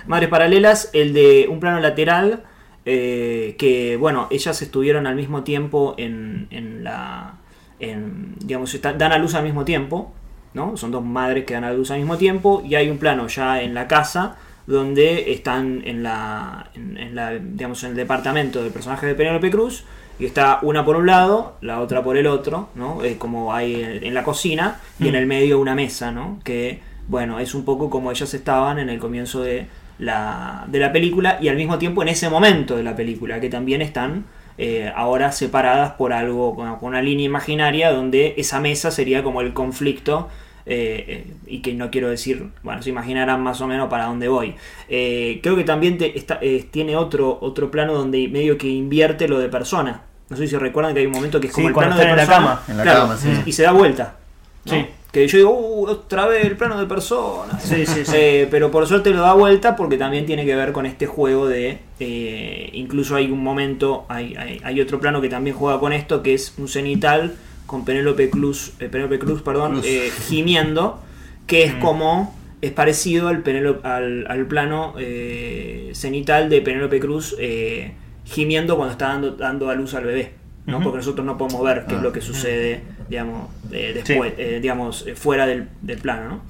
Madres 0.06 0.28
Paralelas, 0.28 0.90
el 0.92 1.12
de 1.14 1.46
un 1.50 1.58
plano 1.58 1.80
lateral, 1.80 2.44
eh, 2.86 3.56
que 3.58 3.96
bueno, 3.96 4.28
ellas 4.30 4.60
estuvieron 4.62 5.06
al 5.08 5.16
mismo 5.16 5.42
tiempo 5.42 5.94
en, 5.98 6.46
en 6.50 6.84
la... 6.84 7.34
En, 7.80 8.36
digamos, 8.38 8.72
está- 8.72 8.92
dan 8.92 9.10
a 9.12 9.18
luz 9.18 9.34
al 9.34 9.42
mismo 9.42 9.64
tiempo, 9.64 10.12
¿no? 10.54 10.76
Son 10.76 10.92
dos 10.92 11.04
madres 11.04 11.44
que 11.44 11.54
dan 11.54 11.64
a 11.64 11.72
luz 11.72 11.90
al 11.90 11.98
mismo 11.98 12.16
tiempo 12.18 12.62
y 12.64 12.76
hay 12.76 12.88
un 12.88 12.98
plano 12.98 13.26
ya 13.26 13.60
en 13.62 13.74
la 13.74 13.88
casa 13.88 14.36
donde 14.66 15.32
están 15.32 15.82
en 15.84 16.02
la, 16.04 16.70
en, 16.74 16.96
en 16.96 17.14
la 17.16 17.32
digamos, 17.32 17.82
en 17.82 17.90
el 17.90 17.96
departamento 17.96 18.62
del 18.62 18.70
personaje 18.72 19.06
de 19.06 19.14
Penélope 19.16 19.50
Cruz 19.50 19.84
y 20.18 20.26
está 20.26 20.58
una 20.62 20.84
por 20.84 20.96
un 20.96 21.06
lado, 21.06 21.56
la 21.60 21.80
otra 21.80 22.02
por 22.02 22.16
el 22.16 22.26
otro, 22.26 22.68
¿no? 22.74 22.98
Como 23.18 23.52
hay 23.52 24.00
en 24.02 24.14
la 24.14 24.22
cocina 24.22 24.80
y 25.00 25.08
en 25.08 25.14
Mm. 25.14 25.16
el 25.16 25.26
medio 25.26 25.58
una 25.60 25.74
mesa, 25.74 26.12
¿no? 26.12 26.38
Que, 26.44 26.80
bueno, 27.08 27.38
es 27.40 27.54
un 27.54 27.64
poco 27.64 27.90
como 27.90 28.10
ellas 28.10 28.32
estaban 28.34 28.78
en 28.78 28.88
el 28.88 28.98
comienzo 28.98 29.42
de 29.42 29.66
la, 29.98 30.64
de 30.68 30.78
la 30.78 30.92
película 30.92 31.38
y 31.40 31.48
al 31.48 31.56
mismo 31.56 31.78
tiempo 31.78 32.02
en 32.02 32.08
ese 32.08 32.28
momento 32.28 32.76
de 32.76 32.82
la 32.82 32.96
película, 32.96 33.40
que 33.40 33.48
también 33.48 33.82
están 33.82 34.24
eh, 34.56 34.92
ahora 34.94 35.32
separadas 35.32 35.92
por 35.92 36.12
algo, 36.12 36.54
con 36.54 36.76
una 36.80 37.02
línea 37.02 37.26
imaginaria 37.26 37.90
donde 37.90 38.34
esa 38.36 38.60
mesa 38.60 38.90
sería 38.92 39.22
como 39.24 39.40
el 39.40 39.52
conflicto. 39.52 40.28
Eh, 40.66 41.04
eh, 41.08 41.26
y 41.46 41.60
que 41.60 41.74
no 41.74 41.90
quiero 41.90 42.08
decir, 42.08 42.48
bueno, 42.62 42.82
se 42.82 42.90
imaginarán 42.90 43.42
más 43.42 43.60
o 43.60 43.66
menos 43.66 43.88
para 43.88 44.06
dónde 44.06 44.28
voy. 44.28 44.54
Eh, 44.88 45.40
creo 45.42 45.56
que 45.56 45.64
también 45.64 45.98
te- 45.98 46.16
está- 46.18 46.38
eh, 46.40 46.64
tiene 46.70 46.96
otro, 46.96 47.38
otro 47.40 47.70
plano 47.70 47.92
donde 47.94 48.28
medio 48.28 48.56
que 48.58 48.68
invierte 48.68 49.28
lo 49.28 49.38
de 49.38 49.48
persona. 49.48 50.02
No 50.30 50.36
sé 50.36 50.46
si 50.48 50.56
recuerdan 50.56 50.94
que 50.94 51.00
hay 51.00 51.06
un 51.06 51.12
momento 51.12 51.38
que 51.40 51.48
es 51.48 51.52
Sí, 51.52 51.62
como 51.62 51.68
el 51.68 51.74
plano 51.74 51.96
de 51.96 52.02
en 52.02 52.08
la 52.08 52.14
persona. 52.16 52.36
cama. 52.36 52.62
En 52.68 52.76
la 52.78 52.82
Claro, 52.82 53.00
cama, 53.02 53.16
sí. 53.16 53.28
Y 53.46 53.52
se 53.52 53.62
da 53.62 53.72
vuelta. 53.72 54.16
¿no? 54.64 54.72
Sí. 54.72 54.86
Que 55.12 55.28
yo 55.28 55.38
digo, 55.38 55.50
"Uh, 55.52 55.86
otra 55.90 56.26
vez 56.26 56.44
el 56.44 56.56
plano 56.56 56.76
de 56.80 56.86
persona. 56.86 57.60
Sí, 57.60 57.86
sí, 57.86 58.04
sí. 58.04 58.12
Eh, 58.16 58.48
pero 58.50 58.70
por 58.72 58.84
suerte 58.88 59.10
lo 59.10 59.20
da 59.20 59.32
vuelta 59.34 59.76
porque 59.76 59.96
también 59.96 60.26
tiene 60.26 60.44
que 60.44 60.56
ver 60.56 60.72
con 60.72 60.86
este 60.86 61.06
juego 61.06 61.46
de. 61.46 61.78
eh, 62.00 62.70
incluso 62.72 63.14
hay 63.14 63.30
un 63.30 63.40
momento, 63.44 64.06
hay, 64.08 64.34
hay, 64.34 64.60
hay 64.64 64.80
otro 64.80 64.98
plano 64.98 65.20
que 65.20 65.28
también 65.28 65.54
juega 65.54 65.78
con 65.78 65.92
esto, 65.92 66.22
que 66.22 66.34
es 66.34 66.54
un 66.58 66.66
cenital 66.66 67.34
con 67.66 67.84
Penélope 67.84 68.30
Cruz, 68.30 68.72
eh, 68.80 68.88
Penélope 68.88 69.18
Cruz, 69.18 69.42
perdón, 69.42 69.72
Cruz. 69.72 69.86
eh, 69.86 70.10
gimiendo, 70.28 71.02
que 71.46 71.64
es 71.64 71.74
Mm. 71.76 71.80
como. 71.80 72.36
Es 72.60 72.70
parecido 72.72 73.28
al, 73.28 73.44
Penélope- 73.44 73.84
al, 73.84 74.26
al 74.26 74.46
plano 74.46 74.94
eh, 74.98 75.90
cenital 75.94 76.48
de 76.48 76.62
Penélope 76.62 76.98
Cruz 76.98 77.36
eh, 77.38 77.92
gimiendo 78.24 78.76
cuando 78.76 78.92
está 78.92 79.08
dando, 79.08 79.32
dando 79.32 79.68
a 79.68 79.74
luz 79.74 79.92
al 79.94 80.04
bebé. 80.04 80.32
¿no? 80.66 80.80
Porque 80.82 80.96
nosotros 80.96 81.26
no 81.26 81.36
podemos 81.36 81.62
ver 81.62 81.84
qué 81.86 81.92
es 81.96 82.00
Ah. 82.00 82.02
lo 82.02 82.10
que 82.10 82.22
sucede, 82.22 82.80
digamos, 83.10 83.50
eh, 83.70 83.90
después, 84.02 84.32
Sí. 84.34 84.40
eh, 84.42 84.60
digamos, 84.62 85.06
eh, 85.06 85.14
fuera 85.14 85.46
del, 85.46 85.68
del 85.82 85.98
plano, 85.98 86.26
¿no? 86.30 86.42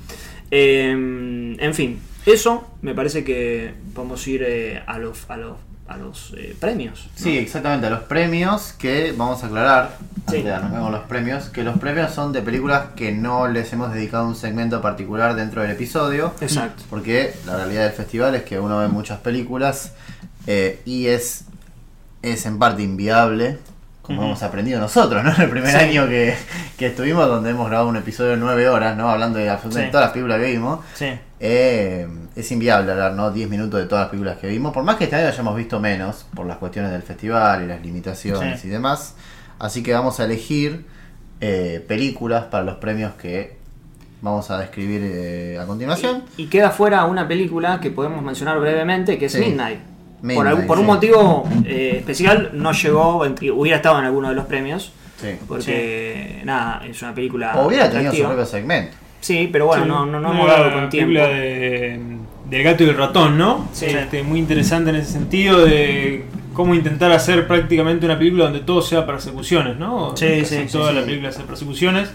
Eh, 0.53 0.91
en 1.59 1.75
fin, 1.75 1.99
eso 2.25 2.65
me 2.81 2.95
parece 2.95 3.25
que 3.25 3.73
podemos 3.93 4.25
ir 4.29 4.45
eh, 4.47 4.81
a 4.87 5.01
los, 5.01 5.29
a 5.29 5.37
los, 5.37 5.57
a 5.87 5.97
los 5.99 6.33
eh, 6.37 6.57
premios. 6.59 7.05
¿no? 7.07 7.11
Sí, 7.23 7.37
exactamente, 7.37 7.87
a 7.87 7.91
los 7.91 8.01
premios 8.05 8.73
que 8.73 9.13
vamos 9.17 9.43
a 9.43 9.47
aclarar, 9.47 9.97
Sí. 9.99 10.37
antes 10.39 10.45
de 10.45 10.51
darnos 10.51 10.81
con 10.81 10.93
los 10.93 11.03
premios, 11.03 11.45
que 11.51 11.63
los 11.63 11.79
premios 11.79 12.13
son 12.13 12.33
de 12.33 12.41
películas 12.41 12.87
que 12.97 13.13
no 13.13 13.47
les 13.49 13.71
hemos 13.75 13.93
dedicado 13.93 14.27
un 14.27 14.35
segmento 14.37 14.81
particular 14.81 15.35
dentro 15.35 15.61
del 15.61 15.73
episodio, 15.73 16.33
Exacto. 16.41 16.83
porque 16.89 17.35
la 17.47 17.57
realidad 17.57 17.83
del 17.85 17.93
festival 17.93 18.35
es 18.35 18.43
que 18.45 18.59
uno 18.59 18.79
ve 18.79 18.89
muchas 18.89 19.19
películas 19.21 19.93
eh, 20.47 20.81
y 20.87 21.07
es, 21.09 21.45
es 22.23 22.47
en 22.47 22.59
parte 22.59 22.83
inviable, 22.83 23.59
como 24.01 24.25
hemos 24.25 24.43
aprendido 24.43 24.81
nosotros, 24.81 25.23
¿no? 25.25 25.35
En 25.35 25.41
el 25.43 25.51
primer 25.51 25.71
Sí. 25.71 25.77
año 25.77 26.07
que, 26.09 26.35
que 26.79 26.87
estuvimos, 26.87 27.27
donde 27.27 27.51
hemos 27.51 27.69
grabado 27.69 27.89
un 27.91 27.97
episodio 27.97 28.31
de 28.31 28.37
9 28.39 28.69
horas, 28.71 28.97
¿no? 28.97 29.11
Hablando 29.11 29.39
de 29.39 29.51
absolutamente 29.51 29.89
Sí. 29.89 29.93
todas 29.93 30.07
las 30.07 30.13
películas 30.13 30.41
que 30.41 30.47
vimos. 30.53 30.81
Sí. 30.95 31.07
Eh, 31.41 32.09
es 32.37 32.51
inviable 32.53 32.91
hablar, 32.93 33.13
¿no? 33.15 33.31
10 33.31 33.49
minutos 33.49 33.81
de 33.81 33.87
todas 33.87 34.03
las 34.05 34.11
películas 34.11 34.39
que 34.39 34.49
vimos, 34.49 34.73
por 34.73 34.83
más 34.85 34.97
que 34.97 35.05
este 35.05 35.17
año 35.17 35.29
hayamos 35.29 35.57
visto 35.57 35.79
menos, 35.81 36.27
por 36.35 36.47
las 36.47 36.57
cuestiones 36.59 36.91
del 36.93 37.03
festival 37.03 37.63
y 37.65 37.67
las 37.69 37.81
limitaciones 37.83 38.61
Sí. 38.61 38.69
y 38.69 38.71
demás. 38.71 39.15
Así 39.59 39.83
que 39.83 39.93
vamos 39.93 40.19
a 40.21 40.25
elegir 40.25 40.85
eh, 41.41 41.85
películas 41.87 42.45
para 42.45 42.65
los 42.65 42.77
premios 42.77 43.13
que 43.15 43.57
vamos 44.23 44.51
a 44.51 44.59
describir 44.59 45.03
eh, 45.05 45.59
a 45.61 45.67
continuación. 45.67 46.23
Y 46.37 46.47
queda 46.47 46.71
fuera 46.71 47.05
una 47.05 47.29
película 47.29 47.79
que 47.81 47.91
podemos 47.91 48.23
mencionar 48.23 48.59
brevemente, 48.59 49.19
que 49.19 49.27
es 49.27 49.33
Sí. 49.33 49.41
Midnight. 49.41 49.79
por, 50.35 50.47
algún- 50.49 50.67
por 50.67 50.79
un 50.79 50.87
motivo 50.87 51.47
eh, 51.67 51.97
especial 51.99 52.51
no 52.55 52.73
llegó, 52.73 53.19
hubiera 53.55 53.77
estado 53.77 53.99
en 53.99 54.07
alguno 54.07 54.31
de 54.31 54.35
los 54.35 54.47
premios, 54.47 54.93
Sí. 55.21 55.37
porque 55.47 56.41
nada, 56.45 56.83
es 56.87 57.03
una 57.03 57.15
película 57.15 57.53
O 57.57 57.67
hubiera 57.69 57.85
tenido 57.91 58.11
su 58.11 58.17
atractiva. 58.23 58.29
propio 58.31 58.47
segmento. 58.47 58.97
Sí, 59.21 59.49
pero 59.53 59.67
bueno, 59.67 59.83
Sí, 59.85 59.89
no, 59.91 60.07
no, 60.07 60.21
no 60.21 60.31
una 60.31 60.39
hemos 60.39 60.49
dado 60.51 60.73
con 60.73 60.89
tiempo. 60.89 61.13
película 61.15 61.29
de- 61.35 62.01
del 62.49 62.63
gato 62.63 62.85
y 62.85 62.89
el 62.89 62.97
ratón, 62.97 63.39
¿no? 63.39 63.69
Sí. 63.73 63.87
Este, 63.87 64.23
muy 64.23 64.39
interesante 64.39 64.91
en 64.91 64.97
ese 64.97 65.13
sentido 65.13 65.65
de 65.65 66.25
cómo 66.53 66.75
intentar 66.75 67.11
hacer 67.13 67.47
prácticamente 67.47 68.07
una 68.07 68.19
película 68.19 68.45
donde 68.45 68.61
todo 68.61 68.81
sea 68.83 69.07
persecuciones, 69.07 69.77
¿no? 69.77 70.17
Sí, 70.17 70.27
Casi 70.41 70.57
sí, 70.57 70.67
toda 70.71 70.91
sí. 70.91 70.97
la 70.97 71.05
película 71.05 71.33
sea 71.33 71.45
persecuciones, 71.47 72.11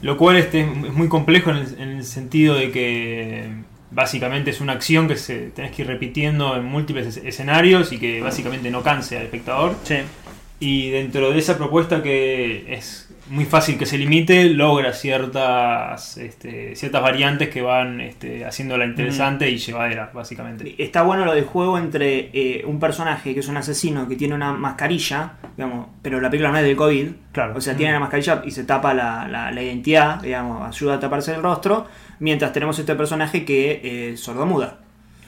lo 0.00 0.16
cual 0.16 0.36
este, 0.36 0.60
es 0.60 0.92
muy 0.92 1.08
complejo 1.08 1.50
en 1.50 1.56
el, 1.56 1.80
en 1.80 1.88
el 1.98 2.04
sentido 2.04 2.54
de 2.54 2.70
que 2.70 3.48
básicamente 3.90 4.50
es 4.50 4.60
una 4.60 4.74
acción 4.74 5.08
que 5.08 5.16
se 5.16 5.48
tenés 5.48 5.72
que 5.72 5.82
ir 5.82 5.88
repitiendo 5.88 6.54
en 6.56 6.64
múltiples 6.64 7.06
es- 7.06 7.16
escenarios 7.24 7.90
y 7.92 7.98
que 7.98 8.20
básicamente 8.22 8.70
no 8.70 8.82
canse 8.82 9.16
al 9.16 9.24
espectador. 9.24 9.74
Sí. 9.84 9.96
Y 10.60 10.90
dentro 10.90 11.30
de 11.30 11.38
esa 11.38 11.56
propuesta 11.56 12.02
que 12.02 12.72
es 12.74 13.07
muy 13.30 13.44
fácil 13.44 13.76
que 13.78 13.86
se 13.86 13.98
limite, 13.98 14.44
logra 14.50 14.92
ciertas 14.92 16.16
este, 16.16 16.74
ciertas 16.76 17.02
variantes 17.02 17.48
que 17.48 17.62
van 17.62 18.00
este, 18.00 18.44
haciéndola 18.44 18.84
interesante 18.86 19.50
y 19.50 19.58
llevadera, 19.58 20.10
básicamente. 20.12 20.74
Está 20.82 21.02
bueno 21.02 21.24
lo 21.24 21.34
del 21.34 21.44
juego 21.44 21.78
entre 21.78 22.30
eh, 22.32 22.64
un 22.66 22.80
personaje 22.80 23.34
que 23.34 23.40
es 23.40 23.48
un 23.48 23.56
asesino 23.56 24.08
que 24.08 24.16
tiene 24.16 24.34
una 24.34 24.52
mascarilla, 24.52 25.32
digamos, 25.56 25.86
pero 26.02 26.20
la 26.20 26.30
película 26.30 26.50
no 26.52 26.58
es 26.58 26.64
del 26.64 26.76
COVID. 26.76 27.08
Claro. 27.32 27.54
O 27.56 27.60
sea, 27.60 27.76
tiene 27.76 27.92
la 27.92 28.00
mascarilla 28.00 28.42
y 28.44 28.50
se 28.50 28.64
tapa 28.64 28.94
la, 28.94 29.28
la- 29.28 29.50
la 29.50 29.62
identidad, 29.62 30.20
digamos, 30.22 30.66
ayuda 30.66 30.94
a 30.94 31.00
taparse 31.00 31.34
el 31.34 31.42
rostro. 31.42 31.86
Mientras 32.20 32.52
tenemos 32.52 32.78
este 32.78 32.94
personaje 32.94 33.44
que 33.44 34.10
es 34.12 34.20
sordomuda. 34.20 34.78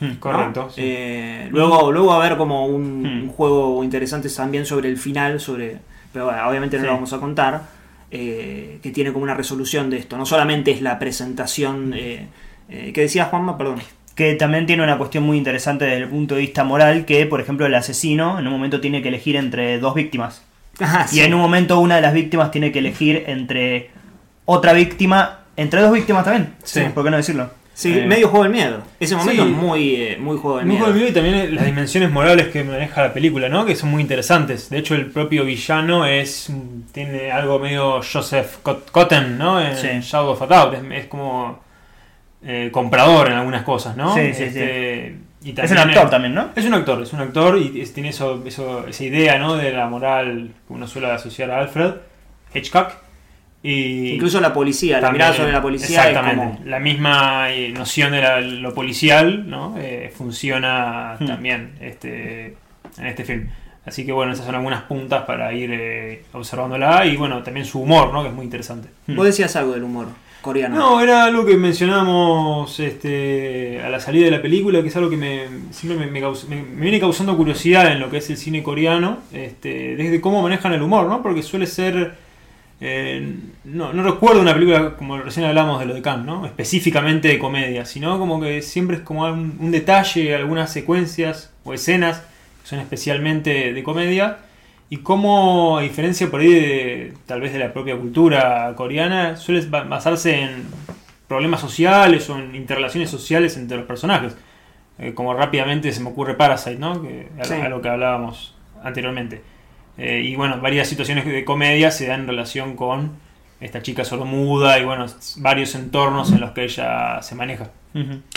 ¿no? 0.00 0.18
Correcto. 0.18 0.70
sí. 0.70 0.80
Eh, 0.82 1.48
luego, 1.50 1.92
luego 1.92 2.08
va 2.08 2.14
a 2.22 2.26
haber 2.26 2.38
como 2.38 2.66
un, 2.66 3.06
un 3.06 3.28
juego 3.28 3.84
interesante 3.84 4.28
también 4.30 4.64
sobre 4.66 4.88
el 4.88 4.96
final, 4.96 5.38
sobre. 5.40 5.76
Pero 6.12 6.24
bueno, 6.24 6.48
obviamente 6.48 6.76
no 6.78 6.82
Sí. 6.82 6.86
lo 6.88 6.94
vamos 6.94 7.12
a 7.12 7.18
contar. 7.18 7.79
Eh, 8.10 8.78
que 8.82 8.90
tiene 8.90 9.12
como 9.12 9.22
una 9.24 9.34
resolución 9.34 9.90
de 9.90 9.98
esto. 9.98 10.16
No 10.16 10.26
solamente 10.26 10.70
es 10.70 10.82
la 10.82 10.98
presentación. 10.98 11.92
Eh, 11.94 12.26
eh, 12.68 12.90
¿Qué 12.94 13.02
decías, 13.02 13.28
Juanma? 13.28 13.56
Perdón. 13.58 13.80
Que 14.14 14.34
también 14.34 14.66
tiene 14.66 14.82
una 14.82 14.98
cuestión 14.98 15.24
muy 15.24 15.38
interesante 15.38 15.84
desde 15.84 15.98
el 16.02 16.08
punto 16.08 16.34
de 16.34 16.42
vista 16.42 16.64
moral, 16.64 17.04
que 17.06 17.24
por 17.26 17.40
ejemplo 17.40 17.66
el 17.66 17.74
asesino 17.74 18.38
en 18.38 18.46
un 18.46 18.52
momento 18.52 18.80
tiene 18.80 19.00
que 19.02 19.08
elegir 19.08 19.36
entre 19.36 19.78
dos 19.78 19.94
víctimas. 19.94 20.42
Ah, 20.82 21.04
Y 21.10 21.16
sí. 21.16 21.20
en 21.20 21.34
un 21.34 21.40
momento 21.40 21.78
una 21.78 21.96
de 21.96 22.00
las 22.00 22.14
víctimas 22.14 22.50
tiene 22.50 22.72
que 22.72 22.78
elegir 22.78 23.24
entre 23.26 23.90
otra 24.46 24.72
víctima, 24.72 25.40
entre 25.56 25.82
dos 25.82 25.92
víctimas 25.92 26.24
también. 26.24 26.54
Sí. 26.64 26.80
¿Por 26.94 27.04
qué 27.04 27.10
no 27.10 27.16
decirlo? 27.18 27.50
Sí, 27.72 27.98
Eh, 27.98 28.04
medio 28.06 28.28
juego 28.28 28.42
del 28.44 28.52
miedo. 28.52 28.82
Ese 28.98 29.16
momento 29.16 29.42
Sí. 29.44 29.50
es 29.50 29.56
muy, 29.56 29.94
eh, 29.96 30.16
muy 30.20 30.36
juego 30.36 30.58
del 30.58 30.66
Muy 30.66 30.74
miedo. 30.74 30.84
juego 30.86 30.92
del 30.98 31.02
miedo 31.06 31.10
y 31.10 31.14
también 31.32 31.54
las 31.54 31.64
dimensiones 31.64 32.10
morales 32.10 32.48
que 32.48 32.62
maneja 32.62 33.00
la 33.02 33.14
película, 33.14 33.48
¿no? 33.48 33.64
Que 33.64 33.74
son 33.74 33.90
muy 33.90 34.02
interesantes. 34.02 34.68
De 34.68 34.78
hecho, 34.78 34.94
el 34.94 35.06
propio 35.06 35.44
villano 35.44 36.04
es 36.04 36.52
tiene 36.92 37.32
algo 37.32 37.58
medio 37.58 38.02
Joseph 38.02 38.58
Cot- 38.62 38.90
Cotten, 38.90 39.38
¿no? 39.38 39.60
En 39.60 39.76
Sí. 39.76 39.86
Shadow 40.02 40.30
of 40.32 40.42
a 40.42 40.46
Doubt. 40.46 40.74
Es, 40.74 41.02
es 41.04 41.06
como 41.06 41.62
eh, 42.42 42.70
comprador 42.72 43.28
en 43.28 43.34
algunas 43.34 43.62
cosas, 43.64 43.96
¿no? 43.96 44.14
Sí, 44.14 44.32
sí, 44.34 44.44
Este, 44.44 45.16
y 45.42 45.54
Es 45.58 45.70
un 45.70 45.78
actor 45.78 46.08
también, 46.10 46.34
¿no? 46.34 46.48
Es 46.56 46.64
un 46.66 46.72
actor, 46.74 47.02
es 47.02 47.12
un 47.12 47.20
actor 47.20 47.58
y 47.58 47.80
es- 47.82 47.92
tiene 47.94 48.08
eso, 48.10 48.42
eso- 48.46 48.86
esa 48.88 49.04
idea, 49.04 49.38
¿no? 49.38 49.56
De 49.56 49.72
la 49.72 49.86
moral 49.88 50.50
que 50.66 50.72
uno 50.72 50.86
suele 50.86 51.10
asociar 51.10 51.50
a 51.50 51.60
Alfred 51.60 51.92
Hitchcock. 52.54 52.92
Y 53.62 54.12
Incluso 54.14 54.40
la 54.40 54.52
policía, 54.54 54.96
la 54.96 55.00
también, 55.02 55.18
mirada 55.18 55.34
sobre 55.36 55.52
la 55.52 55.60
policía 55.60 56.00
es 56.02 56.06
Exactamente. 56.08 56.56
como. 56.58 56.70
La 56.70 56.78
misma 56.80 57.50
eh, 57.50 57.68
noción 57.70 58.12
de 58.12 58.20
la- 58.22 58.40
lo 58.40 58.72
policial, 58.74 59.48
¿no? 59.50 59.74
Eh, 59.78 60.10
funciona 60.16 61.16
Hmm. 61.20 61.26
también 61.26 61.72
este, 61.80 62.56
en 62.98 63.06
este 63.06 63.24
film. 63.24 63.48
Así 63.84 64.06
que 64.06 64.12
bueno, 64.12 64.32
esas 64.32 64.46
son 64.46 64.54
algunas 64.54 64.82
puntas 64.84 65.24
para 65.24 65.52
ir 65.52 65.70
eh, 65.72 66.22
observándola 66.32 67.04
y 67.06 67.16
bueno, 67.16 67.42
también 67.42 67.66
su 67.66 67.80
humor, 67.80 68.12
¿no? 68.12 68.22
Que 68.22 68.28
es 68.28 68.34
muy 68.34 68.44
interesante. 68.44 68.88
Vos 69.08 69.26
decías 69.26 69.54
algo 69.56 69.72
del 69.72 69.82
humor 69.84 70.06
coreano. 70.40 70.76
No, 70.76 71.00
era 71.02 71.24
algo 71.24 71.44
que 71.44 71.56
mencionamos 71.58 72.80
este, 72.80 73.80
a 73.84 73.88
la 73.90 74.00
salida 74.00 74.24
de 74.26 74.30
la 74.30 74.40
película, 74.42 74.80
que 74.82 74.88
es 74.88 74.96
algo 74.96 75.10
que 75.10 75.16
me, 75.16 75.44
siempre 75.70 75.98
me, 76.06 76.10
me- 76.10 76.62
me 76.62 76.80
viene 76.82 77.00
causando 77.00 77.36
curiosidad 77.36 77.92
en 77.92 78.00
lo 78.00 78.10
que 78.10 78.18
es 78.18 78.30
el 78.30 78.36
cine 78.38 78.62
coreano, 78.62 79.18
este, 79.32 79.96
desde 79.96 80.20
cómo 80.20 80.40
manejan 80.42 80.72
el 80.72 80.82
humor, 80.82 81.06
¿no? 81.08 81.22
Porque 81.22 81.42
suele 81.42 81.66
ser... 81.66 82.29
eh, 82.80 83.34
no, 83.64 83.92
no 83.92 84.02
recuerdo 84.02 84.40
una 84.40 84.54
película 84.54 84.94
como 84.96 85.18
recién 85.18 85.44
hablamos 85.46 85.80
de 85.80 85.86
lo 85.86 85.94
de 85.94 86.02
Khan, 86.02 86.24
¿no? 86.24 86.46
Específicamente 86.46 87.28
de 87.28 87.38
comedia, 87.38 87.84
sino 87.84 88.18
como 88.18 88.40
que 88.40 88.62
siempre 88.62 88.96
es 88.96 89.02
como 89.02 89.24
un, 89.24 89.56
un 89.60 89.70
detalle, 89.70 90.34
algunas 90.34 90.72
secuencias 90.72 91.52
o 91.64 91.74
escenas 91.74 92.20
que 92.62 92.68
son 92.68 92.78
especialmente 92.80 93.72
de 93.72 93.82
comedia. 93.82 94.38
Y 94.92 94.98
cómo, 94.98 95.78
a 95.78 95.82
diferencia 95.82 96.28
por 96.30 96.40
ahí 96.40 96.48
de 96.52 97.14
tal 97.26 97.40
vez 97.40 97.52
de 97.52 97.60
la 97.60 97.72
propia 97.72 97.96
cultura 97.96 98.72
coreana, 98.76 99.36
suele 99.36 99.64
ba- 99.66 99.84
basarse 99.84 100.40
en 100.40 100.64
problemas 101.28 101.60
sociales 101.60 102.28
o 102.28 102.36
en 102.38 102.56
interrelaciones 102.56 103.08
sociales 103.08 103.56
entre 103.56 103.76
los 103.76 103.86
personajes. 103.86 104.36
Eh, 104.98 105.14
como 105.14 105.32
rápidamente 105.32 105.92
se 105.92 106.00
me 106.02 106.08
ocurre 106.10 106.34
Parasite, 106.34 106.76
¿no? 106.78 107.00
Que, 107.02 107.28
a, 107.40 107.44
Sí. 107.44 107.54
a 107.54 107.68
lo 107.68 107.80
que 107.80 107.88
hablábamos 107.88 108.54
anteriormente. 108.82 109.42
Eh, 110.00 110.22
y 110.24 110.34
bueno, 110.34 110.60
varias 110.60 110.88
situaciones 110.88 111.26
de 111.26 111.44
comedia 111.44 111.90
se 111.90 112.06
dan 112.06 112.20
en 112.20 112.26
relación 112.28 112.74
con 112.74 113.12
esta 113.60 113.82
chica 113.82 114.04
sordomuda 114.04 114.78
y 114.78 114.84
bueno, 114.84 115.04
varios 115.36 115.74
entornos 115.74 116.32
en 116.32 116.40
los 116.40 116.52
que 116.52 116.64
ella 116.64 117.20
se 117.20 117.34
maneja. 117.34 117.70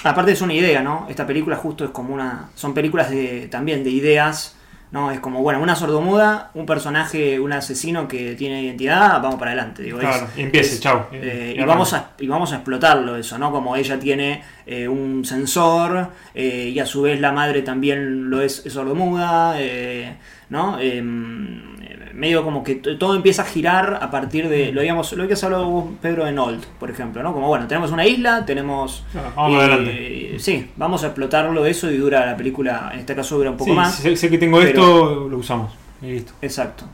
Aparte 0.04 0.34
es 0.34 0.42
una 0.42 0.54
idea, 0.54 0.82
¿no? 0.82 1.08
Esta 1.10 1.26
película 1.26 1.56
justo 1.56 1.86
es 1.86 1.92
como 1.92 2.14
una... 2.14 2.50
Son 2.56 2.74
películas 2.74 3.10
de, 3.10 3.48
también 3.48 3.84
de 3.84 3.92
ideas, 3.92 4.58
¿no? 4.94 5.12
Es 5.12 5.20
como, 5.20 5.42
bueno, 5.42 5.60
una 5.62 5.76
sordomuda, 5.76 6.52
un 6.54 6.66
personaje, 6.66 7.38
un 7.40 7.52
asesino 7.52 8.08
que 8.08 8.36
tiene 8.36 8.62
identidad, 8.64 9.22
vamos 9.22 9.36
para 9.40 9.52
adelante. 9.52 9.84
Digo, 9.84 10.00
Claro, 10.00 10.28
empiece, 10.38 10.76
es- 10.76 10.80
chau. 10.82 11.08
eh, 11.12 11.56
Y 11.58 11.62
y, 11.62 11.66
vamos 11.66 11.94
a, 11.94 12.12
y 12.20 12.28
vamos 12.28 12.54
a 12.54 12.56
explotarlo 12.56 13.18
eso, 13.18 13.38
¿no? 13.38 13.52
Como 13.52 13.76
ella 13.76 14.00
tiene 14.00 14.42
eh, 14.66 14.88
un 14.88 15.26
sensor 15.26 16.10
eh, 16.34 16.72
y 16.74 16.80
a 16.80 16.86
su 16.86 17.02
vez 17.02 17.20
la 17.20 17.32
madre 17.34 17.64
también 17.64 18.30
lo 18.30 18.40
es, 18.42 18.66
es 18.66 18.72
sordomuda, 18.74 19.56
eh, 19.60 20.16
¿no? 20.50 20.78
Medio 22.14 22.44
como 22.44 22.64
que 22.64 22.76
todo 22.76 23.16
empieza 23.16 23.42
a 23.42 23.46
girar 23.46 23.98
a 24.02 24.12
partir 24.12 24.48
de, 24.48 24.72
lo 24.72 24.82
habíamos, 24.82 25.12
lo 25.14 25.24
habías 25.24 25.44
hablado 25.44 25.66
vos, 25.68 25.86
Pedro, 26.02 26.28
en 26.28 26.38
Old, 26.38 26.64
por 26.80 26.92
ejemplo, 26.92 27.24
¿no? 27.24 27.34
Como, 27.34 27.48
bueno, 27.48 27.68
tenemos 27.68 27.92
una 27.92 28.06
isla, 28.06 28.46
tenemos... 28.46 29.04
Bueno, 29.14 29.30
vamos 29.36 29.54
eh, 29.54 29.60
adelante. 29.66 30.36
Sí, 30.40 30.70
vamos 30.76 31.04
a 31.04 31.08
explotarlo 31.08 31.66
eso 31.66 31.90
y 31.90 31.98
dura 31.98 32.26
la 32.26 32.38
película, 32.38 32.92
en 32.94 33.00
este 33.00 33.16
caso 33.16 33.38
dura 33.38 33.50
un 33.52 33.58
poco 33.58 33.72
Sí, 33.72 33.76
más. 33.76 33.96
Sé, 33.96 34.16
sé 34.16 34.30
que 34.30 34.38
tengo 34.38 34.58
pero- 34.60 34.70
esto, 34.70 35.28
lo 35.30 35.38
usamos. 35.38 35.74
Y 36.02 36.08
listo. 36.12 36.34
Exacto. 36.42 36.86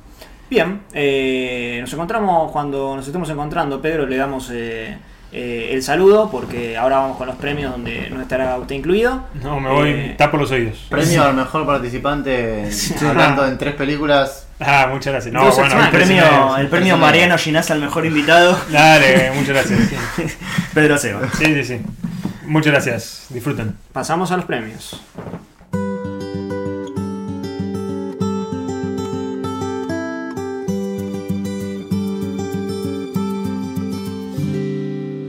Bien, 0.50 0.80
eh, 0.94 1.78
nos 1.82 1.92
encontramos 1.94 2.52
cuando 2.52 2.96
nos 2.96 3.06
estemos 3.06 3.30
encontrando, 3.30 3.82
Pedro, 3.82 4.06
le 4.08 4.16
damos 4.18 4.50
eh, 4.52 4.98
eh, 5.32 5.70
el 5.74 5.84
saludo 5.84 6.30
porque 6.32 6.76
ahora 6.78 6.98
vamos 7.00 7.18
con 7.18 7.28
los 7.28 7.36
premios 7.36 7.72
donde 7.72 8.10
no 8.10 8.22
estará 8.22 8.58
usted 8.58 8.76
incluido. 8.76 9.26
No, 9.44 9.60
me 9.60 9.70
voy, 9.70 9.90
Eh, 9.90 10.16
tapo 10.18 10.38
los 10.38 10.50
oídos. 10.50 10.88
Premio 10.90 11.24
al 11.24 11.36
mejor 11.36 11.66
participante 11.68 12.70
hablando 13.08 13.46
en 13.46 13.58
tres 13.58 13.76
películas. 13.76 14.48
Ah, 14.60 14.90
muchas 14.92 15.14
gracias. 15.14 15.34
No, 15.34 15.40
Incluso 15.42 15.62
bueno, 15.62 15.84
el 15.84 15.90
premio, 15.90 16.58
el 16.58 16.68
premio 16.68 16.98
Mariano 16.98 17.38
Ginás 17.38 17.72
al 17.72 17.80
mejor 17.80 18.06
invitado, 18.06 18.60
Dale, 18.70 19.32
muchas 19.32 19.50
gracias. 19.50 19.80
Pedro 20.74 20.98
Seba. 20.98 21.30
sí, 21.38 21.46
sí. 21.46 21.64
sí. 21.64 21.82
Muchas 22.46 22.74
gracias. 22.74 23.26
Disfruten. 23.30 23.78
Pasamos 23.94 24.32
a 24.32 24.38
los 24.38 24.46
premios. 24.46 25.00